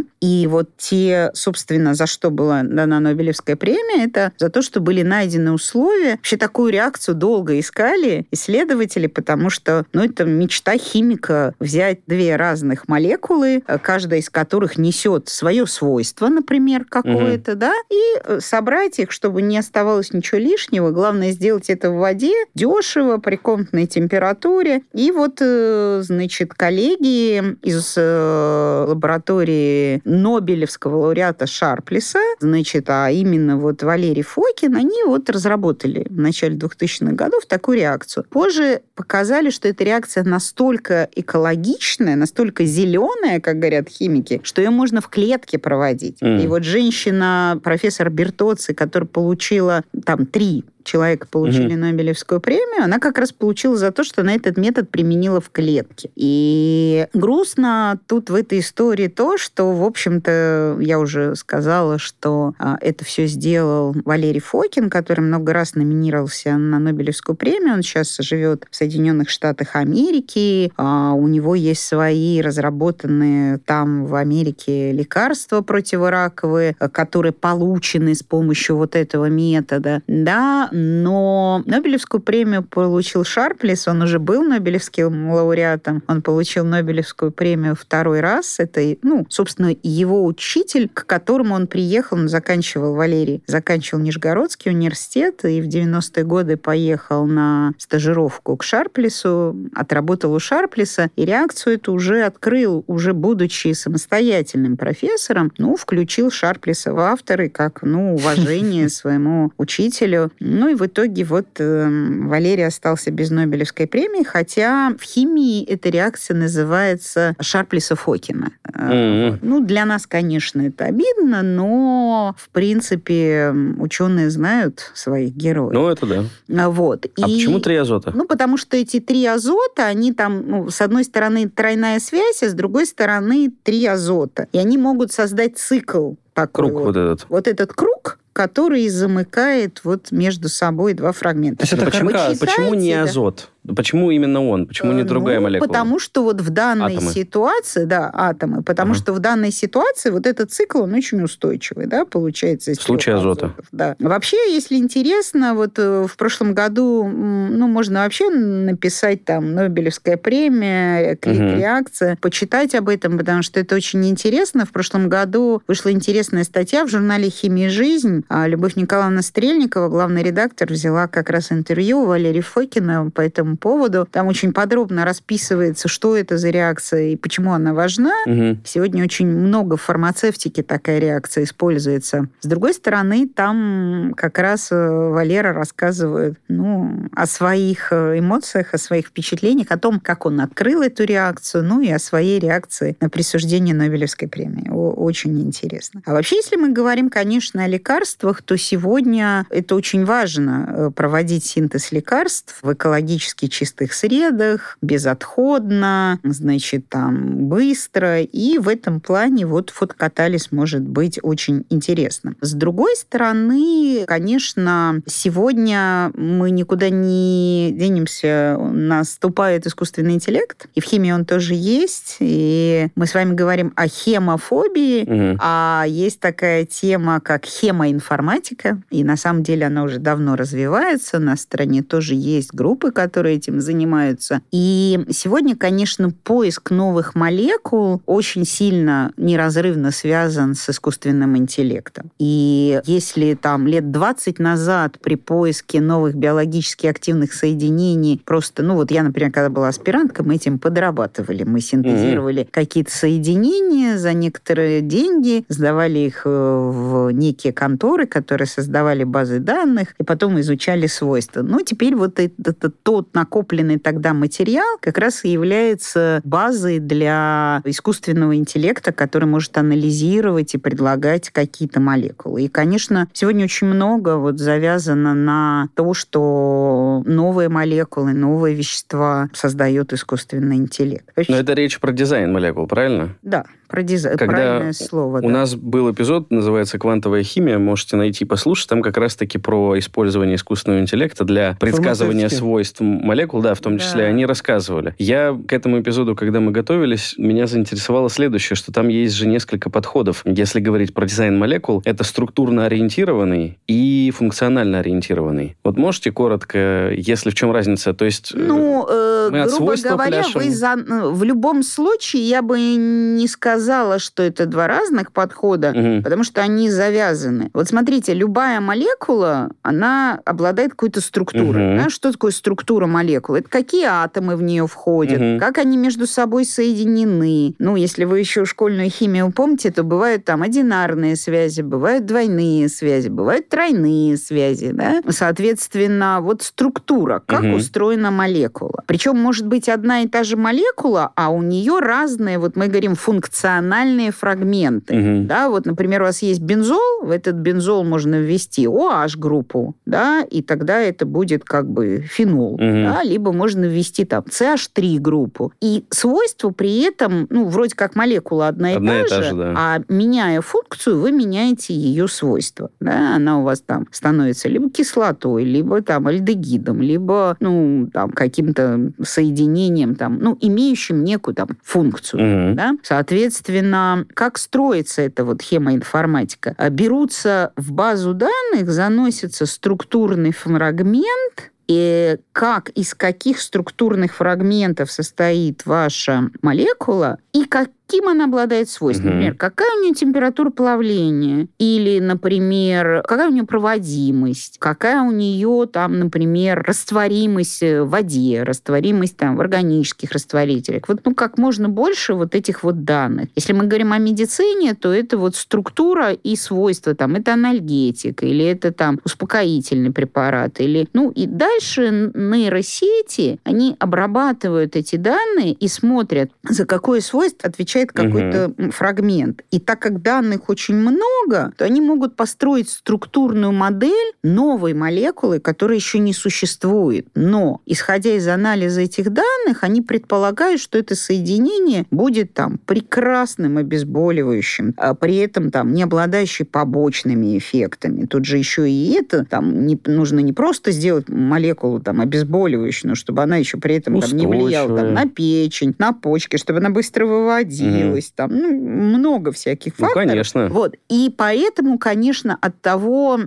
И 0.22 0.48
вот 0.48 0.69
те, 0.78 1.32
собственно, 1.34 1.93
за 1.93 2.06
что 2.08 2.30
была 2.50 2.64
дана 2.64 3.00
Нобелевская 3.00 3.56
премия, 3.56 4.06
это 4.06 4.32
за 4.38 4.50
то, 4.50 4.62
что 4.62 4.80
были 4.80 5.04
найдены 5.04 5.52
условия. 5.52 6.12
Вообще 6.12 6.38
такую 6.38 6.72
реакцию 6.72 7.16
долго 7.16 7.60
искали 7.60 8.26
исследователи, 8.32 9.08
потому 9.08 9.50
что, 9.50 9.86
ну, 9.94 10.04
это 10.04 10.26
мечта 10.26 10.78
химика 10.78 11.54
взять 11.60 12.00
две 12.08 12.36
разных 12.36 12.88
молекулы, 12.88 13.64
каждая 13.84 14.20
из 14.20 14.30
которых 14.30 14.78
несет 14.78 15.30
свое 15.30 15.68
свойство, 15.68 16.28
например, 16.28 16.86
какое-то, 16.86 17.56
да, 17.56 17.74
и 17.92 18.20
э, 18.24 18.40
собрать 18.42 19.00
их, 19.00 19.12
чтобы 19.12 19.42
не 19.42 19.58
оставалось 19.58 20.12
ничего 20.12 20.40
лишнего. 20.40 20.90
Главное 20.92 21.32
сделать 21.32 21.70
это 21.70 21.92
в 21.92 21.98
воде, 21.98 22.34
дешево, 22.56 23.18
при 23.18 23.36
комнатной 23.36 23.86
температуре. 23.86 24.82
И 24.94 25.12
вот, 25.12 25.38
э, 25.42 26.02
значит, 26.04 26.54
коллеги 26.54 27.58
из 27.62 27.94
э, 27.96 28.86
лаборатории 28.88 30.02
Нобелевского 30.06 30.98
лауреата 30.98 31.46
Шарплиса, 31.46 32.20
значит, 32.39 32.89
а 32.89 33.10
именно 33.10 33.58
вот 33.58 33.84
Валерий 33.84 34.23
Фокин, 34.23 34.75
они 34.75 35.04
вот 35.06 35.30
разработали 35.30 36.06
в 36.10 36.17
начале 36.17 36.56
2000-х 36.56 37.13
годов 37.13 37.45
такую 37.45 37.78
реакцию. 37.78 38.25
Позже 38.30 38.82
показали, 38.95 39.49
что 39.49 39.67
эта 39.67 39.84
реакция 39.84 40.23
настолько 40.23 41.10
экологичная, 41.15 42.15
настолько 42.15 42.65
зеленая, 42.65 43.39
как 43.39 43.60
говорят 43.60 43.89
химики, 43.89 44.41
что 44.43 44.62
ее 44.62 44.69
можно 44.69 45.02
в 45.02 45.08
клетке 45.08 45.58
проводить. 45.58 46.21
Мгм. 46.21 46.39
И 46.39 46.47
вот 46.47 46.63
женщина, 46.63 47.60
профессор 47.63 48.10
Бертоци, 48.10 48.73
которая 48.73 49.08
получила 49.08 49.84
там 50.06 50.25
три 50.25 50.63
человека 50.89 51.28
получили 51.30 51.75
Нобелевскую 51.75 52.41
премию, 52.41 52.84
она 52.84 52.99
как 52.99 53.19
раз 53.19 53.32
получила 53.32 53.78
за 53.78 53.91
то, 53.91 54.04
что 54.04 54.21
она 54.21 54.34
этот 54.34 54.58
метод 54.58 54.89
применила 54.89 55.39
в 55.39 55.52
клетке. 55.52 56.10
И 56.15 57.08
грустно 57.13 57.99
тут 58.08 58.30
в 58.30 58.36
этой 58.36 58.60
истории 58.60 59.08
то, 59.08 59.38
что, 59.38 59.71
в 59.71 59.84
общем-то, 59.84 60.78
я 60.80 60.99
уже 60.99 61.36
сказала, 61.36 61.99
что 61.99 62.54
а, 62.58 62.78
это 62.82 63.06
все 63.06 63.28
сделал 63.28 63.95
Валерий 64.06 64.41
Фокин, 64.41 64.89
который 64.89 65.21
много 65.21 65.54
раз 65.54 65.75
номинировался 65.75 66.58
на 66.58 66.80
Нобелевскую 66.80 67.36
премию. 67.36 67.75
Он 67.75 67.84
сейчас 67.84 68.17
живет 68.19 68.65
в 68.69 68.75
Соединенных 68.75 69.30
Штатах 69.30 69.75
Америки. 69.75 70.71
А, 70.75 71.13
у 71.13 71.28
него 71.28 71.54
есть 71.54 71.84
свои 71.86 72.41
разработанные 72.41 73.60
там 73.60 74.06
в 74.06 74.15
Америке 74.15 74.91
лекарства 74.91 75.62
противораковые, 75.62 76.75
а, 76.80 76.89
которые 76.89 77.34
получены 77.34 78.15
с 78.15 78.23
помощью 78.23 78.78
вот 78.78 78.95
этого 78.95 79.25
метода. 79.25 80.02
Да, 80.08 80.69
но 80.80 81.62
Нобелевскую 81.65 82.22
премию 82.22 82.63
получил 82.63 83.24
Шарплес, 83.24 83.88
он 83.88 84.02
уже 84.02 84.20
был 84.20 84.44
Нобелевским 84.44 85.32
лауреатом, 85.32 86.04
он 86.08 86.22
получил 86.22 86.65
Нобелевскую 86.65 87.32
премию 87.32 87.76
второй 87.76 88.22
раз. 88.22 88.60
Это, 88.60 88.96
ну, 89.02 89.26
собственно, 89.30 89.76
его 89.84 90.26
учитель, 90.26 90.89
к 90.89 91.06
которому 91.06 91.56
он 91.56 91.68
приехал, 91.68 92.18
он 92.18 92.30
заканчивал, 92.30 92.96
Валерий, 92.96 93.44
заканчивал 93.46 94.02
Нижегородский 94.02 94.72
университет 94.72 95.44
и 95.46 95.62
в 95.62 95.68
90-е 95.68 96.24
годы 96.24 96.58
поехал 96.58 97.26
на 97.26 97.74
стажировку 97.78 98.56
к 98.58 98.63
Шарплесу, 98.63 99.56
отработал 99.76 100.34
у 100.34 100.39
Шарплеса, 100.39 101.10
и 101.15 101.26
реакцию 101.26 101.76
эту 101.76 101.94
уже 101.94 102.24
открыл, 102.24 102.84
уже 102.88 103.13
будучи 103.13 103.74
самостоятельным 103.74 104.78
профессором, 104.78 105.52
ну, 105.58 105.76
включил 105.76 106.32
Шарплеса 106.32 106.94
в 106.94 107.00
авторы, 107.00 107.50
как, 107.50 107.82
ну, 107.82 108.15
уважение 108.15 108.89
своему 108.89 109.52
учителю. 109.58 110.32
Ну 110.60 110.67
и 110.67 110.76
в 110.76 110.86
итоге 110.86 111.24
вот 111.24 111.45
э, 111.60 111.88
Валерий 112.28 112.67
остался 112.67 113.12
без 113.12 113.32
Нобелевской 113.32 113.88
премии, 113.88 114.24
хотя 114.24 114.93
в 115.00 115.04
химии 115.04 115.63
эта 115.63 115.88
реакция 115.88 116.36
называется 116.36 117.34
Шарплиса 117.39 117.95
Фокина. 117.95 118.52
Э. 118.74 119.38
Ну, 119.41 119.62
для 119.62 119.86
нас, 119.86 120.06
конечно, 120.06 120.62
это 120.67 120.84
обидно, 120.84 121.43
но, 121.43 122.36
в 122.38 122.50
принципе, 122.50 123.54
ученые 123.78 124.30
знают 124.30 124.91
своих 124.93 125.34
героев. 125.34 125.72
Ну, 125.74 125.88
это 125.88 126.06
да. 126.06 126.24
А, 126.65 126.69
Вот. 126.69 127.06
А 127.06 127.30
И- 127.30 127.36
почему 127.36 127.60
три 127.62 127.78
азота? 127.78 128.12
ну, 128.13 128.26
потому 128.26 128.58
что 128.58 128.76
эти 128.76 129.00
три 129.00 129.26
азота, 129.26 129.86
они 129.86 130.12
там, 130.12 130.43
ну, 130.45 130.69
с 130.69 130.82
одной 130.82 131.06
стороны, 131.06 131.48
тройная 131.48 132.02
связь, 132.02 132.43
а 132.43 132.50
с 132.50 132.54
другой 132.54 132.86
стороны, 132.86 133.50
три 133.63 133.86
азота. 133.86 134.48
И 134.52 134.58
они 134.58 134.78
могут 134.78 135.13
создать 135.13 135.58
цикл 135.58 136.15
такой 136.34 136.65
Круг 136.65 136.74
вот. 136.74 136.84
вот 136.86 136.98
этот. 136.98 137.26
Вот 137.30 137.48
этот 137.48 137.74
круг, 137.74 138.18
который 138.34 138.88
замыкает 138.89 139.82
вот 139.84 140.12
между 140.12 140.50
собой 140.50 140.94
два 140.94 141.12
фрагмента. 141.12 141.60
То 141.60 141.63
есть 141.63 141.74
это 141.74 141.86
почему, 141.86 142.10
почему 142.39 142.74
не 142.74 142.94
азот? 142.94 143.50
Почему 143.75 144.12
именно 144.12 144.45
он? 144.45 144.65
Почему 144.67 144.91
не 144.93 145.01
Э, 145.01 145.05
другая 145.05 145.38
ну, 145.38 145.43
молекула? 145.43 145.67
Потому 145.67 145.99
что 145.99 146.23
вот 146.23 146.41
в 146.41 146.49
данной 146.49 146.95
Атомы. 146.95 147.12
ситуации, 147.12 147.86
да, 147.86 148.10
атомы, 148.13 148.63
потому 148.63 148.91
Ага. 148.91 148.99
что 149.01 149.13
в 149.13 149.19
данной 149.19 149.51
ситуации 149.51 150.10
вот 150.10 150.25
этот 150.27 150.51
цикл, 150.51 150.84
он 150.84 150.93
очень 150.93 151.21
устойчивый, 151.21 151.86
да, 151.88 152.05
получается. 152.05 152.71
В 152.73 152.82
случае 152.82 153.15
азота. 153.15 153.47
азотов, 153.47 153.65
Да. 153.71 153.95
Вообще, 153.99 154.38
если 154.53 154.75
интересно, 154.75 155.53
вот 155.53 155.77
э, 155.77 156.05
в 156.08 156.17
прошлом 156.17 156.53
году, 156.53 157.05
ну, 157.08 157.67
можно 157.67 158.03
вообще 158.03 158.29
написать 158.29 159.25
там 159.25 159.53
Нобелевская 159.53 160.17
премия, 160.17 161.15
клик 161.15 161.39
Мгм. 161.39 161.58
реакция, 161.60 162.17
почитать 162.21 162.75
об 162.75 162.89
этом, 162.89 163.17
потому 163.17 163.43
что 163.43 163.60
это 163.60 163.75
очень 163.75 164.05
интересно. 164.10 164.65
В 164.65 164.71
прошлом 164.71 165.10
году 165.10 165.62
вышла 165.67 165.91
интересная 165.91 166.43
статья 166.43 166.86
в 166.86 166.89
журнале 166.89 167.29
«Химия 167.29 167.67
и 167.67 167.69
жизнь». 167.69 168.23
А 168.29 168.47
Любовь 168.47 168.75
Николаевна 168.75 169.21
Стрельникова, 169.21 169.89
главный 169.89 170.23
редактор, 170.23 170.69
взяла 170.71 171.08
как 171.08 171.29
раз 171.29 171.51
интервью 171.51 172.01
у 172.01 172.05
Валерия 172.05 172.41
Фокина 172.41 173.10
по 173.12 173.21
этому 173.21 173.58
поводу. 173.60 174.08
Там 174.10 174.28
очень 174.28 174.54
подробно 174.54 175.06
расписывается, 175.06 175.88
что 175.88 176.17
это 176.17 176.38
за 176.38 176.50
реакция 176.50 177.10
и 177.10 177.15
почему 177.15 177.54
она 177.54 177.74
важна. 177.74 178.13
Угу. 178.26 178.60
Сегодня 178.65 179.04
очень 179.04 179.28
много 179.28 179.78
в 179.78 179.82
фармацевтике 179.82 180.63
такая 180.63 181.00
реакция 181.00 181.43
используется. 181.43 182.28
С 182.41 182.48
другой 182.48 182.74
стороны, 182.74 183.28
там 183.28 184.13
как 184.15 184.39
раз 184.39 184.72
э, 184.72 184.76
Валера 184.76 185.54
рассказывает 185.54 186.39
ну, 186.48 187.10
о 187.15 187.26
своих 187.26 187.91
э, 187.91 188.19
эмоциях, 188.19 188.74
о 188.74 188.78
своих 188.78 189.08
впечатлениях, 189.08 189.67
о 189.72 189.78
том, 189.78 190.00
как 190.00 190.26
он 190.26 190.41
открыл 190.41 190.82
эту 190.82 191.04
реакцию, 191.04 191.63
ну 191.63 191.82
и 191.82 191.89
о 191.89 192.00
своей 192.00 192.39
реакции 192.39 192.98
на 193.00 193.10
присуждение 193.10 193.76
Нобелевской 193.76 194.28
премии. 194.28 194.69
Очень 194.69 195.39
интересно. 195.41 196.02
А 196.06 196.13
вообще, 196.13 196.38
если 196.38 196.56
мы 196.56 196.69
говорим, 196.69 197.10
конечно, 197.10 197.63
о 197.63 197.67
лекарствах, 197.67 198.41
то 198.41 198.58
сегодня 198.58 199.45
это 199.50 199.76
очень 199.76 200.06
важно 200.06 200.65
э, 200.69 200.91
проводить 200.91 201.45
синтез 201.45 201.91
лекарств 201.91 202.58
в 202.62 202.74
экологически 202.74 203.38
чистых 203.47 203.93
средах, 203.93 204.78
безотходно, 204.82 206.19
значит, 206.23 206.89
там, 206.89 207.47
быстро. 207.47 208.21
И 208.21 208.58
в 208.58 208.67
этом 208.67 208.99
плане 208.99 209.45
вот 209.45 209.69
фотокатализ 209.69 210.52
может 210.52 210.82
быть 210.82 211.19
очень 211.21 211.65
интересным. 211.69 212.36
С 212.41 212.54
другой 212.54 212.95
стороны, 212.95 214.04
конечно, 214.08 215.02
сегодня 215.06 216.12
мы 216.15 216.52
никуда 216.52 216.89
не 216.89 217.71
денемся. 217.73 218.58
Наступает 218.60 219.67
искусственный 219.67 220.13
интеллект, 220.13 220.67
и 220.75 220.82
в 220.82 220.86
химии 220.86 221.12
он 221.12 221.25
тоже 221.25 221.54
есть. 221.54 222.17
И 222.19 222.88
мы 222.95 223.06
с 223.06 223.13
вами 223.13 223.34
говорим 223.34 223.73
о 223.75 223.88
хемофобии, 223.88 225.04
угу. 225.04 225.39
а 225.41 225.86
есть 225.88 226.19
такая 226.19 226.65
тема, 226.65 227.19
как 227.19 227.45
хемоинформатика. 227.45 228.82
И 228.89 229.04
на 229.04 229.17
самом 229.17 229.43
деле 229.43 229.67
она 229.67 229.84
уже 229.84 229.99
давно 229.99 230.36
развивается. 230.36 231.19
На 231.19 231.36
стране 231.38 231.84
тоже 231.84 232.15
есть 232.15 232.54
группы, 232.54 232.91
которые 232.91 233.29
этим 233.30 233.62
занимаются. 233.62 234.42
И 234.52 235.06
сегодня, 235.10 235.56
конечно, 235.56 236.12
поиск 236.12 236.72
новых 236.72 237.15
молекул 237.15 238.02
очень 238.06 238.46
сильно 238.46 239.12
неразрывно 239.18 239.92
связан 239.92 240.56
с 240.56 240.70
искусственным 240.70 241.38
интеллектом. 241.38 242.12
И 242.20 242.82
если 242.86 243.34
там 243.36 243.68
лет 243.68 243.92
20 243.92 244.39
назад 244.39 244.98
при 245.02 245.15
поиске 245.15 245.82
новых 245.82 246.15
биологически 246.15 246.88
активных 246.88 247.34
соединений 247.34 248.22
просто, 248.24 248.63
ну 248.63 248.76
вот 248.76 248.92
я, 248.92 249.04
например, 249.04 249.32
когда 249.32 249.50
была 249.50 249.70
аспиранткой, 249.70 250.26
мы 250.26 250.36
этим 250.36 250.60
подрабатывали. 250.60 251.44
Мы 251.44 251.62
синтезировали 251.62 252.44
mm-hmm. 252.44 252.52
какие-то 252.52 252.92
соединения 252.92 253.98
за 253.98 254.13
некоторые 254.13 254.82
деньги, 254.82 255.46
сдавали 255.50 256.00
их 256.00 256.24
э, 256.26 256.30
в 256.30 257.12
некие 257.12 257.54
конторы, 257.54 258.06
которые 258.08 258.48
создавали 258.48 259.04
базы 259.04 259.39
данных, 259.39 259.96
и 260.00 260.04
потом 260.04 260.39
изучали 260.39 260.88
свойства. 260.88 261.42
Но 261.42 261.62
теперь 261.62 261.96
вот 261.96 262.20
этот, 262.20 262.76
тот 262.84 263.13
накопленный 263.19 263.77
тогда 263.77 264.13
материал 264.13 264.77
как 264.79 264.97
раз 264.97 265.25
и 265.25 265.29
является 265.29 266.21
базой 266.23 266.79
для 266.79 267.62
искусственного 267.65 268.36
интеллекта, 268.36 268.93
который 268.93 269.25
может 269.25 269.58
анализировать 269.58 270.53
и 270.53 270.58
предлагать 270.58 271.29
какие-то 271.29 271.82
молекулы. 271.82 272.43
И, 272.43 272.47
конечно, 272.47 273.08
сегодня 273.13 273.43
очень 273.43 273.67
много 273.67 274.17
вот 274.17 274.39
завязано 274.39 275.13
на 275.13 275.67
то, 275.75 275.93
что 275.93 277.03
новые 277.05 277.49
молекулы, 277.49 278.13
новые 278.13 278.55
вещества 278.55 279.29
создает 279.34 279.91
искусственный 279.91 280.55
интеллект. 280.55 281.10
Но 281.27 281.36
это 281.36 281.53
речь 281.53 281.79
про 281.79 281.91
дизайн 281.91 282.32
молекул, 282.32 282.67
правильно? 282.67 283.15
Да 283.21 283.45
про 283.69 283.84
дизайн, 283.84 284.17
Когда 284.17 284.34
правильное 284.34 284.73
слово. 284.73 285.19
У 285.19 285.21
да. 285.21 285.29
нас 285.29 285.55
был 285.55 285.91
эпизод, 285.91 286.32
называется 286.32 286.79
«Квантовая 286.79 287.21
химия», 287.21 287.60
можете 287.60 287.97
найти 287.97 288.25
послушать, 288.25 288.67
там 288.67 288.82
как 288.82 288.97
раз-таки 288.97 289.38
про 289.38 289.77
использование 289.77 290.36
искусственного 290.38 290.82
интеллекта 290.82 291.23
для 291.23 291.55
предсказывания 291.60 292.29
свойств 292.29 292.79
молекул, 292.82 293.41
да, 293.41 293.53
в 293.53 293.60
том 293.60 293.77
числе, 293.77 294.03
да. 294.03 294.08
они 294.10 294.25
рассказывали. 294.25 294.95
Я 294.97 295.39
к 295.47 295.53
этому 295.53 295.79
эпизоду, 295.79 296.15
когда 296.15 296.39
мы 296.39 296.51
готовились, 296.51 297.13
меня 297.19 297.45
заинтересовало 297.45 298.10
следующее, 298.10 298.55
что 298.58 298.71
там 298.71 298.88
есть 298.88 299.13
же 299.13 299.27
несколько 299.27 299.69
подходов. 299.69 300.23
Если 300.25 300.60
говорить 300.60 300.95
про 300.95 301.05
дизайн 301.05 301.38
молекул, 301.38 301.84
это 301.86 302.03
структурно 302.03 302.65
ориентированный 302.65 303.60
и 303.67 304.12
функционально 304.15 304.79
ориентированный. 304.79 305.58
Вот 305.63 305.77
можете 305.77 306.12
коротко, 306.12 306.91
если 306.91 307.29
в 307.29 307.36
чем 307.36 307.51
разница? 307.51 307.93
То 307.93 308.05
есть 308.05 308.34
э, 308.34 308.38
ну, 308.38 308.88
э, 308.89 309.29
мы 309.32 309.45
грубо 309.45 309.75
говоря, 309.75 310.23
вы 310.34 310.49
за, 310.49 310.75
ну, 310.75 311.12
в 311.12 311.23
любом 311.23 311.62
случае 311.62 312.23
я 312.23 312.41
бы 312.41 312.60
не 312.60 313.27
сказала 313.27 313.59
сказала, 313.60 314.00
что 314.00 314.24
это 314.24 314.45
два 314.45 314.67
разных 314.67 315.12
подхода, 315.12 315.74
угу. 315.76 316.02
потому 316.02 316.24
что 316.24 316.41
они 316.41 316.69
завязаны. 316.69 317.50
Вот 317.54 317.67
смотрите, 317.67 318.13
любая 318.13 318.62
молекула, 318.62 319.50
она 319.63 320.19
обладает 320.26 320.72
какой-то 320.72 321.02
структурой. 321.02 321.76
Угу. 321.76 321.84
Да? 321.84 321.89
Что 321.89 322.12
такое 322.12 322.32
структура 322.32 322.88
молекулы? 322.88 323.39
Это 323.39 323.50
какие 323.50 323.86
атомы 323.86 324.38
в 324.38 324.43
нее 324.43 324.65
входят, 324.65 325.19
угу. 325.19 325.39
как 325.39 325.58
они 325.58 325.76
между 325.76 326.08
собой 326.08 326.45
соединены. 326.45 327.54
Ну, 327.60 327.76
если 327.76 328.06
вы 328.06 328.19
еще 328.19 328.45
школьную 328.45 328.89
химию 328.89 329.32
помните, 329.32 329.72
то 329.72 329.84
бывают 329.84 330.24
там 330.24 330.41
одинарные 330.41 331.17
связи, 331.17 331.62
бывают 331.62 332.06
двойные 332.06 332.69
связи, 332.69 333.10
бывают 333.10 333.50
тройные 333.50 334.15
связи. 334.15 334.72
Да? 334.72 335.02
Соответственно, 335.10 336.19
вот 336.22 336.43
структура, 336.43 337.22
как 337.26 337.43
угу. 337.43 337.56
устроена 337.56 338.10
молекула. 338.10 338.84
Причем 338.88 339.17
может 339.17 339.45
быть 339.48 339.67
одна 339.67 340.02
и 340.02 340.08
та 340.08 340.24
же 340.24 340.38
молекула, 340.38 341.12
а 341.15 341.30
у 341.30 341.41
нее 341.41 341.80
разные, 341.80 342.39
вот 342.39 342.56
мы 342.56 342.67
говорим, 342.67 342.95
функциональные 342.95 343.49
функциональные 343.50 344.12
фрагменты. 344.12 344.96
Угу. 344.96 345.28
Да, 345.28 345.50
вот, 345.50 345.66
например, 345.66 346.02
у 346.02 346.06
вас 346.06 346.22
есть 346.22 346.42
бензол, 346.42 347.02
в 347.04 347.12
этот 347.12 347.36
бензол 347.36 347.84
можно 347.84 348.16
ввести 348.16 348.66
OH-группу, 348.66 349.76
да, 349.86 350.22
и 350.22 350.42
тогда 350.42 350.80
это 350.80 351.06
будет 351.06 351.44
как 351.44 351.70
бы 351.70 352.04
фенол, 352.08 352.54
угу. 352.54 352.60
да, 352.60 353.04
либо 353.04 353.32
можно 353.32 353.66
ввести 353.66 354.06
там 354.06 354.24
CH3-группу. 354.30 355.54
И 355.62 355.86
свойства 355.90 356.52
при 356.52 356.82
этом, 356.82 357.28
ну, 357.30 357.48
вроде 357.48 357.76
как 357.76 357.96
молекула 357.96 358.48
одна 358.48 358.74
и 358.74 358.76
одна 358.76 358.92
та, 358.92 359.00
и 359.00 359.10
та 359.10 359.22
же, 359.24 359.36
да. 359.36 359.54
а 359.56 359.80
меняя 359.90 360.42
функцию, 360.42 361.00
вы 361.00 361.12
меняете 361.12 361.74
ее 361.74 362.08
свойства, 362.08 362.70
да, 362.80 363.16
она 363.16 363.40
у 363.40 363.44
вас 363.44 363.62
там 363.62 363.88
становится 363.92 364.50
либо 364.50 364.70
кислотой, 364.70 365.44
либо 365.44 365.82
там 365.82 366.08
альдегидом, 366.08 366.82
либо, 366.82 367.38
ну, 367.40 367.90
там, 367.94 368.12
каким-то 368.12 368.92
соединением, 369.02 369.96
там, 369.96 370.20
ну, 370.20 370.38
имеющим 370.40 371.04
некую 371.04 371.36
там 371.36 371.50
функцию, 371.64 372.50
угу. 372.50 372.56
да. 372.56 372.74
Соответственно, 372.84 373.38
Соответственно, 373.39 374.06
как 374.15 374.38
строится 374.38 375.02
эта 375.02 375.23
вот 375.23 375.41
хемоинформатика? 375.41 376.56
Берутся 376.69 377.54
в 377.56 377.71
базу 377.71 378.13
данных, 378.13 378.69
заносится 378.69 379.45
структурный 379.45 380.34
фрагмент, 380.34 381.52
и 381.69 382.17
как, 382.34 382.69
из 382.69 382.93
каких 382.95 383.39
структурных 383.39 384.15
фрагментов 384.15 384.91
состоит 384.91 385.65
ваша 385.65 386.32
молекула, 386.41 387.19
и 387.32 387.45
как, 387.45 387.69
каким 387.89 388.08
она 388.08 388.25
обладает 388.25 388.69
свойствами. 388.69 389.08
Угу. 389.08 389.15
Например, 389.15 389.36
какая 389.36 389.75
у 389.78 389.82
нее 389.82 389.95
температура 389.95 390.52
плавления, 390.52 391.47
или, 391.58 391.99
например, 391.99 393.02
какая 393.08 393.30
у 393.30 393.32
нее 393.32 393.45
проводимость, 393.45 394.58
какая 394.60 395.02
у 395.02 395.12
нее 395.12 395.67
там, 395.71 395.97
например, 395.97 396.63
растворимость 396.67 397.62
в 397.62 397.86
воде, 397.86 398.43
растворимость 398.43 399.17
там 399.17 399.36
в 399.36 399.41
органических 399.41 400.12
растворителях. 400.12 400.84
Вот, 400.88 400.99
ну, 401.04 401.15
как 401.15 401.39
можно 401.39 401.67
больше 401.67 402.13
вот 402.13 402.36
этих 402.36 402.63
вот 402.63 402.84
данных. 402.84 403.30
Если 403.36 403.54
мы 403.54 403.65
говорим 403.65 403.91
о 403.91 403.97
медицине, 403.97 404.75
то 404.75 404.93
это 404.93 405.17
вот 405.17 405.36
структура 405.36 406.12
и 406.12 406.36
свойства, 406.36 406.93
там, 406.93 407.15
это 407.15 407.34
анальгетик, 407.34 408.21
или 408.21 408.45
это 408.45 408.71
там 408.71 408.99
успокоительный 409.04 409.91
препарат, 409.91 410.62
или, 410.62 410.88
ну, 410.93 411.10
и 411.10 411.25
дальше 411.25 412.12
нейросети, 412.13 413.39
они 413.43 413.75
обрабатывают 413.80 414.75
эти 414.75 414.95
данные 414.95 415.54
и 415.54 415.67
смотрят, 415.67 416.30
за 416.47 416.67
какое 416.67 417.02
свойство 417.02 417.49
отвечает 417.49 417.79
получает 417.86 417.92
какой-то 417.92 418.54
угу. 418.58 418.72
фрагмент. 418.72 419.44
И 419.52 419.60
так 419.60 419.80
как 419.80 420.02
данных 420.02 420.50
очень 420.50 420.76
много, 420.76 421.54
то 421.58 421.65
они 421.65 421.82
могут 421.82 422.15
построить 422.15 422.70
структурную 422.70 423.52
модель 423.52 424.13
новой 424.24 424.74
молекулы, 424.74 425.39
которая 425.39 425.78
еще 425.78 426.00
не 426.00 426.13
существует. 426.13 427.08
Но, 427.15 427.62
исходя 427.65 428.12
из 428.12 428.28
анализа 428.28 428.82
этих 428.82 429.12
данных, 429.12 429.63
они 429.63 429.82
предполагают, 429.82 430.62
что 430.62 430.78
это 430.78 430.96
соединение 430.96 431.86
будет 431.92 432.34
там 432.34 432.60
прекрасным 432.65 433.58
обезболивающим, 433.58 434.74
а 434.78 434.94
при 434.94 435.18
этом 435.18 435.52
там 435.52 435.74
не 435.74 435.84
обладающий 435.84 436.46
побочными 436.46 437.38
эффектами. 437.38 438.06
Тут 438.06 438.26
же 438.26 438.38
еще 438.38 438.70
и 438.70 438.94
это, 438.94 439.26
там 439.26 439.65
не, 439.65 439.80
нужно 439.86 440.20
не 440.20 440.34
просто 440.34 440.72
сделать 440.72 441.10
молекулу 441.10 441.80
там 441.80 442.02
обезболивающую, 442.02 442.89
но 442.89 442.96
чтобы 442.96 443.24
она 443.24 443.38
еще 443.38 443.58
при 443.58 443.76
этом 443.76 444.00
там, 444.00 444.12
не 444.18 444.28
влияла 444.28 444.78
там, 444.78 444.94
на 444.94 445.06
печень, 445.08 445.76
на 445.78 445.94
почки, 445.94 446.38
чтобы 446.38 446.60
она 446.60 446.70
быстро 446.70 447.06
выводила 447.06 447.68
появилось, 447.69 448.08
угу. 448.08 448.13
там 448.15 448.38
ну, 448.38 448.51
много 448.51 449.32
всяких 449.32 449.73
ну, 449.77 449.86
факторов. 449.86 450.05
Ну, 450.05 450.12
конечно. 450.12 450.47
Вот. 450.49 450.75
И 450.89 451.13
поэтому, 451.15 451.77
конечно, 451.77 452.38
от 452.39 452.62
того, 452.62 453.19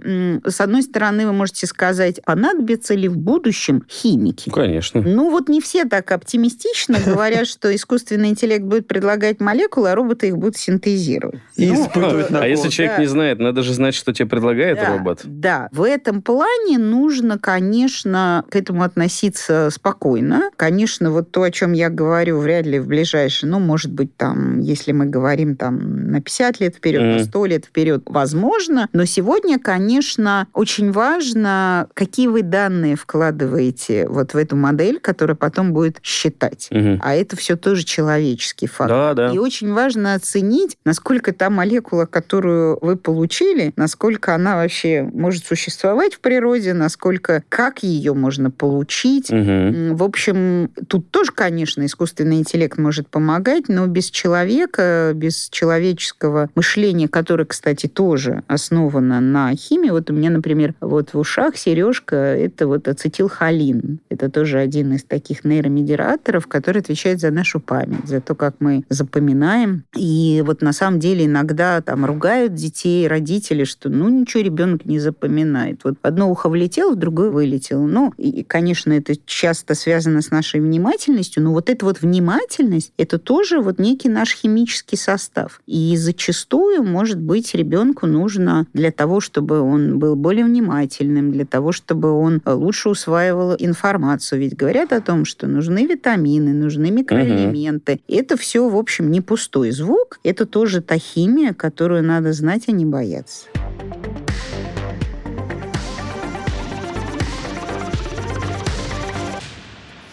с 0.44 0.60
одной 0.60 0.82
стороны, 0.82 1.26
вы 1.26 1.32
можете 1.32 1.66
сказать, 1.66 2.20
понадобятся 2.24 2.94
ли 2.94 3.08
в 3.08 3.16
будущем 3.16 3.84
химики? 3.88 4.50
Конечно. 4.50 5.00
Ну, 5.00 5.30
вот 5.30 5.48
не 5.48 5.60
все 5.60 5.84
так 5.84 6.10
оптимистично 6.12 6.98
говорят, 7.06 7.46
что 7.46 7.74
искусственный 7.74 8.28
интеллект 8.28 8.64
будет 8.64 8.86
предлагать 8.86 9.40
молекулы, 9.40 9.90
а 9.90 9.94
роботы 9.94 10.28
их 10.28 10.36
будут 10.36 10.56
синтезировать. 10.56 11.40
И 11.56 11.68
ну, 11.68 11.84
испытывать 11.84 12.30
А 12.30 12.46
если 12.46 12.68
человек 12.68 12.98
не 12.98 13.06
знает, 13.06 13.38
надо 13.38 13.62
же 13.62 13.74
знать, 13.74 13.94
что 13.94 14.12
тебе 14.12 14.28
предлагает 14.28 14.78
робот. 14.86 15.20
Да, 15.24 15.68
в 15.72 15.82
этом 15.82 16.22
плане 16.22 16.78
нужно, 16.78 17.38
конечно, 17.38 18.44
к 18.50 18.56
этому 18.56 18.82
относиться 18.82 19.70
спокойно. 19.70 20.50
Конечно, 20.56 21.10
вот 21.10 21.30
то, 21.30 21.42
о 21.42 21.50
чем 21.50 21.72
я 21.72 21.88
говорю, 21.88 22.38
вряд 22.38 22.66
ли 22.66 22.78
в 22.78 22.86
ближайшее, 22.86 23.50
ну, 23.50 23.58
может 23.58 23.92
быть, 23.92 24.16
там, 24.16 24.31
если 24.60 24.92
мы 24.92 25.06
говорим 25.06 25.56
там 25.56 26.10
на 26.10 26.20
50 26.20 26.60
лет 26.60 26.76
вперед, 26.76 27.02
mm. 27.02 27.18
на 27.18 27.24
100 27.24 27.46
лет 27.46 27.64
вперед, 27.66 28.02
возможно. 28.06 28.88
Но 28.92 29.04
сегодня, 29.04 29.58
конечно, 29.58 30.46
очень 30.52 30.92
важно, 30.92 31.88
какие 31.94 32.26
вы 32.28 32.42
данные 32.42 32.96
вкладываете 32.96 34.06
вот 34.08 34.34
в 34.34 34.36
эту 34.36 34.56
модель, 34.56 35.00
которая 35.00 35.36
потом 35.36 35.72
будет 35.72 35.98
считать. 36.02 36.68
Mm-hmm. 36.70 36.98
А 37.02 37.14
это 37.14 37.36
все 37.36 37.56
тоже 37.56 37.84
человеческий 37.84 38.66
фактор. 38.66 39.14
Да, 39.14 39.28
да. 39.28 39.34
И 39.34 39.38
очень 39.38 39.72
важно 39.72 40.14
оценить, 40.14 40.76
насколько 40.84 41.32
та 41.32 41.50
молекула, 41.50 42.06
которую 42.06 42.78
вы 42.80 42.96
получили, 42.96 43.72
насколько 43.76 44.34
она 44.34 44.56
вообще 44.56 45.02
может 45.02 45.44
существовать 45.44 46.14
в 46.14 46.20
природе, 46.20 46.72
насколько, 46.72 47.42
как 47.48 47.82
ее 47.82 48.14
можно 48.14 48.50
получить. 48.50 49.30
Угу. 49.30 49.96
В 49.96 50.02
общем, 50.02 50.70
тут 50.88 51.10
тоже, 51.10 51.32
конечно, 51.32 51.84
искусственный 51.84 52.38
интеллект 52.38 52.78
может 52.78 53.08
помогать, 53.08 53.68
но 53.68 53.86
без 53.86 54.10
человека, 54.12 55.12
без 55.14 55.48
человеческого 55.50 56.50
мышления, 56.54 57.08
которое, 57.08 57.44
кстати, 57.44 57.86
тоже 57.88 58.42
основано 58.46 59.20
на 59.20 59.54
химии. 59.56 59.90
Вот 59.90 60.10
у 60.10 60.12
меня, 60.12 60.30
например, 60.30 60.74
вот 60.80 61.12
в 61.12 61.18
ушах 61.18 61.56
сережка– 61.56 62.16
это 62.16 62.66
вот 62.66 62.86
ацетилхолин. 62.86 63.98
Это 64.08 64.30
тоже 64.30 64.58
один 64.58 64.92
из 64.94 65.04
таких 65.04 65.44
нейромедиаторов, 65.44 66.46
который 66.46 66.82
отвечает 66.82 67.20
за 67.20 67.30
нашу 67.30 67.58
память, 67.58 68.06
за 68.06 68.20
то, 68.20 68.34
как 68.34 68.56
мы 68.60 68.84
запоминаем. 68.88 69.84
И 69.96 70.42
вот 70.46 70.62
на 70.62 70.72
самом 70.72 71.00
деле 71.00 71.26
иногда 71.26 71.80
там 71.80 72.04
ругают 72.04 72.54
детей, 72.54 73.08
родители, 73.08 73.64
что 73.64 73.88
ну 73.88 74.08
ничего 74.08 74.42
ребенок 74.42 74.84
не 74.84 74.98
запоминает. 74.98 75.80
Вот 75.84 75.94
одно 76.02 76.30
ухо 76.30 76.48
влетело, 76.48 76.92
в 76.92 76.96
другое 76.96 77.30
вылетело. 77.30 77.86
Ну, 77.86 78.12
и, 78.16 78.44
конечно, 78.44 78.92
это 78.92 79.14
часто 79.26 79.74
связано 79.74 80.22
с 80.22 80.30
нашей 80.30 80.60
внимательностью, 80.60 81.42
но 81.42 81.52
вот 81.52 81.70
эта 81.70 81.84
вот 81.84 82.00
внимательность, 82.00 82.92
это 82.98 83.18
тоже 83.18 83.60
вот 83.60 83.78
некий 83.78 84.01
наш 84.08 84.34
химический 84.34 84.98
состав. 84.98 85.60
И 85.66 85.96
зачастую, 85.96 86.82
может 86.82 87.18
быть, 87.18 87.54
ребенку 87.54 88.06
нужно 88.06 88.66
для 88.72 88.90
того, 88.90 89.20
чтобы 89.20 89.60
он 89.60 89.98
был 89.98 90.16
более 90.16 90.44
внимательным, 90.44 91.32
для 91.32 91.44
того, 91.44 91.72
чтобы 91.72 92.10
он 92.10 92.40
лучше 92.44 92.88
усваивал 92.88 93.54
информацию. 93.58 94.40
Ведь 94.40 94.56
говорят 94.56 94.92
о 94.92 95.00
том, 95.00 95.24
что 95.24 95.46
нужны 95.46 95.86
витамины, 95.86 96.52
нужны 96.52 96.90
микроэлементы. 96.90 97.92
Угу. 97.92 98.02
Это 98.08 98.36
все, 98.36 98.68
в 98.68 98.76
общем, 98.76 99.10
не 99.10 99.20
пустой 99.20 99.70
звук. 99.70 100.18
Это 100.24 100.46
тоже 100.46 100.80
та 100.80 100.98
химия, 100.98 101.52
которую 101.54 102.02
надо 102.02 102.32
знать, 102.32 102.64
а 102.68 102.72
не 102.72 102.84
бояться. 102.84 103.46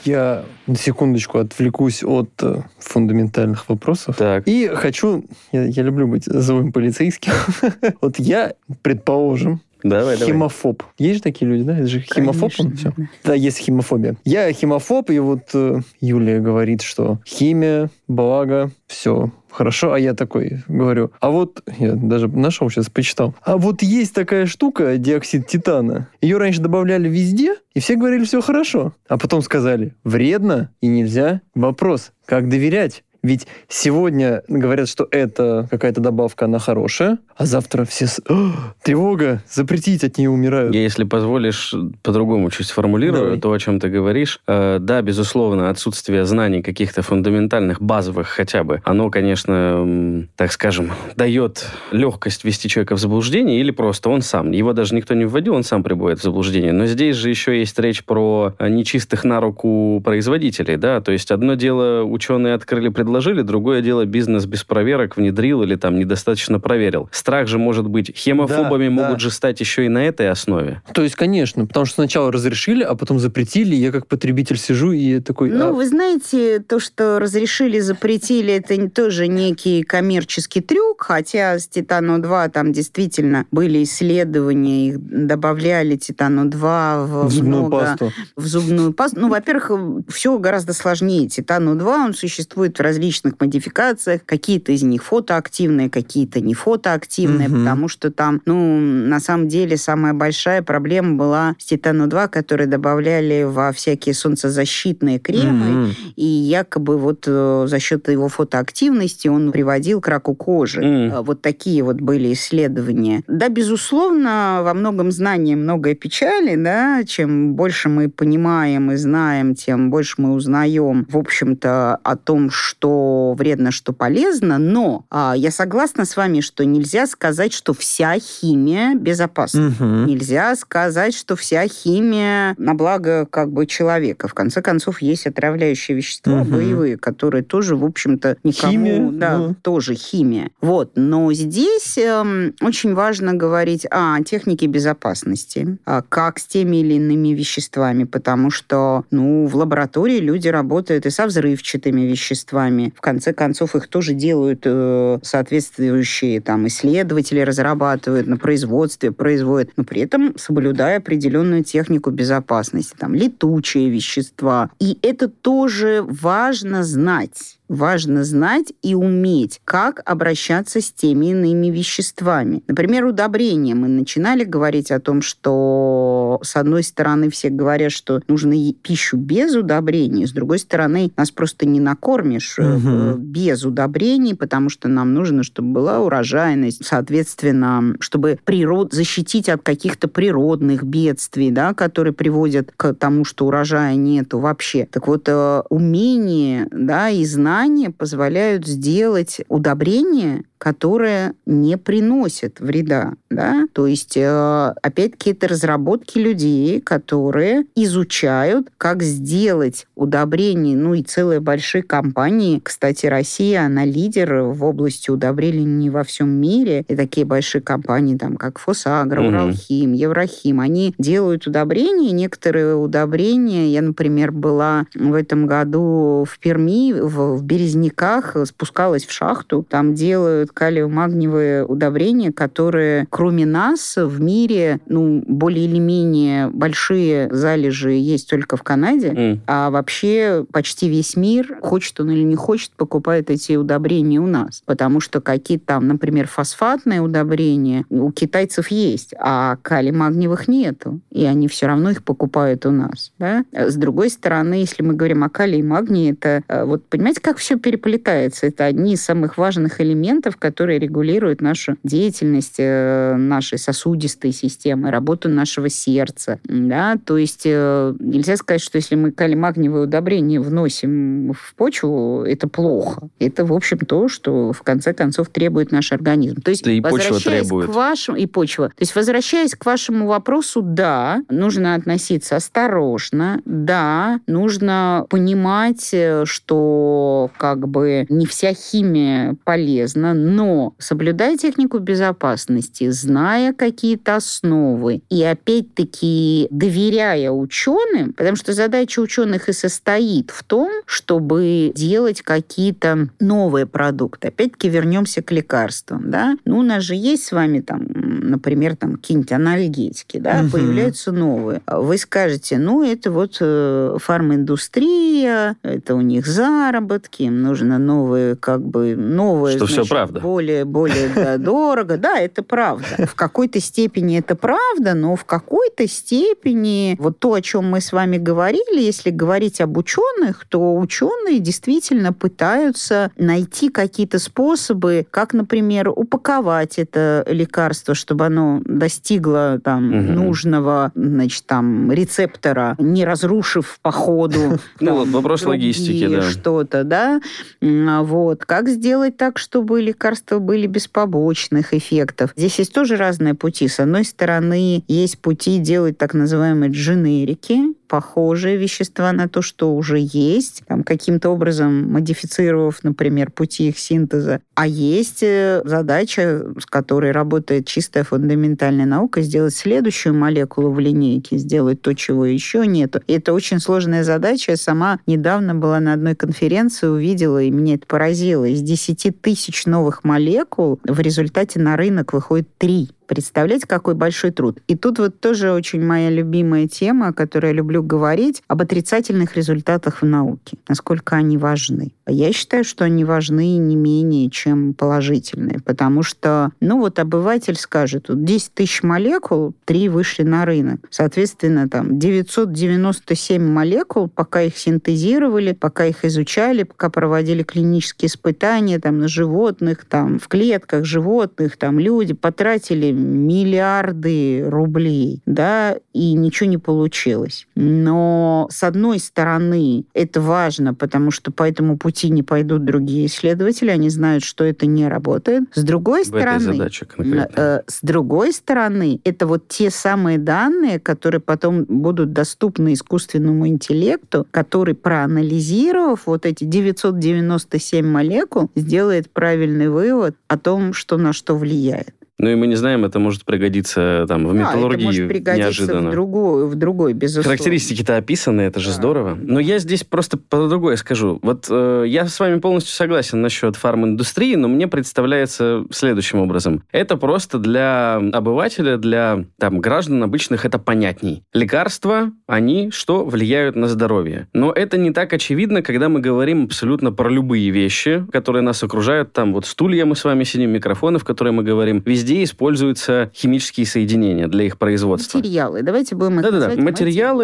Я 0.09 0.43
на 0.65 0.75
секундочку 0.75 1.37
отвлекусь 1.37 2.03
от 2.03 2.31
э, 2.41 2.63
фундаментальных 2.79 3.69
вопросов. 3.69 4.17
Так. 4.17 4.47
И 4.47 4.67
хочу... 4.67 5.23
Я, 5.51 5.65
я 5.65 5.83
люблю 5.83 6.07
быть 6.07 6.25
злым 6.25 6.71
полицейским. 6.71 7.31
вот 8.01 8.17
я, 8.17 8.53
предположим, 8.81 9.61
Давай, 9.83 10.17
Химофоб. 10.17 10.79
Давай. 10.79 10.93
Есть 10.97 11.17
же 11.17 11.23
такие 11.23 11.49
люди, 11.49 11.63
да? 11.63 11.77
Это 11.77 11.87
же 11.87 12.01
химофоб 12.01 12.51
он 12.59 12.75
все. 12.75 12.93
Да, 13.23 13.33
есть 13.33 13.59
химофобия. 13.59 14.15
Я 14.25 14.51
химофоб, 14.51 15.09
и 15.09 15.19
вот 15.19 15.49
э, 15.53 15.79
Юлия 16.01 16.39
говорит, 16.39 16.81
что 16.81 17.19
химия, 17.25 17.89
благо, 18.07 18.71
все 18.87 19.31
хорошо, 19.51 19.93
а 19.93 19.99
я 19.99 20.13
такой 20.13 20.63
говорю, 20.67 21.11
а 21.19 21.29
вот, 21.29 21.63
я 21.79 21.93
даже 21.93 22.27
нашел 22.27 22.69
сейчас, 22.69 22.89
почитал, 22.89 23.35
а 23.41 23.57
вот 23.57 23.81
есть 23.81 24.13
такая 24.13 24.45
штука, 24.45 24.97
диоксид 24.97 25.47
титана, 25.47 26.07
ее 26.21 26.37
раньше 26.37 26.61
добавляли 26.61 27.09
везде, 27.09 27.55
и 27.73 27.79
все 27.79 27.95
говорили, 27.95 28.25
все 28.25 28.41
хорошо, 28.41 28.93
а 29.07 29.17
потом 29.17 29.41
сказали, 29.41 29.95
вредно 30.03 30.71
и 30.81 30.87
нельзя. 30.87 31.41
Вопрос, 31.55 32.11
как 32.25 32.49
доверять? 32.49 33.03
Ведь 33.21 33.47
сегодня 33.67 34.43
говорят, 34.47 34.87
что 34.87 35.07
это 35.11 35.67
какая-то 35.69 35.99
добавка, 35.99 36.45
она 36.45 36.59
хорошая, 36.59 37.17
а 37.35 37.45
завтра 37.45 37.83
все... 37.83 38.07
С... 38.07 38.21
О, 38.29 38.51
тревога! 38.81 39.43
Запретить, 39.49 40.03
от 40.03 40.17
нее 40.17 40.29
умирают. 40.29 40.73
Я, 40.73 40.81
если 40.81 41.03
позволишь, 41.03 41.73
по-другому 42.01 42.49
чуть 42.49 42.67
сформулирую 42.67 43.23
Давай. 43.23 43.39
то, 43.39 43.51
о 43.51 43.59
чем 43.59 43.79
ты 43.79 43.89
говоришь. 43.89 44.39
Э, 44.47 44.77
да, 44.79 45.01
безусловно, 45.01 45.69
отсутствие 45.69 46.23
знаний 46.25 46.61
каких-то 46.61 47.01
фундаментальных, 47.01 47.81
базовых 47.81 48.27
хотя 48.27 48.63
бы, 48.63 48.81
оно, 48.85 49.09
конечно, 49.09 50.27
так 50.37 50.53
скажем, 50.53 50.91
дает 51.17 51.67
легкость 51.91 52.45
ввести 52.45 52.69
человека 52.69 52.95
в 52.95 52.99
заблуждение 52.99 53.59
или 53.59 53.71
просто 53.71 54.09
он 54.09 54.21
сам. 54.21 54.51
Его 54.51 54.71
даже 54.71 54.95
никто 54.95 55.13
не 55.13 55.25
вводил, 55.25 55.55
он 55.55 55.63
сам 55.63 55.83
прибывает 55.83 56.19
в 56.19 56.23
заблуждение. 56.23 56.71
Но 56.71 56.85
здесь 56.85 57.17
же 57.17 57.29
еще 57.29 57.59
есть 57.59 57.77
речь 57.79 58.05
про 58.05 58.53
нечистых 58.59 59.25
на 59.25 59.41
руку 59.41 60.01
производителей, 60.05 60.77
да, 60.77 61.01
то 61.01 61.11
есть 61.11 61.31
одно 61.31 61.55
дело 61.55 62.03
ученые 62.03 62.53
открыли 62.53 62.87
предложение 62.87 63.08
предложили, 63.09 63.41
другое 63.41 63.81
дело 63.81 64.05
бизнес 64.05 64.45
без 64.45 64.63
проверок 64.63 65.17
внедрил 65.17 65.63
или 65.63 65.75
там 65.75 65.97
недостаточно 65.97 66.59
проверил. 66.59 67.09
Страх 67.11 67.47
же 67.47 67.57
может 67.57 67.87
быть. 67.87 68.15
Хемофобами 68.15 68.85
да, 68.85 68.91
могут 68.91 69.13
да. 69.13 69.19
же 69.19 69.31
стать 69.31 69.59
еще 69.59 69.85
и 69.85 69.89
на 69.89 70.05
этой 70.05 70.29
основе. 70.29 70.83
То 70.93 71.01
есть, 71.01 71.15
конечно, 71.15 71.65
потому 71.65 71.87
что 71.87 71.95
сначала 71.95 72.31
разрешили, 72.31 72.83
а 72.83 72.93
потом 72.93 73.17
запретили, 73.17 73.73
я 73.73 73.91
как 73.91 74.05
потребитель 74.05 74.57
сижу 74.57 74.91
и 74.91 75.19
такой... 75.21 75.49
Ну, 75.49 75.69
а... 75.69 75.71
вы 75.71 75.87
знаете, 75.87 76.59
то, 76.59 76.79
что 76.79 77.17
разрешили, 77.19 77.79
запретили, 77.79 78.53
это 78.53 78.89
тоже 78.91 79.27
некий 79.27 79.81
коммерческий 79.81 80.61
трюк, 80.61 81.01
хотя 81.01 81.57
с 81.57 81.67
Титану-2 81.67 82.51
там 82.51 82.71
действительно 82.71 83.47
были 83.49 83.83
исследования, 83.83 84.89
их 84.89 84.99
добавляли 84.99 85.95
Титану-2 85.95 87.07
в, 87.07 87.25
в 87.25 87.31
зубную 87.31 87.61
много, 87.63 87.79
пасту. 87.79 88.11
В 88.35 88.45
зубную 88.45 88.93
пасту. 88.93 89.19
Ну, 89.19 89.29
во-первых, 89.29 89.71
все 90.09 90.37
гораздо 90.37 90.73
сложнее. 90.73 91.27
Титану-2, 91.27 91.83
он 91.83 92.13
существует 92.13 92.77
в 92.77 92.81
различных 92.99 93.35
модификациях. 93.39 94.21
Какие-то 94.25 94.71
из 94.71 94.83
них 94.83 95.03
фотоактивные, 95.03 95.89
какие-то 95.89 96.41
не 96.41 96.53
фотоактивные, 96.53 97.47
угу. 97.47 97.57
потому 97.57 97.87
что 97.87 98.11
там, 98.11 98.41
ну, 98.45 98.79
на 98.79 99.19
самом 99.19 99.47
деле, 99.47 99.77
самая 99.77 100.13
большая 100.13 100.61
проблема 100.61 101.15
была 101.15 101.55
с 101.57 101.71
Титану-2, 101.71 102.27
который 102.27 102.67
добавляли 102.67 103.43
во 103.43 103.71
всякие 103.71 104.13
солнцезащитные 104.13 105.19
кремы, 105.19 105.85
угу. 105.85 105.91
и 106.17 106.25
якобы 106.25 106.97
вот 106.97 107.23
э, 107.27 107.65
за 107.67 107.79
счет 107.79 108.09
его 108.09 108.27
фотоактивности 108.27 109.29
он 109.29 109.51
приводил 109.51 110.01
к 110.01 110.07
раку 110.07 110.35
кожи. 110.35 110.81
Угу. 110.81 111.23
Вот 111.23 111.41
такие 111.41 111.83
вот 111.83 112.01
были 112.01 112.33
исследования. 112.33 113.23
Да, 113.27 113.49
безусловно, 113.49 114.61
во 114.63 114.73
многом 114.73 115.11
знании 115.11 115.55
многое 115.55 115.95
печали, 115.95 116.55
да, 116.55 117.03
чем 117.05 117.53
больше 117.53 117.87
мы 117.89 118.09
понимаем 118.09 118.91
и 118.91 118.95
знаем, 118.95 119.55
тем 119.55 119.89
больше 119.89 120.15
мы 120.17 120.33
узнаем, 120.33 121.05
в 121.09 121.17
общем-то, 121.17 121.99
о 122.03 122.15
том, 122.15 122.49
что 122.49 122.88
что 122.89 123.35
вредно, 123.37 123.71
что 123.71 123.93
полезно, 123.93 124.57
но 124.57 125.05
а, 125.11 125.33
я 125.35 125.51
согласна 125.51 126.05
с 126.05 126.17
вами, 126.17 126.41
что 126.41 126.65
нельзя 126.65 127.05
сказать, 127.05 127.53
что 127.53 127.73
вся 127.73 128.17
химия 128.19 128.95
безопасна. 128.95 129.67
Угу. 129.67 129.85
Нельзя 130.07 130.55
сказать, 130.55 131.13
что 131.13 131.35
вся 131.35 131.67
химия 131.67 132.55
на 132.57 132.73
благо 132.73 133.27
как 133.29 133.51
бы 133.51 133.67
человека. 133.67 134.27
В 134.27 134.33
конце 134.33 134.61
концов, 134.61 135.01
есть 135.01 135.27
отравляющие 135.27 135.95
вещества 135.95 136.41
угу. 136.41 136.51
боевые, 136.51 136.97
которые 136.97 137.43
тоже, 137.43 137.75
в 137.75 137.85
общем-то, 137.85 138.37
никому... 138.43 138.71
Химия? 138.71 139.11
Да, 139.11 139.37
ну. 139.37 139.55
тоже 139.61 139.93
химия. 139.93 140.49
Вот. 140.61 140.93
Но 140.95 141.31
здесь 141.33 141.97
э, 141.97 142.51
очень 142.61 142.95
важно 142.95 143.33
говорить 143.33 143.85
о 143.91 144.21
технике 144.23 144.65
безопасности, 144.65 145.77
а 145.85 146.01
как 146.01 146.39
с 146.39 146.45
теми 146.45 146.77
или 146.77 146.95
иными 146.95 147.29
веществами, 147.29 148.05
потому 148.05 148.49
что, 148.49 149.05
ну, 149.11 149.45
в 149.45 149.55
лаборатории 149.55 150.17
люди 150.17 150.47
работают 150.47 151.05
и 151.05 151.09
со 151.11 151.27
взрывчатыми 151.27 152.01
веществами, 152.01 152.78
программе. 152.79 152.91
В 152.95 153.01
конце 153.01 153.33
концов, 153.33 153.75
их 153.75 153.87
тоже 153.87 154.13
делают 154.13 154.61
э, 154.65 155.19
соответствующие 155.21 156.41
там 156.41 156.67
исследователи, 156.67 157.41
разрабатывают 157.41 158.27
на 158.27 158.37
производстве, 158.37 159.11
производят, 159.11 159.71
но 159.77 159.83
при 159.83 160.01
этом 160.01 160.37
соблюдая 160.37 160.97
определенную 160.97 161.63
технику 161.63 162.11
безопасности, 162.11 162.95
там 162.97 163.13
летучие 163.13 163.89
вещества. 163.89 164.69
И 164.79 164.97
это 165.01 165.27
тоже 165.27 166.03
важно 166.07 166.83
знать 166.83 167.58
важно 167.69 168.23
знать 168.23 168.73
и 168.81 168.95
уметь, 168.95 169.61
как 169.63 170.01
обращаться 170.05 170.81
с 170.81 170.91
теми 170.91 171.27
иными 171.27 171.67
веществами. 171.67 172.63
Например, 172.67 173.05
удобрения. 173.05 173.75
Мы 173.75 173.87
начинали 173.87 174.43
говорить 174.43 174.91
о 174.91 174.99
том, 174.99 175.21
что 175.21 176.39
с 176.43 176.55
одной 176.55 176.83
стороны, 176.83 177.29
все 177.29 177.49
говорят, 177.49 177.91
что 177.91 178.21
нужно 178.27 178.55
пищу 178.73 179.17
без 179.17 179.55
удобрений, 179.55 180.25
с 180.25 180.31
другой 180.31 180.59
стороны, 180.59 181.11
нас 181.15 181.31
просто 181.31 181.67
не 181.67 181.79
накормишь 181.79 182.57
угу. 182.57 183.17
без 183.17 183.63
удобрений, 183.63 184.35
потому 184.35 184.69
что 184.69 184.87
нам 184.87 185.13
нужно, 185.13 185.43
чтобы 185.43 185.73
была 185.73 185.99
урожайность, 185.99 186.85
соответственно, 186.85 187.95
чтобы 187.99 188.39
природ 188.43 188.93
защитить 188.93 189.49
от 189.49 189.61
каких-то 189.61 190.07
природных 190.07 190.83
бедствий, 190.83 191.51
да, 191.51 191.73
которые 191.73 192.13
приводят 192.13 192.71
к 192.75 192.93
тому, 192.93 193.25
что 193.25 193.45
урожая 193.45 193.95
нету 193.95 194.39
вообще. 194.39 194.87
Так 194.91 195.07
вот, 195.07 195.27
э, 195.27 195.61
умение 195.69 196.67
да, 196.71 197.09
и 197.09 197.25
знания 197.59 197.91
позволяют 197.91 198.65
сделать 198.65 199.41
удобрение 199.49 200.45
которые 200.59 201.33
не 201.45 201.77
приносят 201.77 202.59
вреда. 202.59 203.13
Да? 203.31 203.65
То 203.73 203.87
есть, 203.87 204.17
э, 204.17 204.73
опять-таки, 204.81 205.31
это 205.31 205.47
разработки 205.47 206.19
людей, 206.19 206.81
которые 206.81 207.65
изучают, 207.75 208.67
как 208.77 209.01
сделать 209.01 209.87
удобрение, 209.95 210.75
ну 210.75 210.93
и 210.93 211.01
целые 211.01 211.39
большие 211.39 211.81
компании. 211.81 212.59
Кстати, 212.61 213.05
Россия, 213.05 213.65
она 213.65 213.85
лидер 213.85 214.41
в 214.41 214.63
области 214.65 215.09
удобрений 215.09 215.89
во 215.89 216.03
всем 216.03 216.29
мире. 216.29 216.83
И 216.89 216.95
такие 216.95 217.25
большие 217.25 217.61
компании, 217.61 218.17
там, 218.17 218.35
как 218.35 218.59
Фосагро, 218.59 219.21
угу. 219.21 219.29
Уралхим, 219.29 219.93
Еврохим, 219.93 220.59
они 220.59 220.93
делают 220.97 221.47
удобрения. 221.47 222.11
Некоторые 222.11 222.75
удобрения, 222.75 223.69
я, 223.69 223.81
например, 223.81 224.33
была 224.33 224.85
в 224.93 225.13
этом 225.13 225.47
году 225.47 226.25
в 226.29 226.37
Перми, 226.39 226.91
в, 226.91 227.37
в 227.37 227.43
Березняках, 227.43 228.35
спускалась 228.45 229.05
в 229.05 229.11
шахту, 229.11 229.65
там 229.67 229.93
делают 229.93 230.48
делают 230.49 230.51
калиум-магниевые 230.51 231.65
удобрения, 231.65 232.31
которые, 232.31 233.07
кроме 233.09 233.45
нас, 233.45 233.95
в 233.97 234.21
мире, 234.21 234.79
ну, 234.87 235.23
более 235.27 235.65
или 235.65 235.79
менее 235.79 236.49
большие 236.49 237.29
залежи 237.33 237.91
есть 237.91 238.29
только 238.29 238.57
в 238.57 238.63
Канаде, 238.63 239.09
mm. 239.09 239.39
а 239.47 239.69
вообще 239.69 240.45
почти 240.51 240.89
весь 240.89 241.15
мир, 241.15 241.57
хочет 241.61 241.99
он 241.99 242.11
или 242.11 242.23
не 242.23 242.35
хочет, 242.35 242.71
покупает 242.71 243.29
эти 243.29 243.55
удобрения 243.55 244.19
у 244.19 244.27
нас. 244.27 244.61
Потому 244.65 244.99
что 244.99 245.21
какие-то 245.21 245.65
там, 245.65 245.87
например, 245.87 246.27
фосфатные 246.27 247.01
удобрения 247.01 247.85
у 247.89 248.11
китайцев 248.11 248.69
есть, 248.69 249.13
а 249.19 249.57
калий-магниевых 249.61 250.47
нету. 250.47 250.99
И 251.11 251.25
они 251.25 251.47
все 251.47 251.67
равно 251.67 251.91
их 251.91 252.03
покупают 252.03 252.65
у 252.65 252.71
нас. 252.71 253.11
Да? 253.19 253.43
С 253.51 253.75
другой 253.75 254.09
стороны, 254.09 254.55
если 254.55 254.83
мы 254.83 254.93
говорим 254.93 255.23
о 255.23 255.29
калии 255.29 255.59
и 255.59 255.63
магнии, 255.63 256.11
это 256.11 256.43
э, 256.47 256.63
вот 256.63 256.85
понимаете, 256.85 257.21
как 257.21 257.37
все 257.37 257.57
переплетается? 257.57 258.47
Это 258.47 258.65
одни 258.65 258.93
из 258.93 259.01
самых 259.03 259.37
важных 259.37 259.81
элементов, 259.81 260.37
которые 260.39 260.79
регулируют 260.79 261.41
нашу 261.41 261.77
деятельность 261.83 262.55
э, 262.57 263.15
нашей 263.15 263.57
сосудистой 263.57 264.31
системы, 264.31 264.91
работу 264.91 265.29
нашего 265.29 265.69
сердца. 265.69 266.39
Да? 266.43 266.97
То 267.05 267.17
есть 267.17 267.43
э, 267.45 267.93
нельзя 267.99 268.37
сказать, 268.37 268.61
что 268.61 268.77
если 268.77 268.95
мы 268.95 269.11
калий-магниевые 269.11 269.83
удобрения 269.83 270.39
вносим 270.39 271.33
в 271.33 271.53
почву, 271.55 272.23
это 272.23 272.47
плохо. 272.47 273.09
Это, 273.19 273.45
в 273.45 273.53
общем, 273.53 273.79
то, 273.79 274.07
что 274.07 274.51
в 274.53 274.61
конце 274.63 274.93
концов 274.93 275.29
требует 275.29 275.71
наш 275.71 275.91
организм. 275.91 276.41
То 276.41 276.51
есть, 276.51 276.63
да 276.63 276.71
и 276.71 276.81
почва 276.81 277.19
требует. 277.19 277.69
К 277.69 277.73
вашему, 277.73 278.17
и 278.17 278.25
почва. 278.25 278.69
То 278.69 278.81
есть, 278.81 278.95
возвращаясь 278.95 279.55
к 279.55 279.65
вашему 279.65 280.07
вопросу, 280.07 280.61
да, 280.61 281.23
нужно 281.29 281.75
относиться 281.75 282.37
осторожно, 282.37 283.41
да, 283.45 284.19
нужно 284.27 285.05
понимать, 285.09 285.89
э, 285.93 286.23
что 286.25 287.29
как 287.37 287.67
бы 287.67 288.05
не 288.09 288.25
вся 288.25 288.53
химия 288.53 289.35
полезна, 289.43 290.13
но 290.29 290.75
соблюдая 290.77 291.37
технику 291.37 291.79
безопасности, 291.79 292.89
зная 292.89 293.53
какие-то 293.53 294.15
основы 294.15 295.01
и 295.09 295.23
опять-таки 295.23 296.47
доверяя 296.51 297.31
ученым, 297.31 298.13
потому 298.13 298.35
что 298.35 298.53
задача 298.53 298.99
ученых 298.99 299.49
и 299.49 299.53
состоит 299.53 300.31
в 300.31 300.43
том, 300.43 300.71
чтобы 300.85 301.71
делать 301.75 302.21
какие-то 302.21 303.09
новые 303.19 303.65
продукты. 303.65 304.29
Опять-таки 304.29 304.69
вернемся 304.69 305.21
к 305.21 305.31
лекарствам. 305.31 306.09
Да? 306.09 306.37
Ну, 306.45 306.59
у 306.59 306.63
нас 306.63 306.83
же 306.83 306.95
есть 306.95 307.25
с 307.25 307.31
вами 307.31 307.61
там, 307.61 307.87
например, 307.89 308.75
там 308.75 308.95
какие-нибудь 308.95 309.31
анальгетики, 309.31 310.19
да, 310.19 310.41
угу. 310.41 310.51
появляются 310.51 311.11
новые. 311.11 311.61
Вы 311.67 311.97
скажете, 311.97 312.57
ну, 312.57 312.83
это 312.83 313.11
вот 313.11 313.37
э, 313.39 313.97
фарминдустрия, 313.99 315.55
это 315.63 315.95
у 315.95 316.01
них 316.01 316.27
заработки, 316.27 317.23
им 317.23 317.41
нужно 317.41 317.79
новые, 317.79 318.35
как 318.35 318.61
бы, 318.61 318.95
новые... 318.95 319.57
Что 319.57 319.65
значит, 319.65 319.85
все 319.85 319.89
правда 319.89 320.18
правда. 320.19 320.27
более, 320.27 320.65
более 320.65 321.09
да, 321.09 321.37
дорого. 321.39 321.97
Да, 321.97 322.19
это 322.19 322.43
правда. 322.43 322.85
В 323.05 323.15
какой-то 323.15 323.59
степени 323.59 324.19
это 324.19 324.35
правда, 324.35 324.93
но 324.93 325.15
в 325.15 325.25
какой-то 325.25 325.87
степени 325.87 326.95
вот 326.99 327.19
то, 327.19 327.33
о 327.33 327.41
чем 327.41 327.69
мы 327.69 327.81
с 327.81 327.91
вами 327.91 328.17
говорили, 328.17 328.81
если 328.81 329.09
говорить 329.09 329.61
об 329.61 329.77
ученых, 329.77 330.45
то 330.47 330.75
ученые 330.77 331.39
действительно 331.39 332.13
пытаются 332.13 333.11
найти 333.17 333.69
какие-то 333.69 334.19
способы, 334.19 335.05
как, 335.09 335.33
например, 335.33 335.89
упаковать 335.89 336.77
это 336.77 337.25
лекарство, 337.27 337.95
чтобы 337.95 338.25
оно 338.25 338.61
достигло 338.65 339.59
там 339.63 339.89
угу. 339.89 340.13
нужного, 340.13 340.91
значит, 340.95 341.45
там 341.45 341.91
рецептора, 341.91 342.75
не 342.79 343.05
разрушив 343.05 343.79
по 343.81 343.91
ходу. 343.91 344.59
Ну 344.79 345.05
вопрос 345.05 345.45
логистики, 345.45 346.07
да. 346.07 346.21
Что-то, 346.21 346.83
да. 346.83 347.21
Вот. 347.61 348.45
Как 348.45 348.69
сделать 348.69 349.17
так, 349.17 349.37
чтобы 349.37 349.81
лекарство 349.81 350.08
лекарства 350.09 350.39
были 350.39 350.65
без 350.65 350.87
побочных 350.87 351.73
эффектов. 351.73 352.31
Здесь 352.35 352.59
есть 352.59 352.73
тоже 352.73 352.95
разные 352.95 353.35
пути. 353.35 353.67
С 353.67 353.79
одной 353.79 354.03
стороны, 354.03 354.83
есть 354.87 355.19
пути 355.19 355.59
делать 355.59 355.97
так 355.97 356.13
называемые 356.13 356.71
дженерики, 356.71 357.79
похожие 357.89 358.55
вещества 358.55 359.11
на 359.11 359.27
то, 359.27 359.41
что 359.41 359.75
уже 359.75 359.97
есть, 359.99 360.63
там, 360.67 360.83
каким-то 360.83 361.29
образом 361.29 361.91
модифицировав, 361.91 362.83
например, 362.83 363.31
пути 363.31 363.69
их 363.69 363.79
синтеза. 363.79 364.41
А 364.53 364.67
есть 364.67 365.23
э, 365.23 365.61
задача, 365.65 366.45
с 366.59 366.65
которой 366.65 367.11
работает 367.11 367.65
чистая 367.65 368.03
фундаментальная 368.03 368.85
наука, 368.85 369.21
сделать 369.21 369.55
следующую 369.55 370.13
молекулу 370.13 370.69
в 370.71 370.79
линейке, 370.79 371.37
сделать 371.37 371.81
то, 371.81 371.93
чего 371.95 372.25
еще 372.25 372.67
нету. 372.67 373.01
И 373.07 373.13
это 373.13 373.33
очень 373.33 373.59
сложная 373.59 374.03
задача. 374.03 374.51
Я 374.51 374.57
сама 374.57 374.99
недавно 375.07 375.55
была 375.55 375.79
на 375.79 375.93
одной 375.93 376.15
конференции, 376.15 376.85
увидела, 376.85 377.41
и 377.41 377.49
меня 377.49 377.75
это 377.75 377.87
поразило. 377.87 378.45
Из 378.45 378.61
10 378.61 379.19
тысяч 379.19 379.65
новых 379.65 379.88
молекул 380.03 380.79
в 380.83 380.99
результате 380.99 381.59
на 381.59 381.75
рынок 381.75 382.13
выходит 382.13 382.47
3. 382.57 382.89
Представляете, 383.09 383.65
какой 383.65 383.95
большой 383.95 384.29
труд. 384.29 384.59
И 384.67 384.75
тут 384.75 384.99
вот 384.99 385.19
тоже 385.19 385.51
очень 385.51 385.83
моя 385.83 386.11
любимая 386.11 386.67
тема, 386.67 387.07
о 387.07 387.13
которой 387.13 387.47
я 387.47 387.53
люблю 387.53 387.81
говорить, 387.81 388.43
об 388.47 388.61
отрицательных 388.61 389.35
результатах 389.35 390.03
в 390.03 390.05
науке. 390.05 390.57
Насколько 390.67 391.15
они 391.15 391.35
важны. 391.35 391.91
Я 392.07 392.31
считаю, 392.31 392.63
что 392.63 392.85
они 392.85 393.03
важны 393.03 393.57
не 393.57 393.75
менее, 393.75 394.29
чем 394.29 394.75
положительные. 394.75 395.59
Потому 395.59 396.03
что, 396.03 396.51
ну 396.61 396.77
вот 396.77 396.99
обыватель 396.99 397.55
скажет, 397.55 398.09
вот 398.09 398.23
10 398.23 398.53
тысяч 398.53 398.83
молекул, 398.83 399.55
3 399.65 399.89
вышли 399.89 400.21
на 400.21 400.45
рынок. 400.45 400.81
Соответственно, 400.91 401.67
там 401.67 401.97
997 401.97 403.41
молекул, 403.41 404.07
пока 404.07 404.43
их 404.43 404.55
синтезировали, 404.55 405.53
пока 405.53 405.85
их 405.85 406.05
изучали, 406.05 406.61
пока 406.61 406.91
проводили 406.91 407.41
клинические 407.41 408.07
испытания 408.07 408.77
там 408.77 408.99
на 408.99 409.07
животных, 409.07 409.85
там 409.85 410.19
в 410.19 410.27
клетках 410.27 410.85
животных, 410.85 411.57
там 411.57 411.79
люди 411.79 412.13
потратили 412.13 412.98
миллиарды 412.99 414.43
рублей, 414.47 415.21
да, 415.25 415.77
и 415.93 416.13
ничего 416.13 416.49
не 416.49 416.57
получилось. 416.57 417.47
Но, 417.55 418.47
с 418.51 418.63
одной 418.63 418.99
стороны, 418.99 419.85
это 419.93 420.21
важно, 420.21 420.73
потому 420.73 421.11
что 421.11 421.31
по 421.31 421.43
этому 421.43 421.77
пути 421.77 422.09
не 422.09 422.23
пойдут 422.23 422.65
другие 422.65 423.07
исследователи, 423.07 423.69
они 423.69 423.89
знают, 423.89 424.23
что 424.23 424.43
это 424.43 424.65
не 424.65 424.87
работает. 424.87 425.43
С 425.53 425.63
другой 425.63 426.03
В 426.03 426.07
стороны... 426.07 426.39
задаче 426.39 426.87
э, 426.97 427.61
с 427.67 427.79
другой 427.81 428.33
стороны, 428.33 428.99
это 429.03 429.27
вот 429.27 429.47
те 429.47 429.69
самые 429.69 430.17
данные, 430.17 430.79
которые 430.79 431.21
потом 431.21 431.65
будут 431.65 432.13
доступны 432.13 432.73
искусственному 432.73 433.47
интеллекту, 433.47 434.27
который, 434.31 434.75
проанализировав 434.75 436.03
вот 436.05 436.25
эти 436.25 436.43
997 436.43 437.85
молекул, 437.85 438.49
сделает 438.55 439.09
правильный 439.09 439.69
вывод 439.69 440.15
о 440.27 440.37
том, 440.37 440.73
что 440.73 440.97
на 440.97 441.13
что 441.13 441.35
влияет. 441.35 441.93
Ну 442.19 442.29
и 442.29 442.35
мы 442.35 442.47
не 442.47 442.55
знаем, 442.55 442.83
это 442.83 442.99
может 442.99 443.23
пригодиться 443.23 444.05
там 444.07 444.27
в 444.27 444.33
металлургии 444.33 444.75
это 444.75 444.85
может 444.85 445.07
пригодиться 445.07 445.63
неожиданно. 445.63 445.89
в 445.89 445.91
другой, 445.93 446.47
в 446.47 446.55
другой, 446.55 446.93
безусловно. 446.93 447.29
Характеристики-то 447.29 447.95
описаны, 447.95 448.41
это 448.41 448.59
же 448.59 448.67
да. 448.67 448.73
здорово. 448.73 449.17
Но 449.19 449.39
я 449.39 449.57
здесь 449.59 449.85
просто 449.85 450.17
по 450.17 450.49
другое 450.49 450.75
скажу. 450.75 451.19
Вот 451.21 451.47
э, 451.49 451.85
я 451.87 452.07
с 452.07 452.19
вами 452.19 452.39
полностью 452.39 452.73
согласен 452.73 453.21
насчет 453.21 453.55
фарм-индустрии, 453.55 454.35
но 454.35 454.49
мне 454.49 454.67
представляется 454.67 455.63
следующим 455.71 456.19
образом. 456.19 456.63
Это 456.73 456.97
просто 456.97 457.39
для 457.39 457.95
обывателя, 457.95 458.75
для 458.75 459.23
там, 459.37 459.59
граждан 459.59 460.03
обычных 460.03 460.43
это 460.43 460.59
понятней. 460.59 461.23
Лекарства, 461.33 462.11
они 462.27 462.69
что? 462.71 463.05
Влияют 463.05 463.55
на 463.55 463.69
здоровье. 463.69 464.27
Но 464.33 464.51
это 464.51 464.77
не 464.77 464.91
так 464.91 465.13
очевидно, 465.13 465.61
когда 465.61 465.87
мы 465.87 466.01
говорим 466.01 466.45
абсолютно 466.45 466.91
про 466.91 467.09
любые 467.09 467.49
вещи, 467.49 468.05
которые 468.11 468.41
нас 468.41 468.61
окружают. 468.61 469.13
Там 469.13 469.31
вот 469.31 469.45
стулья 469.45 469.85
мы 469.85 469.95
с 469.95 470.03
вами 470.03 470.25
сидим, 470.25 470.51
микрофоны, 470.51 470.99
в 470.99 471.05
которые 471.05 471.31
мы 471.31 471.43
говорим. 471.43 471.81
Везде 471.85 472.08
везде 472.09 472.23
используются 472.23 473.11
химические 473.13 473.65
соединения 473.65 474.27
для 474.27 474.45
их 474.45 474.57
производства. 474.57 475.19
Материалы. 475.19 475.61
Давайте 475.61 475.95
будем 475.95 476.19
их 476.19 476.23
Да-да-да, 476.23 476.47
материалы, 476.61 476.63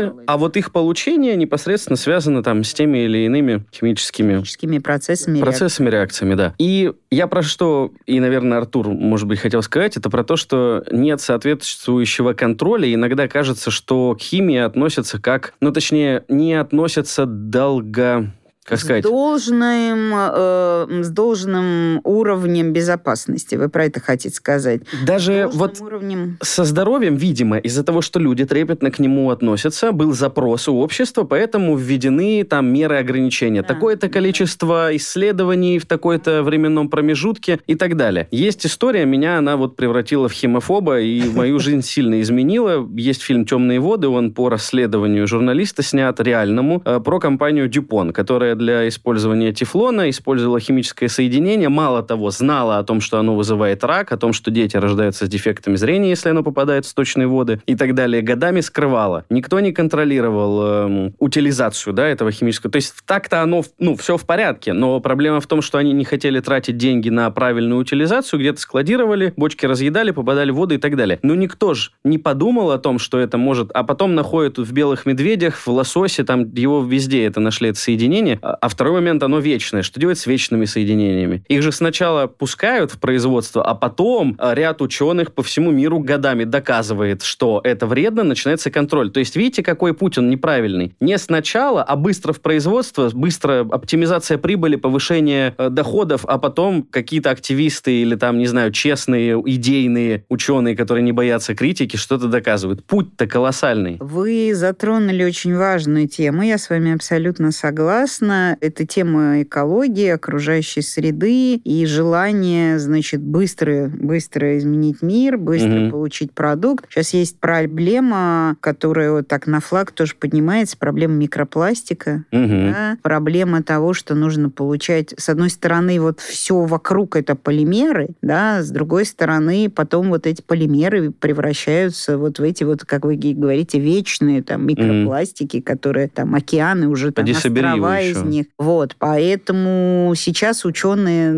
материалы, 0.05 0.23
а 0.27 0.37
вот 0.37 0.57
их 0.57 0.71
получение 0.71 1.35
непосредственно 1.35 1.97
связано 1.97 2.43
там 2.43 2.63
с 2.63 2.73
теми 2.73 2.99
или 2.99 3.25
иными 3.25 3.65
химическими... 3.73 4.35
Химическими 4.35 4.79
процессами. 4.79 5.39
Процессами, 5.39 5.89
реакциями, 5.89 6.35
да. 6.35 6.53
И 6.57 6.93
я 7.09 7.27
про 7.27 7.41
что, 7.41 7.91
и, 8.05 8.19
наверное, 8.19 8.59
Артур, 8.59 8.89
может 8.89 9.27
быть, 9.27 9.39
хотел 9.39 9.61
сказать, 9.61 9.97
это 9.97 10.09
про 10.09 10.23
то, 10.23 10.35
что 10.35 10.83
нет 10.91 11.21
соответствующего 11.21 12.33
контроля. 12.33 12.93
Иногда 12.93 13.27
кажется, 13.27 13.71
что 13.71 14.15
к 14.15 14.21
химии 14.21 14.57
относятся 14.57 15.19
как... 15.19 15.53
Ну, 15.61 15.71
точнее, 15.71 16.23
не 16.27 16.53
относятся 16.53 17.25
долго 17.25 18.31
как 18.65 18.79
сказать? 18.79 19.05
С 19.05 19.07
должным, 19.07 20.11
э, 20.15 21.03
с 21.03 21.09
должным 21.09 22.01
уровнем 22.03 22.73
безопасности. 22.73 23.53
Вы 23.55 23.69
про 23.69 23.85
это 23.85 23.99
хотите 23.99 24.35
сказать? 24.35 24.81
Даже 25.05 25.47
вот 25.53 25.79
уровнем... 25.81 26.39
со 26.41 26.63
здоровьем, 26.63 27.15
видимо, 27.15 27.59
из-за 27.59 27.83
того, 27.83 28.01
что 28.01 28.19
люди 28.19 28.43
трепетно 28.43 28.89
к 28.89 28.97
нему 28.97 29.29
относятся, 29.29 29.91
был 29.91 30.13
запрос 30.13 30.67
у 30.67 30.77
общества, 30.77 31.25
поэтому 31.25 31.77
введены 31.77 32.43
там 32.43 32.65
меры 32.73 32.97
ограничения. 32.97 33.61
Да. 33.61 33.67
Такое-то 33.67 34.09
количество 34.09 34.95
исследований 34.95 35.77
в 35.77 35.85
такой-то 35.85 36.41
временном 36.41 36.89
промежутке 36.89 37.59
и 37.67 37.75
так 37.75 37.95
далее. 37.95 38.27
Есть 38.31 38.65
история, 38.65 39.05
меня 39.05 39.37
она 39.37 39.57
вот 39.57 39.75
превратила 39.75 40.27
в 40.27 40.31
химофоба 40.31 41.01
и 41.01 41.29
мою 41.29 41.59
жизнь 41.59 41.81
сильно 41.83 42.19
изменила. 42.19 42.83
Есть 42.95 43.21
фильм 43.21 43.45
«Темные 43.45 43.79
воды», 43.79 44.07
он 44.07 44.33
по 44.33 44.49
расследованию 44.49 45.27
журналиста 45.27 45.83
снят 45.83 46.19
реальному, 46.19 46.81
э, 46.83 46.99
про 46.99 47.19
компанию 47.19 47.69
Дюпон, 47.69 48.11
которая 48.11 48.54
для 48.55 48.87
использования 48.87 49.53
тефлона, 49.53 50.09
использовала 50.09 50.59
химическое 50.59 51.07
соединение, 51.07 51.69
мало 51.69 52.03
того, 52.03 52.31
знала 52.31 52.77
о 52.77 52.83
том, 52.83 53.01
что 53.01 53.19
оно 53.19 53.35
вызывает 53.35 53.83
рак, 53.83 54.11
о 54.11 54.17
том, 54.17 54.33
что 54.33 54.51
дети 54.51 54.77
рождаются 54.77 55.25
с 55.25 55.29
дефектами 55.29 55.75
зрения, 55.75 56.09
если 56.09 56.29
оно 56.29 56.43
попадает 56.43 56.85
в 56.85 56.89
сточные 56.89 57.27
воды 57.27 57.61
и 57.65 57.75
так 57.75 57.93
далее, 57.95 58.21
годами 58.21 58.61
скрывала. 58.61 59.25
Никто 59.29 59.59
не 59.59 59.71
контролировал 59.71 60.61
э, 60.63 61.11
утилизацию 61.19 61.93
да, 61.93 62.07
этого 62.07 62.31
химического. 62.31 62.71
То 62.71 62.77
есть 62.77 62.95
так-то 63.05 63.41
оно, 63.41 63.63
ну, 63.79 63.95
все 63.95 64.17
в 64.17 64.25
порядке, 64.25 64.73
но 64.73 64.99
проблема 64.99 65.39
в 65.39 65.47
том, 65.47 65.61
что 65.61 65.77
они 65.77 65.93
не 65.93 66.05
хотели 66.05 66.39
тратить 66.39 66.77
деньги 66.77 67.09
на 67.09 67.29
правильную 67.31 67.79
утилизацию, 67.79 68.39
где-то 68.39 68.59
складировали, 68.61 69.33
бочки 69.37 69.65
разъедали, 69.65 70.11
попадали 70.11 70.51
в 70.51 70.55
воду 70.55 70.75
и 70.75 70.77
так 70.77 70.95
далее. 70.95 71.19
Но 71.21 71.35
никто 71.35 71.73
же 71.73 71.91
не 72.03 72.17
подумал 72.17 72.71
о 72.71 72.79
том, 72.79 72.99
что 72.99 73.19
это 73.19 73.37
может... 73.37 73.71
А 73.73 73.83
потом 73.83 74.15
находят 74.15 74.57
в 74.57 74.71
белых 74.71 75.05
медведях, 75.05 75.55
в 75.57 75.67
лососе, 75.67 76.23
там 76.23 76.53
его 76.53 76.83
везде 76.83 77.25
это 77.25 77.39
нашли, 77.39 77.69
это 77.69 77.79
соединение. 77.79 78.39
А, 78.45 78.69
второй 78.69 78.93
момент, 78.93 79.23
оно 79.23 79.39
вечное. 79.39 79.81
Что 79.81 79.99
делать 79.99 80.19
с 80.19 80.27
вечными 80.27 80.65
соединениями? 80.65 81.43
Их 81.47 81.63
же 81.63 81.71
сначала 81.71 82.27
пускают 82.27 82.91
в 82.91 82.99
производство, 82.99 83.63
а 83.63 83.73
потом 83.73 84.35
а, 84.37 84.53
ряд 84.53 84.81
ученых 84.81 85.33
по 85.33 85.41
всему 85.41 85.71
миру 85.71 85.99
годами 85.99 86.43
доказывает, 86.43 87.23
что 87.23 87.59
это 87.63 87.87
вредно, 87.87 88.23
начинается 88.23 88.69
контроль. 88.69 89.09
То 89.09 89.19
есть 89.19 89.35
видите, 89.35 89.63
какой 89.63 89.93
путь 89.95 90.17
он 90.17 90.29
неправильный? 90.29 90.95
Не 90.99 91.17
сначала, 91.17 91.81
а 91.83 91.95
быстро 91.95 92.33
в 92.33 92.41
производство, 92.41 93.09
быстро 93.13 93.61
оптимизация 93.61 94.37
прибыли, 94.37 94.75
повышение 94.75 95.55
э, 95.57 95.69
доходов, 95.69 96.25
а 96.27 96.37
потом 96.37 96.83
какие-то 96.83 97.31
активисты 97.31 98.01
или 98.01 98.15
там, 98.15 98.37
не 98.37 98.47
знаю, 98.47 98.71
честные, 98.71 99.41
идейные 99.45 100.25
ученые, 100.29 100.75
которые 100.75 101.03
не 101.03 101.11
боятся 101.11 101.55
критики, 101.55 101.97
что-то 101.97 102.27
доказывают. 102.27 102.85
Путь-то 102.85 103.25
колоссальный. 103.25 103.97
Вы 103.99 104.53
затронули 104.53 105.23
очень 105.23 105.55
важную 105.55 106.07
тему, 106.07 106.43
я 106.43 106.57
с 106.59 106.69
вами 106.69 106.93
абсолютно 106.93 107.51
согласна 107.51 108.34
Безусловно, 108.35 108.57
это 108.61 108.85
тема 108.85 109.41
экологии, 109.41 110.09
окружающей 110.09 110.81
среды 110.81 111.55
и 111.55 111.85
желание, 111.85 112.79
значит, 112.79 113.21
быстро, 113.21 113.91
быстро 113.93 114.57
изменить 114.57 115.01
мир, 115.01 115.37
быстро 115.37 115.85
угу. 115.85 115.91
получить 115.91 116.31
продукт. 116.31 116.85
Сейчас 116.89 117.13
есть 117.13 117.39
проблема, 117.39 118.57
которая 118.59 119.11
вот 119.11 119.27
так 119.27 119.47
на 119.47 119.59
флаг 119.59 119.91
тоже 119.91 120.15
поднимается, 120.15 120.77
проблема 120.77 121.15
микропластика, 121.15 122.25
угу. 122.31 122.47
да? 122.47 122.97
проблема 123.01 123.63
того, 123.63 123.93
что 123.93 124.15
нужно 124.15 124.49
получать, 124.49 125.13
с 125.17 125.29
одной 125.29 125.49
стороны, 125.49 125.99
вот 125.99 126.19
все 126.19 126.61
вокруг 126.61 127.15
это 127.15 127.35
полимеры, 127.35 128.09
да, 128.21 128.61
с 128.61 128.69
другой 128.69 129.05
стороны, 129.05 129.69
потом 129.69 130.09
вот 130.09 130.27
эти 130.27 130.41
полимеры 130.41 131.11
превращаются 131.11 132.17
вот 132.17 132.39
в 132.39 132.43
эти 132.43 132.63
вот, 132.63 132.83
как 132.85 133.05
вы 133.05 133.15
говорите, 133.15 133.79
вечные 133.79 134.43
там 134.43 134.65
микропластики, 134.65 135.57
угу. 135.57 135.65
которые 135.65 136.07
там 136.07 136.35
океаны 136.35 136.87
уже 136.87 137.11
там 137.11 137.25
острова 137.25 138.01
из 138.01 138.21
них. 138.29 138.45
Вот, 138.57 138.95
поэтому 138.99 140.13
сейчас 140.15 140.65
ученые, 140.65 141.31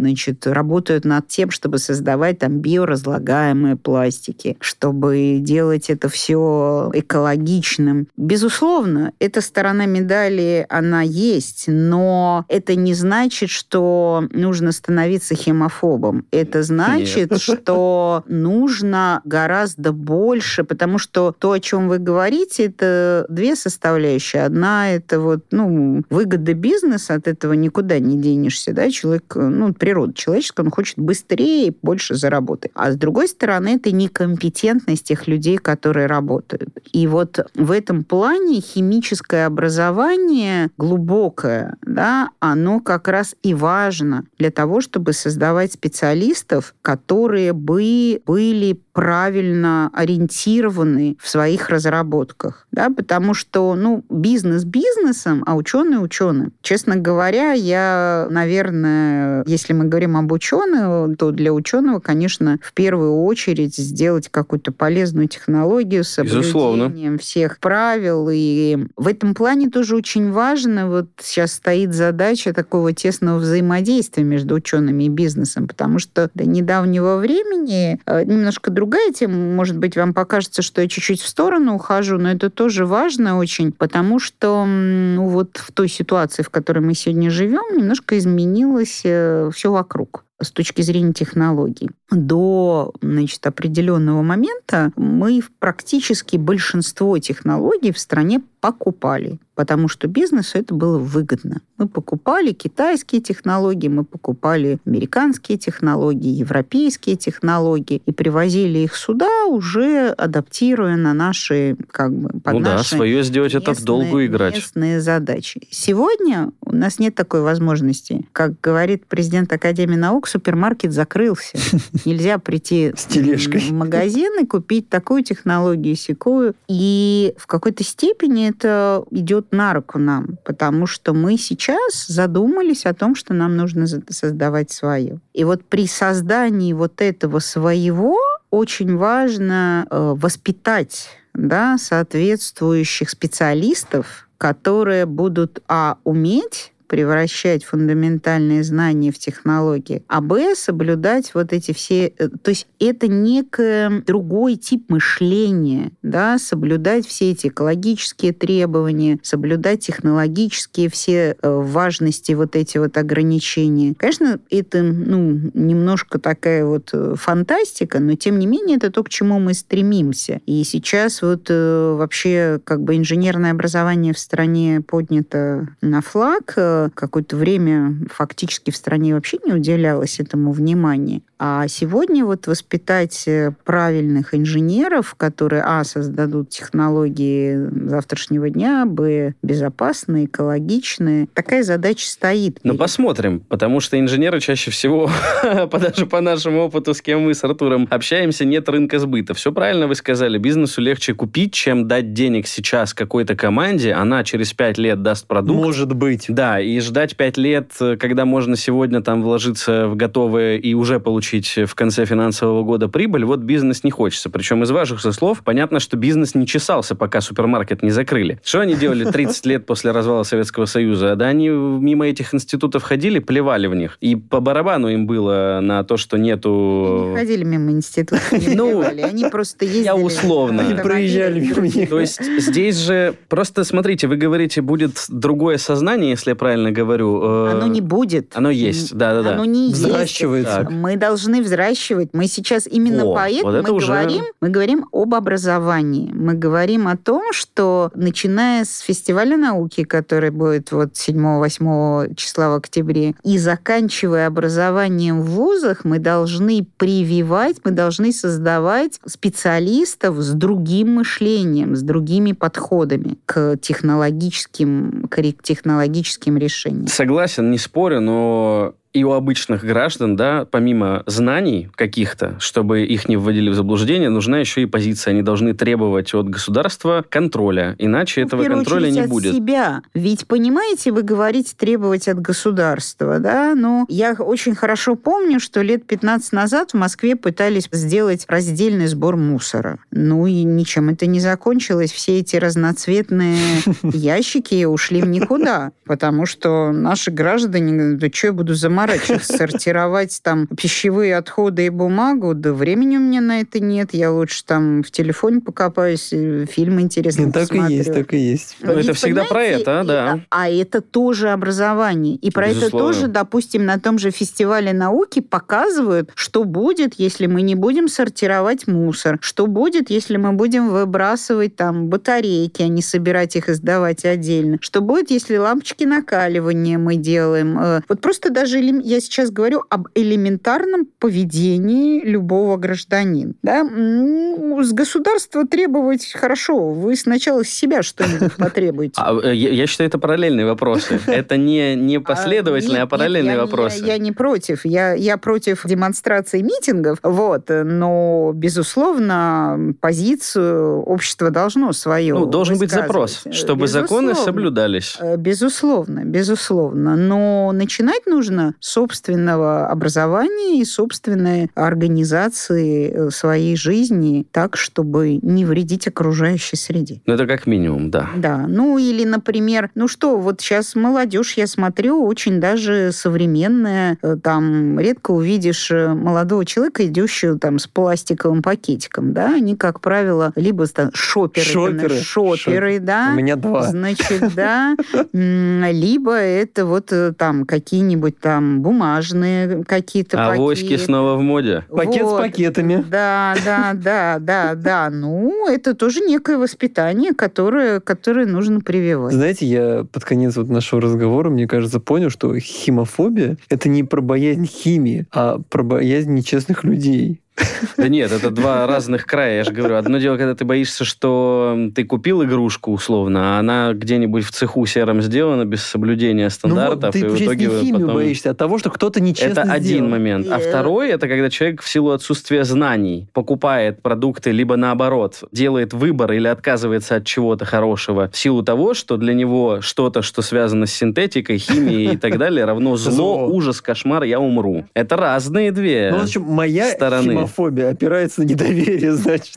значит, 0.00 0.46
работают 0.46 1.04
над 1.04 1.28
тем, 1.28 1.50
чтобы 1.50 1.78
создавать 1.78 2.38
там 2.38 2.58
биоразлагаемые 2.60 3.76
пластики, 3.76 4.56
чтобы 4.60 5.38
делать 5.40 5.90
это 5.90 6.08
все 6.08 6.90
экологичным. 6.92 8.08
Безусловно, 8.16 9.12
эта 9.18 9.40
сторона 9.40 9.86
медали, 9.86 10.66
она 10.68 11.02
есть, 11.02 11.64
но 11.66 12.44
это 12.48 12.74
не 12.74 12.94
значит, 12.94 13.50
что 13.50 14.24
нужно 14.32 14.72
становиться 14.72 15.34
хемофобом. 15.34 16.26
Это 16.30 16.62
значит, 16.62 17.30
Нет. 17.30 17.40
что 17.40 18.24
нужно 18.26 19.20
гораздо 19.24 19.92
больше, 19.92 20.64
потому 20.64 20.98
что 20.98 21.34
то, 21.38 21.52
о 21.52 21.60
чем 21.60 21.88
вы 21.88 21.98
говорите, 21.98 22.66
это 22.66 23.26
две 23.28 23.56
составляющие. 23.56 24.44
Одна 24.44 24.90
это 24.90 25.20
вот, 25.20 25.44
ну, 25.50 26.02
выгоды 26.16 26.54
бизнеса, 26.54 27.14
от 27.14 27.28
этого 27.28 27.52
никуда 27.52 27.98
не 27.98 28.16
денешься, 28.16 28.72
да, 28.72 28.90
человек, 28.90 29.34
ну, 29.36 29.74
природа 29.74 30.14
человеческая, 30.14 30.62
он 30.62 30.70
хочет 30.70 30.98
быстрее 30.98 31.68
и 31.68 31.76
больше 31.82 32.14
заработать. 32.14 32.70
А 32.74 32.90
с 32.90 32.96
другой 32.96 33.28
стороны, 33.28 33.76
это 33.76 33.92
некомпетентность 33.92 35.04
тех 35.04 35.28
людей, 35.28 35.58
которые 35.58 36.06
работают. 36.06 36.70
И 36.92 37.06
вот 37.06 37.46
в 37.54 37.70
этом 37.70 38.02
плане 38.02 38.62
химическое 38.62 39.44
образование 39.44 40.70
глубокое, 40.78 41.76
да, 41.82 42.30
оно 42.40 42.80
как 42.80 43.08
раз 43.08 43.36
и 43.42 43.52
важно 43.52 44.24
для 44.38 44.50
того, 44.50 44.80
чтобы 44.80 45.12
создавать 45.12 45.74
специалистов, 45.74 46.74
которые 46.80 47.52
бы 47.52 48.22
были 48.26 48.80
правильно 48.96 49.90
ориентированы 49.92 51.18
в 51.20 51.28
своих 51.28 51.68
разработках, 51.68 52.66
да, 52.72 52.88
потому 52.88 53.34
что, 53.34 53.74
ну, 53.74 54.02
бизнес 54.08 54.64
бизнесом, 54.64 55.42
а 55.46 55.54
ученые 55.54 55.95
ученые. 56.00 56.50
Честно 56.62 56.96
говоря, 56.96 57.52
я, 57.52 58.26
наверное, 58.30 59.44
если 59.46 59.72
мы 59.72 59.84
говорим 59.84 60.16
об 60.16 60.32
ученых, 60.32 61.16
то 61.18 61.30
для 61.30 61.52
ученого, 61.52 62.00
конечно, 62.00 62.58
в 62.62 62.72
первую 62.72 63.22
очередь 63.24 63.76
сделать 63.76 64.28
какую-то 64.28 64.72
полезную 64.72 65.28
технологию 65.28 66.04
с 66.04 66.08
соблюдением 66.08 66.42
Безусловно. 66.42 67.18
всех 67.18 67.58
правил, 67.58 68.28
и 68.32 68.78
в 68.96 69.08
этом 69.08 69.34
плане 69.34 69.70
тоже 69.70 69.96
очень 69.96 70.30
важно, 70.30 70.88
вот 70.88 71.08
сейчас 71.20 71.52
стоит 71.52 71.94
задача 71.94 72.52
такого 72.52 72.92
тесного 72.92 73.38
взаимодействия 73.38 74.24
между 74.24 74.54
учеными 74.56 75.04
и 75.04 75.08
бизнесом, 75.08 75.68
потому 75.68 75.98
что 75.98 76.30
до 76.34 76.46
недавнего 76.46 77.16
времени 77.16 78.00
э, 78.06 78.24
немножко 78.24 78.70
другая 78.70 79.12
тема, 79.12 79.36
может 79.36 79.76
быть, 79.78 79.96
вам 79.96 80.14
покажется, 80.14 80.62
что 80.62 80.80
я 80.82 80.88
чуть-чуть 80.88 81.20
в 81.20 81.28
сторону 81.28 81.74
ухожу, 81.74 82.18
но 82.18 82.30
это 82.30 82.50
тоже 82.50 82.86
важно 82.86 83.38
очень, 83.38 83.72
потому 83.72 84.18
что 84.18 84.64
ну, 84.66 85.28
вот 85.28 85.56
в 85.56 85.72
той 85.86 85.88
ситуации, 85.88 86.42
в 86.42 86.50
которой 86.50 86.80
мы 86.80 86.94
сегодня 86.94 87.30
живем, 87.30 87.76
немножко 87.76 88.18
изменилось 88.18 89.02
э, 89.04 89.50
все 89.54 89.70
вокруг 89.70 90.24
с 90.42 90.50
точки 90.50 90.82
зрения 90.82 91.12
технологий. 91.12 91.90
До 92.10 92.92
значит, 93.02 93.44
определенного 93.46 94.22
момента 94.22 94.92
мы 94.96 95.42
практически 95.58 96.36
большинство 96.36 97.18
технологий 97.18 97.92
в 97.92 97.98
стране 97.98 98.40
покупали 98.60 99.40
потому 99.56 99.88
что 99.88 100.06
бизнесу 100.06 100.58
это 100.58 100.74
было 100.74 100.98
выгодно. 100.98 101.62
Мы 101.78 101.88
покупали 101.88 102.52
китайские 102.52 103.22
технологии, 103.22 103.88
мы 103.88 104.04
покупали 104.04 104.78
американские 104.84 105.56
технологии, 105.58 106.28
европейские 106.28 107.16
технологии 107.16 108.02
и 108.04 108.12
привозили 108.12 108.80
их 108.80 108.94
сюда, 108.94 109.46
уже 109.46 110.10
адаптируя 110.10 110.96
на 110.96 111.14
наши, 111.14 111.76
как 111.90 112.12
бы, 112.12 112.28
под 112.40 112.52
ну 112.52 112.60
наши 112.60 112.90
да, 112.90 112.96
свое 112.96 113.22
сделать 113.24 113.54
местные, 113.54 113.72
это 113.72 113.80
в 113.80 113.84
долгу 113.84 114.24
играть. 114.24 114.54
Местные 114.54 115.00
задачи. 115.00 115.66
Сегодня 115.70 116.50
у 116.60 116.76
нас 116.76 116.98
нет 116.98 117.14
такой 117.14 117.40
возможности. 117.40 118.26
Как 118.32 118.60
говорит 118.60 119.06
президент 119.06 119.50
Академии 119.52 119.96
наук, 119.96 120.28
супермаркет 120.28 120.92
закрылся. 120.92 121.56
Нельзя 122.04 122.38
прийти 122.38 122.92
в 122.92 123.72
магазин 123.72 124.40
и 124.40 124.46
купить 124.46 124.88
такую 124.88 125.22
технологию, 125.22 125.96
секую. 125.96 126.54
И 126.68 127.34
в 127.36 127.46
какой-то 127.46 127.84
степени 127.84 128.48
это 128.48 129.04
идет 129.10 129.52
на 129.52 129.72
руку 129.72 129.98
нам, 129.98 130.38
потому 130.44 130.86
что 130.86 131.12
мы 131.12 131.38
сейчас 131.38 132.06
задумались 132.06 132.86
о 132.86 132.94
том, 132.94 133.14
что 133.14 133.34
нам 133.34 133.56
нужно 133.56 133.86
создавать 133.86 134.70
свое. 134.70 135.20
И 135.32 135.44
вот 135.44 135.64
при 135.64 135.86
создании 135.86 136.72
вот 136.72 137.00
этого 137.00 137.38
своего 137.38 138.16
очень 138.50 138.96
важно 138.96 139.86
э, 139.90 140.14
воспитать 140.16 141.08
да, 141.34 141.76
соответствующих 141.78 143.10
специалистов, 143.10 144.28
которые 144.38 145.06
будут, 145.06 145.62
а, 145.68 145.98
уметь 146.04 146.72
превращать 146.86 147.64
фундаментальные 147.64 148.62
знания 148.62 149.12
в 149.12 149.18
технологии, 149.18 150.02
а 150.08 150.20
б, 150.20 150.54
соблюдать 150.54 151.32
вот 151.34 151.52
эти 151.52 151.72
все... 151.72 152.12
Э, 152.18 152.28
то 152.28 152.50
есть 152.50 152.66
это 152.78 153.08
некий 153.08 154.02
другой 154.02 154.56
тип 154.56 154.90
мышления, 154.90 155.92
да, 156.02 156.38
соблюдать 156.38 157.06
все 157.06 157.32
эти 157.32 157.48
экологические 157.48 158.32
требования, 158.32 159.18
соблюдать 159.22 159.80
технологические 159.80 160.88
все 160.90 161.36
э, 161.40 161.48
важности 161.48 162.32
вот 162.32 162.56
эти 162.56 162.78
вот 162.78 162.96
ограничения. 162.96 163.94
Конечно, 163.94 164.40
это, 164.50 164.82
ну, 164.82 165.50
немножко 165.54 166.18
такая 166.18 166.64
вот 166.64 166.90
э, 166.92 167.14
фантастика, 167.16 168.00
но 168.00 168.14
тем 168.14 168.38
не 168.38 168.46
менее 168.46 168.76
это 168.76 168.90
то, 168.90 169.02
к 169.02 169.08
чему 169.08 169.38
мы 169.38 169.54
стремимся. 169.54 170.40
И 170.46 170.64
сейчас 170.64 171.22
вот 171.22 171.48
вообще 171.48 172.60
как 172.64 172.82
бы 172.82 172.96
инженерное 172.96 173.52
образование 173.52 174.12
в 174.12 174.18
стране 174.18 174.82
поднято 174.86 175.68
на 175.80 176.00
флаг. 176.00 176.54
Какое-то 176.94 177.36
время 177.36 177.94
фактически 178.10 178.70
в 178.70 178.76
стране 178.76 179.14
вообще 179.14 179.38
не 179.44 179.52
уделялось 179.52 180.20
этому 180.20 180.52
внимания. 180.52 181.22
А 181.38 181.68
сегодня 181.68 182.24
вот 182.24 182.46
воспитать 182.46 183.24
э, 183.28 183.52
правильных 183.64 184.34
инженеров, 184.34 185.14
которые, 185.16 185.62
а, 185.66 185.84
создадут 185.84 186.48
технологии 186.48 187.68
завтрашнего 187.88 188.48
дня, 188.48 188.86
б, 188.86 189.34
безопасные, 189.42 190.24
экологичные, 190.24 191.28
такая 191.34 191.62
задача 191.62 192.06
стоит. 192.06 192.60
Ну, 192.62 192.74
посмотрим, 192.76 193.40
потому 193.40 193.80
что 193.80 194.00
инженеры 194.00 194.40
чаще 194.40 194.70
всего, 194.70 195.10
даже 195.72 196.06
по 196.06 196.22
нашему 196.22 196.60
опыту, 196.60 196.94
с 196.94 197.02
кем 197.02 197.24
мы 197.24 197.34
с 197.34 197.44
Артуром 197.44 197.86
общаемся, 197.90 198.46
нет 198.46 198.66
рынка 198.70 198.98
сбыта. 198.98 199.34
Все 199.34 199.52
правильно 199.52 199.88
вы 199.88 199.94
сказали, 199.94 200.38
бизнесу 200.38 200.80
легче 200.80 201.12
купить, 201.12 201.52
чем 201.52 201.86
дать 201.86 202.14
денег 202.14 202.46
сейчас 202.46 202.94
какой-то 202.94 203.36
команде, 203.36 203.92
она 203.92 204.24
через 204.24 204.54
пять 204.54 204.78
лет 204.78 205.02
даст 205.02 205.26
продукт. 205.26 205.58
Может 205.58 205.94
быть. 205.94 206.24
Да, 206.28 206.60
и 206.60 206.80
ждать 206.80 207.14
пять 207.14 207.36
лет, 207.36 207.72
э, 207.80 207.98
когда 207.98 208.24
можно 208.24 208.56
сегодня 208.56 209.02
там 209.02 209.22
вложиться 209.22 209.86
в 209.88 209.96
готовое 209.96 210.56
и 210.56 210.72
уже 210.72 210.98
получить 210.98 211.25
получить 211.26 211.68
в 211.68 211.74
конце 211.74 212.04
финансового 212.04 212.62
года 212.62 212.88
прибыль, 212.88 213.24
вот 213.24 213.40
бизнес 213.40 213.82
не 213.82 213.90
хочется. 213.90 214.30
Причем 214.30 214.62
из 214.62 214.70
ваших 214.70 215.00
слов 215.00 215.42
понятно, 215.42 215.80
что 215.80 215.96
бизнес 215.96 216.36
не 216.36 216.46
чесался, 216.46 216.94
пока 216.94 217.20
супермаркет 217.20 217.82
не 217.82 217.90
закрыли. 217.90 218.38
Что 218.44 218.60
они 218.60 218.76
делали 218.76 219.04
30 219.10 219.46
лет 219.46 219.66
после 219.66 219.90
развала 219.90 220.22
Советского 220.22 220.66
Союза? 220.66 221.16
Да 221.16 221.26
они 221.26 221.48
мимо 221.48 222.06
этих 222.06 222.32
институтов 222.32 222.84
ходили, 222.84 223.18
плевали 223.18 223.66
в 223.66 223.74
них. 223.74 223.98
И 224.00 224.14
по 224.14 224.40
барабану 224.40 224.88
им 224.88 225.06
было 225.06 225.58
на 225.60 225.82
то, 225.82 225.96
что 225.96 226.16
нету... 226.16 227.06
Они 227.08 227.16
ходили 227.16 227.44
мимо 227.44 227.72
институтов, 227.72 228.30
не 228.32 228.54
ну. 228.54 228.82
Они 228.82 229.24
просто 229.28 229.64
ездили... 229.64 229.84
Я 229.84 229.96
условно. 229.96 230.62
Они 230.62 230.74
проезжали 230.74 231.40
мимо 231.40 231.66
них. 231.66 231.88
То 231.88 231.98
есть 231.98 232.22
здесь 232.22 232.76
же... 232.76 233.14
Просто 233.28 233.64
смотрите, 233.64 234.06
вы 234.06 234.16
говорите, 234.16 234.62
будет 234.62 235.06
другое 235.08 235.58
сознание, 235.58 236.10
если 236.10 236.30
я 236.30 236.36
правильно 236.36 236.70
говорю. 236.70 237.20
Э, 237.22 237.50
Оно 237.54 237.66
не 237.66 237.80
будет. 237.80 238.36
Оно 238.36 238.50
есть, 238.50 238.94
да-да-да. 238.94 239.32
Оно 239.32 239.44
не 239.44 239.70
есть. 239.70 240.22
Мы 240.70 240.96
должны 240.96 241.15
должны 241.16 241.42
взращивать. 241.42 242.10
Мы 242.12 242.26
сейчас 242.26 242.66
именно 242.66 243.04
О, 243.04 243.14
поэтому 243.14 243.52
вот 243.52 243.68
мы, 243.68 243.72
уже... 243.72 243.86
говорим, 243.86 244.24
мы 244.42 244.48
говорим 244.50 244.86
об 244.92 245.14
образовании. 245.14 246.12
Мы 246.12 246.34
говорим 246.34 246.88
о 246.88 246.96
том, 246.96 247.32
что 247.32 247.90
начиная 247.94 248.64
с 248.64 248.80
фестиваля 248.80 249.38
науки, 249.38 249.84
который 249.84 250.30
будет 250.30 250.72
вот 250.72 250.92
7-8 250.92 252.14
числа 252.16 252.50
в 252.50 252.56
октябре, 252.56 253.14
и 253.24 253.38
заканчивая 253.38 254.26
образованием 254.26 255.22
в 255.22 255.30
вузах, 255.30 255.84
мы 255.84 255.98
должны 255.98 256.66
прививать, 256.76 257.56
мы 257.64 257.70
должны 257.70 258.12
создавать 258.12 259.00
специалистов 259.06 260.18
с 260.18 260.32
другим 260.32 260.96
мышлением, 260.96 261.76
с 261.76 261.82
другими 261.82 262.32
подходами 262.32 263.16
к 263.24 263.56
технологическим, 263.56 265.06
к 265.08 265.22
технологическим 265.42 266.36
решениям. 266.36 266.88
Согласен, 266.88 267.50
не 267.50 267.58
спорю, 267.58 268.00
но 268.00 268.74
и 268.96 269.04
у 269.04 269.12
обычных 269.12 269.62
граждан, 269.62 270.16
да, 270.16 270.46
помимо 270.50 271.02
знаний 271.04 271.68
каких-то, 271.74 272.36
чтобы 272.40 272.82
их 272.84 273.10
не 273.10 273.18
вводили 273.18 273.50
в 273.50 273.54
заблуждение, 273.54 274.08
нужна 274.08 274.38
еще 274.38 274.62
и 274.62 274.66
позиция. 274.66 275.12
Они 275.12 275.20
должны 275.20 275.52
требовать 275.52 276.14
от 276.14 276.30
государства 276.30 277.04
контроля, 277.06 277.76
иначе 277.78 278.22
ну, 278.22 278.26
этого 278.26 278.44
контроля 278.44 278.88
не 278.88 279.00
от 279.00 279.10
будет. 279.10 279.34
себя. 279.34 279.82
Ведь, 279.92 280.26
понимаете, 280.26 280.92
вы 280.92 281.02
говорите 281.02 281.52
требовать 281.54 282.08
от 282.08 282.18
государства, 282.22 283.18
да, 283.18 283.54
но 283.54 283.84
я 283.90 284.14
очень 284.14 284.54
хорошо 284.54 284.94
помню, 284.94 285.40
что 285.40 285.60
лет 285.60 285.86
15 285.86 286.32
назад 286.32 286.70
в 286.70 286.74
Москве 286.74 287.16
пытались 287.16 287.68
сделать 287.70 288.24
раздельный 288.28 288.86
сбор 288.86 289.16
мусора. 289.18 289.78
Ну 289.90 290.26
и 290.26 290.42
ничем 290.42 290.88
это 290.88 291.04
не 291.04 291.20
закончилось. 291.20 291.92
Все 291.92 292.20
эти 292.20 292.36
разноцветные 292.36 293.36
ящики 293.82 294.64
ушли 294.64 295.02
в 295.02 295.06
никуда, 295.06 295.72
потому 295.84 296.24
что 296.24 296.72
наши 296.72 297.10
граждане, 297.10 297.96
да 297.98 298.06
что 298.10 298.28
я 298.28 298.32
буду 298.32 298.54
заморачиваться 298.54 298.85
заморачиваться, 298.86 299.36
сортировать 299.36 300.20
там 300.22 300.46
пищевые 300.46 301.16
отходы 301.16 301.66
и 301.66 301.70
бумагу, 301.70 302.34
да 302.34 302.52
времени 302.52 302.96
у 302.96 303.00
меня 303.00 303.20
на 303.20 303.40
это 303.40 303.60
нет, 303.60 303.90
я 303.92 304.12
лучше 304.12 304.44
там 304.44 304.82
в 304.82 304.90
телефоне 304.90 305.40
покопаюсь, 305.40 306.12
э, 306.12 306.46
фильм 306.50 306.80
интересный 306.80 307.32
Так 307.32 307.48
посмотрю. 307.48 307.74
и 307.74 307.78
есть, 307.78 307.92
так 307.92 308.14
и 308.14 308.18
есть. 308.18 308.56
Ну, 308.60 308.72
это 308.72 308.92
всегда 308.94 309.24
про 309.24 309.42
это, 309.42 309.84
да. 309.84 310.20
А, 310.30 310.48
это 310.48 310.80
тоже 310.80 311.30
образование. 311.30 312.16
И 312.16 312.30
про 312.30 312.48
Безусловно. 312.48 312.66
это 312.66 312.78
тоже, 312.78 313.06
допустим, 313.08 313.64
на 313.64 313.78
том 313.78 313.98
же 313.98 314.10
фестивале 314.10 314.72
науки 314.72 315.20
показывают, 315.20 316.10
что 316.14 316.44
будет, 316.44 316.94
если 316.98 317.26
мы 317.26 317.42
не 317.42 317.54
будем 317.54 317.88
сортировать 317.88 318.66
мусор, 318.66 319.18
что 319.20 319.46
будет, 319.46 319.90
если 319.90 320.16
мы 320.16 320.32
будем 320.32 320.68
выбрасывать 320.70 321.56
там 321.56 321.88
батарейки, 321.88 322.62
а 322.62 322.68
не 322.68 322.82
собирать 322.82 323.36
их 323.36 323.48
и 323.48 323.54
сдавать 323.54 324.04
отдельно, 324.04 324.58
что 324.60 324.80
будет, 324.80 325.10
если 325.10 325.36
лампочки 325.36 325.84
накаливания 325.84 326.78
мы 326.78 326.96
делаем. 326.96 327.58
Э, 327.58 327.80
вот 327.88 328.00
просто 328.00 328.30
даже 328.30 328.60
я 328.82 329.00
сейчас 329.00 329.30
говорю 329.30 329.62
об 329.70 329.88
элементарном 329.94 330.86
поведении 330.98 332.04
любого 332.04 332.56
гражданина. 332.56 333.34
Да? 333.42 333.64
С 333.64 334.72
государства 334.72 335.46
требовать 335.46 336.12
хорошо. 336.12 336.70
Вы 336.70 336.96
сначала 336.96 337.44
с 337.44 337.48
себя 337.48 337.82
что-нибудь 337.82 338.34
потребуете. 338.38 338.94
А, 338.96 339.14
э, 339.22 339.34
я 339.34 339.66
считаю, 339.66 339.88
это 339.88 339.98
параллельные 339.98 340.46
вопросы. 340.46 341.00
Это 341.06 341.36
не, 341.36 341.74
не 341.74 341.96
а, 341.96 342.00
последовательные, 342.00 342.82
а 342.82 342.86
параллельные 342.86 343.38
вопросы. 343.38 343.84
Я 343.84 343.98
не 343.98 344.12
против. 344.12 344.64
Я, 344.64 344.94
я 344.94 345.16
против 345.16 345.64
демонстраций 345.64 346.42
митингов, 346.42 346.98
вот, 347.02 347.48
но, 347.48 348.32
безусловно, 348.34 349.74
позицию 349.80 350.82
общество 350.82 351.30
должно 351.30 351.72
свое 351.72 352.14
Ну, 352.14 352.26
должен 352.26 352.58
быть 352.58 352.70
запрос, 352.70 353.24
чтобы 353.30 353.66
законы 353.66 354.14
соблюдались. 354.14 354.96
Э, 355.00 355.16
безусловно, 355.16 356.04
безусловно. 356.04 356.96
Но 356.96 357.52
начинать 357.52 358.06
нужно 358.06 358.54
собственного 358.60 359.68
образования 359.68 360.60
и 360.60 360.64
собственной 360.64 361.50
организации 361.54 362.90
э, 362.90 363.10
своей 363.10 363.56
жизни 363.56 364.26
так, 364.30 364.56
чтобы 364.56 365.18
не 365.22 365.44
вредить 365.44 365.86
окружающей 365.86 366.56
среде. 366.56 367.00
Ну, 367.06 367.14
это 367.14 367.26
как 367.26 367.46
минимум, 367.46 367.90
да. 367.90 368.10
Да. 368.16 368.46
Ну, 368.46 368.78
или, 368.78 369.04
например, 369.04 369.70
ну 369.74 369.88
что, 369.88 370.16
вот 370.18 370.40
сейчас 370.40 370.74
молодежь, 370.74 371.34
я 371.34 371.46
смотрю, 371.46 372.04
очень 372.04 372.40
даже 372.40 372.90
современная. 372.92 373.98
Э, 374.02 374.16
там 374.22 374.78
редко 374.78 375.12
увидишь 375.12 375.70
э, 375.70 375.94
молодого 375.94 376.44
человека, 376.44 376.86
идущего 376.86 377.38
там 377.38 377.58
с 377.58 377.66
пластиковым 377.66 378.42
пакетиком, 378.42 379.12
да? 379.12 379.34
Они, 379.34 379.56
как 379.56 379.80
правило, 379.80 380.32
либо 380.36 380.66
там, 380.66 380.90
шоперы, 380.92 381.46
шоперы, 381.46 382.00
шоперы, 382.00 382.78
да? 382.80 383.10
У 383.12 383.16
меня 383.16 383.36
два. 383.36 383.62
Значит, 383.64 384.34
да. 384.34 384.76
Либо 385.12 386.12
это 386.14 386.66
вот 386.66 386.92
там 387.16 387.44
какие-нибудь 387.44 388.18
там 388.18 388.45
там 388.46 388.62
бумажные 388.62 389.64
какие-то 389.64 390.16
а 390.18 390.28
пакеты. 390.28 390.42
Авоськи 390.42 390.76
снова 390.76 391.16
в 391.16 391.22
моде. 391.22 391.64
Пакет 391.68 392.02
вот. 392.02 392.16
с 392.16 392.18
пакетами. 392.18 392.84
Да, 392.88 393.34
да, 393.44 393.72
да, 393.74 394.18
да, 394.20 394.54
да. 394.54 394.90
Ну, 394.90 395.48
это 395.48 395.74
тоже 395.74 396.00
некое 396.00 396.38
воспитание, 396.38 397.12
которое, 397.12 397.80
которое 397.80 398.26
нужно 398.26 398.60
прививать. 398.60 399.14
Знаете, 399.14 399.46
я 399.46 399.86
под 399.90 400.04
конец 400.04 400.36
вот 400.36 400.48
нашего 400.48 400.80
разговора, 400.80 401.30
мне 401.30 401.46
кажется, 401.46 401.80
понял, 401.80 402.10
что 402.10 402.38
химофобия— 402.38 403.36
это 403.48 403.68
не 403.68 403.82
про 403.82 404.00
боязнь 404.00 404.46
химии, 404.46 405.06
а 405.12 405.38
про 405.38 405.62
боязнь 405.62 406.12
нечестных 406.14 406.64
людей. 406.64 407.20
Да 407.76 407.88
нет, 407.88 408.12
это 408.12 408.30
два 408.30 408.66
разных 408.66 409.06
края. 409.06 409.38
Я 409.38 409.44
же 409.44 409.52
говорю, 409.52 409.76
одно 409.76 409.98
дело, 409.98 410.16
когда 410.16 410.34
ты 410.34 410.44
боишься, 410.44 410.84
что 410.84 411.56
ты 411.74 411.84
купил 411.84 412.24
игрушку 412.24 412.72
условно, 412.72 413.36
а 413.36 413.38
она 413.38 413.72
где-нибудь 413.72 414.24
в 414.24 414.30
цеху 414.30 414.64
сером 414.66 415.02
сделана 415.02 415.44
без 415.44 415.62
соблюдения 415.62 416.30
стандартов. 416.30 416.94
Ну, 416.94 417.00
вот, 417.00 417.16
ты 417.16 417.22
и 417.22 417.26
в 417.26 417.26
итоге 417.26 417.46
не 417.46 417.60
химию 417.60 417.86
потом... 417.86 417.94
боишься, 417.94 418.30
а 418.30 418.34
того, 418.34 418.58
что 418.58 418.70
кто-то 418.70 419.00
нечестно 419.00 419.40
Это 419.40 419.52
один 419.52 419.76
сделал. 419.76 419.90
момент. 419.90 420.26
А 420.30 420.38
второй, 420.38 420.90
это 420.90 421.08
когда 421.08 421.30
человек 421.30 421.62
в 421.62 421.68
силу 421.68 421.90
отсутствия 421.90 422.44
знаний 422.44 423.08
покупает 423.12 423.82
продукты, 423.82 424.30
либо 424.30 424.56
наоборот, 424.56 425.24
делает 425.32 425.72
выбор 425.72 426.12
или 426.12 426.28
отказывается 426.28 426.96
от 426.96 427.04
чего-то 427.04 427.44
хорошего 427.44 428.10
в 428.12 428.16
силу 428.16 428.42
того, 428.42 428.74
что 428.74 428.96
для 428.96 429.14
него 429.14 429.60
что-то, 429.60 430.02
что 430.02 430.22
связано 430.22 430.66
с 430.66 430.72
синтетикой, 430.72 431.38
химией 431.38 431.94
и 431.94 431.96
так 431.96 432.18
далее, 432.18 432.44
равно 432.44 432.76
зло, 432.76 433.26
ужас, 433.28 433.60
кошмар, 433.60 434.04
я 434.04 434.20
умру. 434.20 434.64
Это 434.74 434.96
разные 434.96 435.52
две 435.52 435.90
ну, 435.90 435.98
в 435.98 436.02
общем, 436.04 436.22
моя 436.22 436.70
стороны 436.70 437.25
Химофобия 437.26 437.70
опирается 437.70 438.20
на 438.20 438.24
недоверие, 438.24 438.92
значит. 438.96 439.36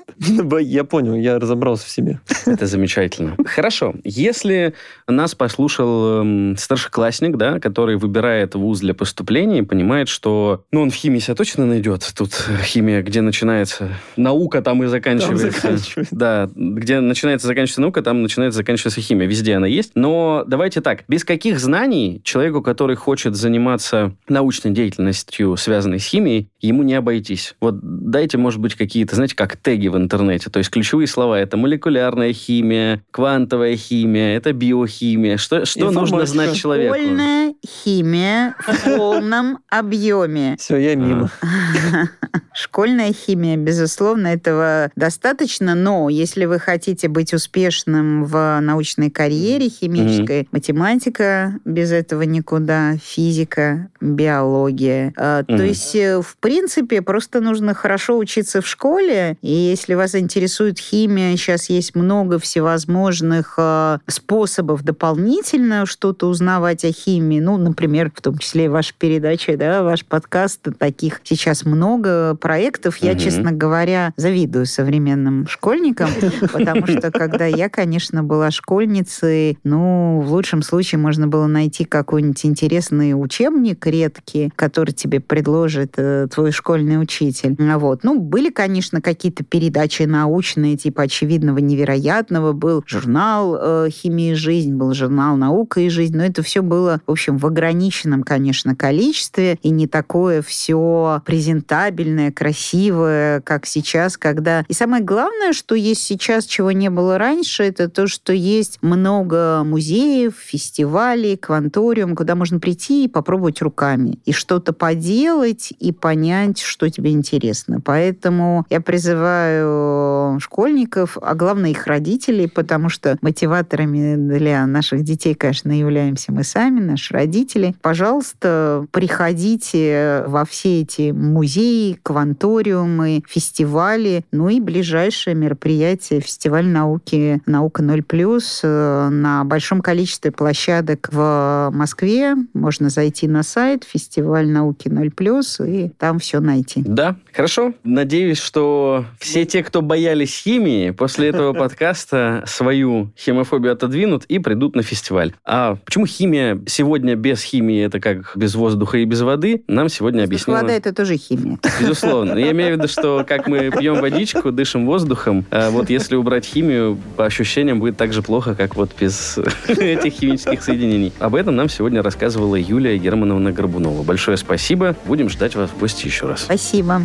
Я 0.62 0.84
понял, 0.84 1.16
я 1.16 1.40
разобрался 1.40 1.86
в 1.86 1.90
себе. 1.90 2.20
Это 2.46 2.68
замечательно. 2.68 3.36
Хорошо. 3.46 3.96
Если 4.04 4.74
нас 5.08 5.36
послушал 5.36 6.22
эм, 6.22 6.58
старшеклассник, 6.58 7.38
да, 7.38 7.60
который 7.60 7.98
выбирает 7.98 8.56
вуз 8.56 8.80
для 8.80 8.94
поступления 8.94 9.60
и 9.60 9.62
понимает, 9.64 10.08
что 10.08 10.64
ну, 10.72 10.82
он 10.82 10.92
в 10.92 10.96
химии 10.96 11.20
себя 11.20 11.36
точно 11.36 11.66
найдет. 11.66 12.10
Тут 12.16 12.34
химия, 12.64 13.02
где 13.02 13.22
начинается 13.22 13.90
наука, 14.16 14.62
там 14.62 14.84
и 14.84 14.88
заканчивается. 14.88 15.52
Там 15.52 15.78
заканчивается. 15.78 16.16
Да, 16.16 16.50
где 16.56 17.00
начинается 17.00 17.48
заканчивается 17.48 17.82
наука, 17.82 18.02
там 18.02 18.22
начинается 18.22 18.58
заканчивается 18.58 19.02
химия. 19.02 19.28
Везде 19.28 19.56
она 19.56 19.68
есть. 19.68 19.92
Но 19.96 20.44
давайте 20.48 20.82
так. 20.82 21.04
Без 21.08 21.24
каких 21.24 21.60
знаний 21.60 22.22
человеку, 22.24 22.62
который 22.62 22.96
хочет 22.96 23.36
заниматься 23.36 24.16
научной 24.28 24.72
деятельностью, 24.72 25.58
связанной 25.58 26.00
с 26.00 26.06
химией, 26.06 26.50
ему 26.62 26.84
не 26.84 26.94
обойтись. 26.94 27.56
Вот 27.60 27.79
дайте, 27.82 28.38
может 28.38 28.60
быть, 28.60 28.76
какие-то, 28.76 29.16
знаете, 29.16 29.36
как 29.36 29.58
теги 29.58 29.88
в 29.88 29.98
интернете. 29.98 30.50
То 30.50 30.60
есть 30.60 30.70
ключевые 30.70 31.08
слова 31.08 31.40
это 31.40 31.58
молекулярная 31.58 32.34
химия, 32.34 33.02
квантовая 33.12 33.76
химия, 33.76 34.36
это 34.36 34.54
биохимия. 34.54 35.38
Что, 35.38 35.66
что 35.66 35.92
нужно 35.92 36.26
знать 36.26 36.56
человеку? 36.56 36.96
Школьная 36.96 37.54
химия 37.66 38.56
в 38.60 38.86
полном 38.98 39.60
объеме. 39.70 40.56
Все, 40.60 40.78
я 40.78 40.96
мимо. 40.96 41.30
Школьная 42.54 43.14
химия, 43.14 43.58
безусловно, 43.58 44.28
этого 44.28 44.92
достаточно, 44.96 45.76
но 45.76 46.10
если 46.10 46.46
вы 46.46 46.60
хотите 46.60 47.08
быть 47.08 47.34
успешным 47.34 48.26
в 48.26 48.60
научной 48.62 49.10
карьере 49.10 49.70
химической, 49.70 50.42
mm-hmm. 50.42 50.50
математика 50.52 51.54
без 51.66 51.92
этого 51.92 52.24
никуда, 52.24 52.98
физика, 52.98 53.90
биология. 54.02 55.14
Mm-hmm. 55.16 55.58
То 55.58 55.64
есть, 55.64 55.96
э, 55.96 56.22
в 56.22 56.38
принципе, 56.38 57.02
просто 57.02 57.40
нужно 57.40 57.69
хорошо 57.74 58.18
учиться 58.18 58.62
в 58.62 58.68
школе, 58.68 59.38
и 59.42 59.52
если 59.52 59.94
вас 59.94 60.16
интересует 60.16 60.80
химия, 60.80 61.36
сейчас 61.36 61.70
есть 61.70 61.96
много 61.96 62.40
всевозможных 62.40 63.56
э, 63.58 64.00
способов 64.08 64.84
дополнительно 64.84 65.86
что-то 65.86 66.28
узнавать 66.28 66.86
о 66.86 66.92
химии. 66.92 67.40
Ну, 67.40 67.58
например, 67.58 68.12
в 68.14 68.22
том 68.22 68.38
числе 68.38 68.70
ваша 68.70 68.94
передача, 68.98 69.58
да, 69.58 69.84
ваш 69.84 70.06
подкаст, 70.06 70.68
таких 70.78 71.22
сейчас 71.24 71.66
много 71.66 72.36
проектов. 72.36 72.98
Я, 72.98 73.12
угу. 73.12 73.20
честно 73.20 73.52
говоря, 73.52 74.14
завидую 74.18 74.66
современным 74.66 75.48
школьникам, 75.48 76.10
потому 76.52 76.88
что 76.88 77.12
когда 77.20 77.46
я, 77.46 77.70
конечно, 77.70 78.24
была 78.24 78.52
школьницей, 78.52 79.58
ну, 79.64 80.22
в 80.22 80.32
лучшем 80.32 80.62
случае 80.62 81.00
можно 81.00 81.28
было 81.28 81.48
найти 81.48 81.86
какой-нибудь 81.86 82.46
интересный 82.46 83.14
учебник 83.14 83.86
редкий, 83.86 84.52
который 84.56 84.92
тебе 84.92 85.20
предложит 85.20 85.94
э, 85.98 86.28
твой 86.34 86.52
школьный 86.52 87.02
учитель. 87.02 87.56
Вот. 87.60 88.06
Ну, 88.06 88.18
были, 88.18 88.50
конечно, 88.50 89.02
какие-то 89.02 89.44
передачи 89.44 90.04
научные, 90.04 90.78
типа 90.78 91.04
«Очевидного 91.04 91.58
невероятного», 91.58 92.54
был 92.54 92.84
журнал 92.88 93.58
э, 93.60 93.90
«Химия 93.90 94.32
и 94.32 94.36
жизнь», 94.36 94.74
был 94.76 94.94
журнал 94.94 95.36
«Наука 95.36 95.82
и 95.82 95.90
жизнь», 95.90 96.16
но 96.16 96.24
это 96.24 96.42
все 96.42 96.62
было, 96.62 97.02
в 97.06 97.12
общем, 97.12 97.38
в 97.38 97.46
ограниченном, 97.46 98.24
конечно, 98.24 98.78
количестве, 98.78 99.60
и 99.62 99.72
не 99.72 99.88
такое 99.88 100.42
все 100.42 101.22
презентабельное, 101.26 102.32
красивое, 102.32 103.42
как 103.42 103.66
сейчас, 103.66 104.18
когда... 104.18 104.64
И 104.70 104.74
самое 104.74 105.04
главное, 105.04 105.52
что 105.52 105.76
есть 105.76 106.04
сейчас, 106.04 106.46
чего 106.46 106.72
не 106.72 106.90
было 106.90 107.18
раньше, 107.18 107.64
это 107.64 107.90
то, 107.90 108.08
что 108.08 108.32
есть 108.32 108.78
много 108.82 109.64
музеев, 109.66 110.34
фестивалей, 110.38 111.36
кванториум, 111.36 112.16
куда 112.16 112.36
можно 112.36 112.62
прийти 112.62 113.04
и 113.04 113.10
попробовать 113.10 113.62
руками. 113.62 114.20
И 114.24 114.32
что-то 114.32 114.72
поделать, 114.72 115.74
и 115.78 115.92
понять, 115.92 116.60
что 116.60 116.90
тебе 116.90 117.12
интересно. 117.12 117.39
Поэтому 117.84 118.66
я 118.70 118.82
призываю 118.82 120.40
школьников, 120.40 121.18
а 121.22 121.36
главное 121.36 121.72
их 121.72 121.88
родителей, 121.88 122.48
потому 122.48 122.90
что 122.90 123.18
мотиваторами 123.22 124.16
для 124.16 124.66
наших 124.66 125.04
детей, 125.04 125.34
конечно, 125.34 125.72
являемся 125.72 126.32
мы 126.32 126.44
сами, 126.44 126.80
наши 126.80 127.14
родители. 127.14 127.76
Пожалуйста, 127.82 128.86
приходите 128.92 130.24
во 130.28 130.46
все 130.46 130.82
эти 130.82 131.12
музеи, 131.12 132.00
кванториумы, 132.04 133.24
фестивали, 133.28 134.26
ну 134.32 134.50
и 134.50 134.60
ближайшее 134.60 135.36
мероприятие 135.36 136.22
фестиваль 136.22 136.68
науки 136.68 137.42
«Наука 137.46 137.84
0+,» 137.84 138.42
э, 138.64 139.10
на 139.10 139.44
большом 139.44 139.82
количестве 139.82 140.32
площадок 140.32 141.10
в 141.12 141.70
Москве. 141.74 142.36
Можно 142.54 142.90
зайти 142.90 143.28
на 143.28 143.44
сайт 143.44 143.84
фестиваль 143.84 144.48
науки 144.48 144.88
0+, 144.88 145.68
и 145.68 145.90
там 145.98 146.20
все 146.20 146.40
найти. 146.40 146.84
Да, 146.86 147.16
хорошо. 147.34 147.74
Надеюсь, 147.84 148.40
что 148.40 149.06
все 149.20 149.46
те, 149.46 149.64
кто 149.64 149.82
боялись 149.82 150.44
химии, 150.44 150.92
после 150.92 151.30
этого 151.30 151.54
подкаста 151.60 152.44
свою 152.46 153.12
химофобию 153.18 153.74
отодвинут 153.74 154.26
и 154.26 154.40
придут 154.40 154.76
на 154.76 154.84
фестиваль. 154.84 155.34
А 155.46 155.76
почему 155.86 156.06
химия 156.06 156.60
сегодня 156.68 157.16
без 157.16 157.42
химии, 157.42 157.84
это 157.84 158.00
как 158.00 158.32
без 158.36 158.56
воздуха 158.56 158.98
и 158.98 159.06
без 159.06 159.22
воды, 159.22 159.64
нам 159.68 159.90
сегодня 159.90 160.24
объяснила... 160.24 160.62
Вода— 160.62 160.74
это 160.74 160.94
тоже 160.94 161.18
химия. 161.18 161.58
Безусловно. 161.80 162.38
Я 162.38 162.52
имею 162.52 162.76
в 162.76 162.78
виду, 162.78 162.88
что 162.88 163.26
как 163.28 163.48
мы 163.48 163.72
пьем 163.72 164.02
водичку, 164.02 164.52
дышим 164.52 164.86
воздухом, 164.86 165.46
а 165.52 165.70
вот 165.70 165.90
если 165.90 166.16
убрать 166.16 166.46
химию, 166.46 166.98
по 167.16 167.26
ощущениям 167.26 167.80
будет 167.80 167.98
так 167.98 168.14
же 168.14 168.22
плохо, 168.22 168.56
как 168.56 168.76
вот 168.76 168.92
без 169.00 169.38
этих 169.68 170.14
химических 170.14 170.64
соединений. 170.64 171.14
Об 171.20 171.36
этом 171.36 171.56
нам 171.56 171.70
сегодня 171.70 172.02
рассказывала 172.02 172.56
Юлия 172.56 172.98
Германовна 172.98 173.52
Горбунова. 173.52 174.04
Большое 174.04 174.38
спасибо. 174.38 174.96
Будем 175.06 175.30
ждать 175.30 175.56
вас 175.56 175.70
в 175.70 175.80
гости 175.80 176.06
еще 176.06 176.28
раз. 176.28 176.44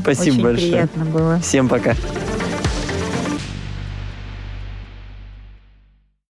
Спасибо. 0.01 0.24
Спасибо 0.25 0.35
Очень 0.35 0.43
большое. 0.43 0.71
Приятно 0.71 1.05
было. 1.05 1.39
Всем 1.41 1.69
пока. 1.69 1.95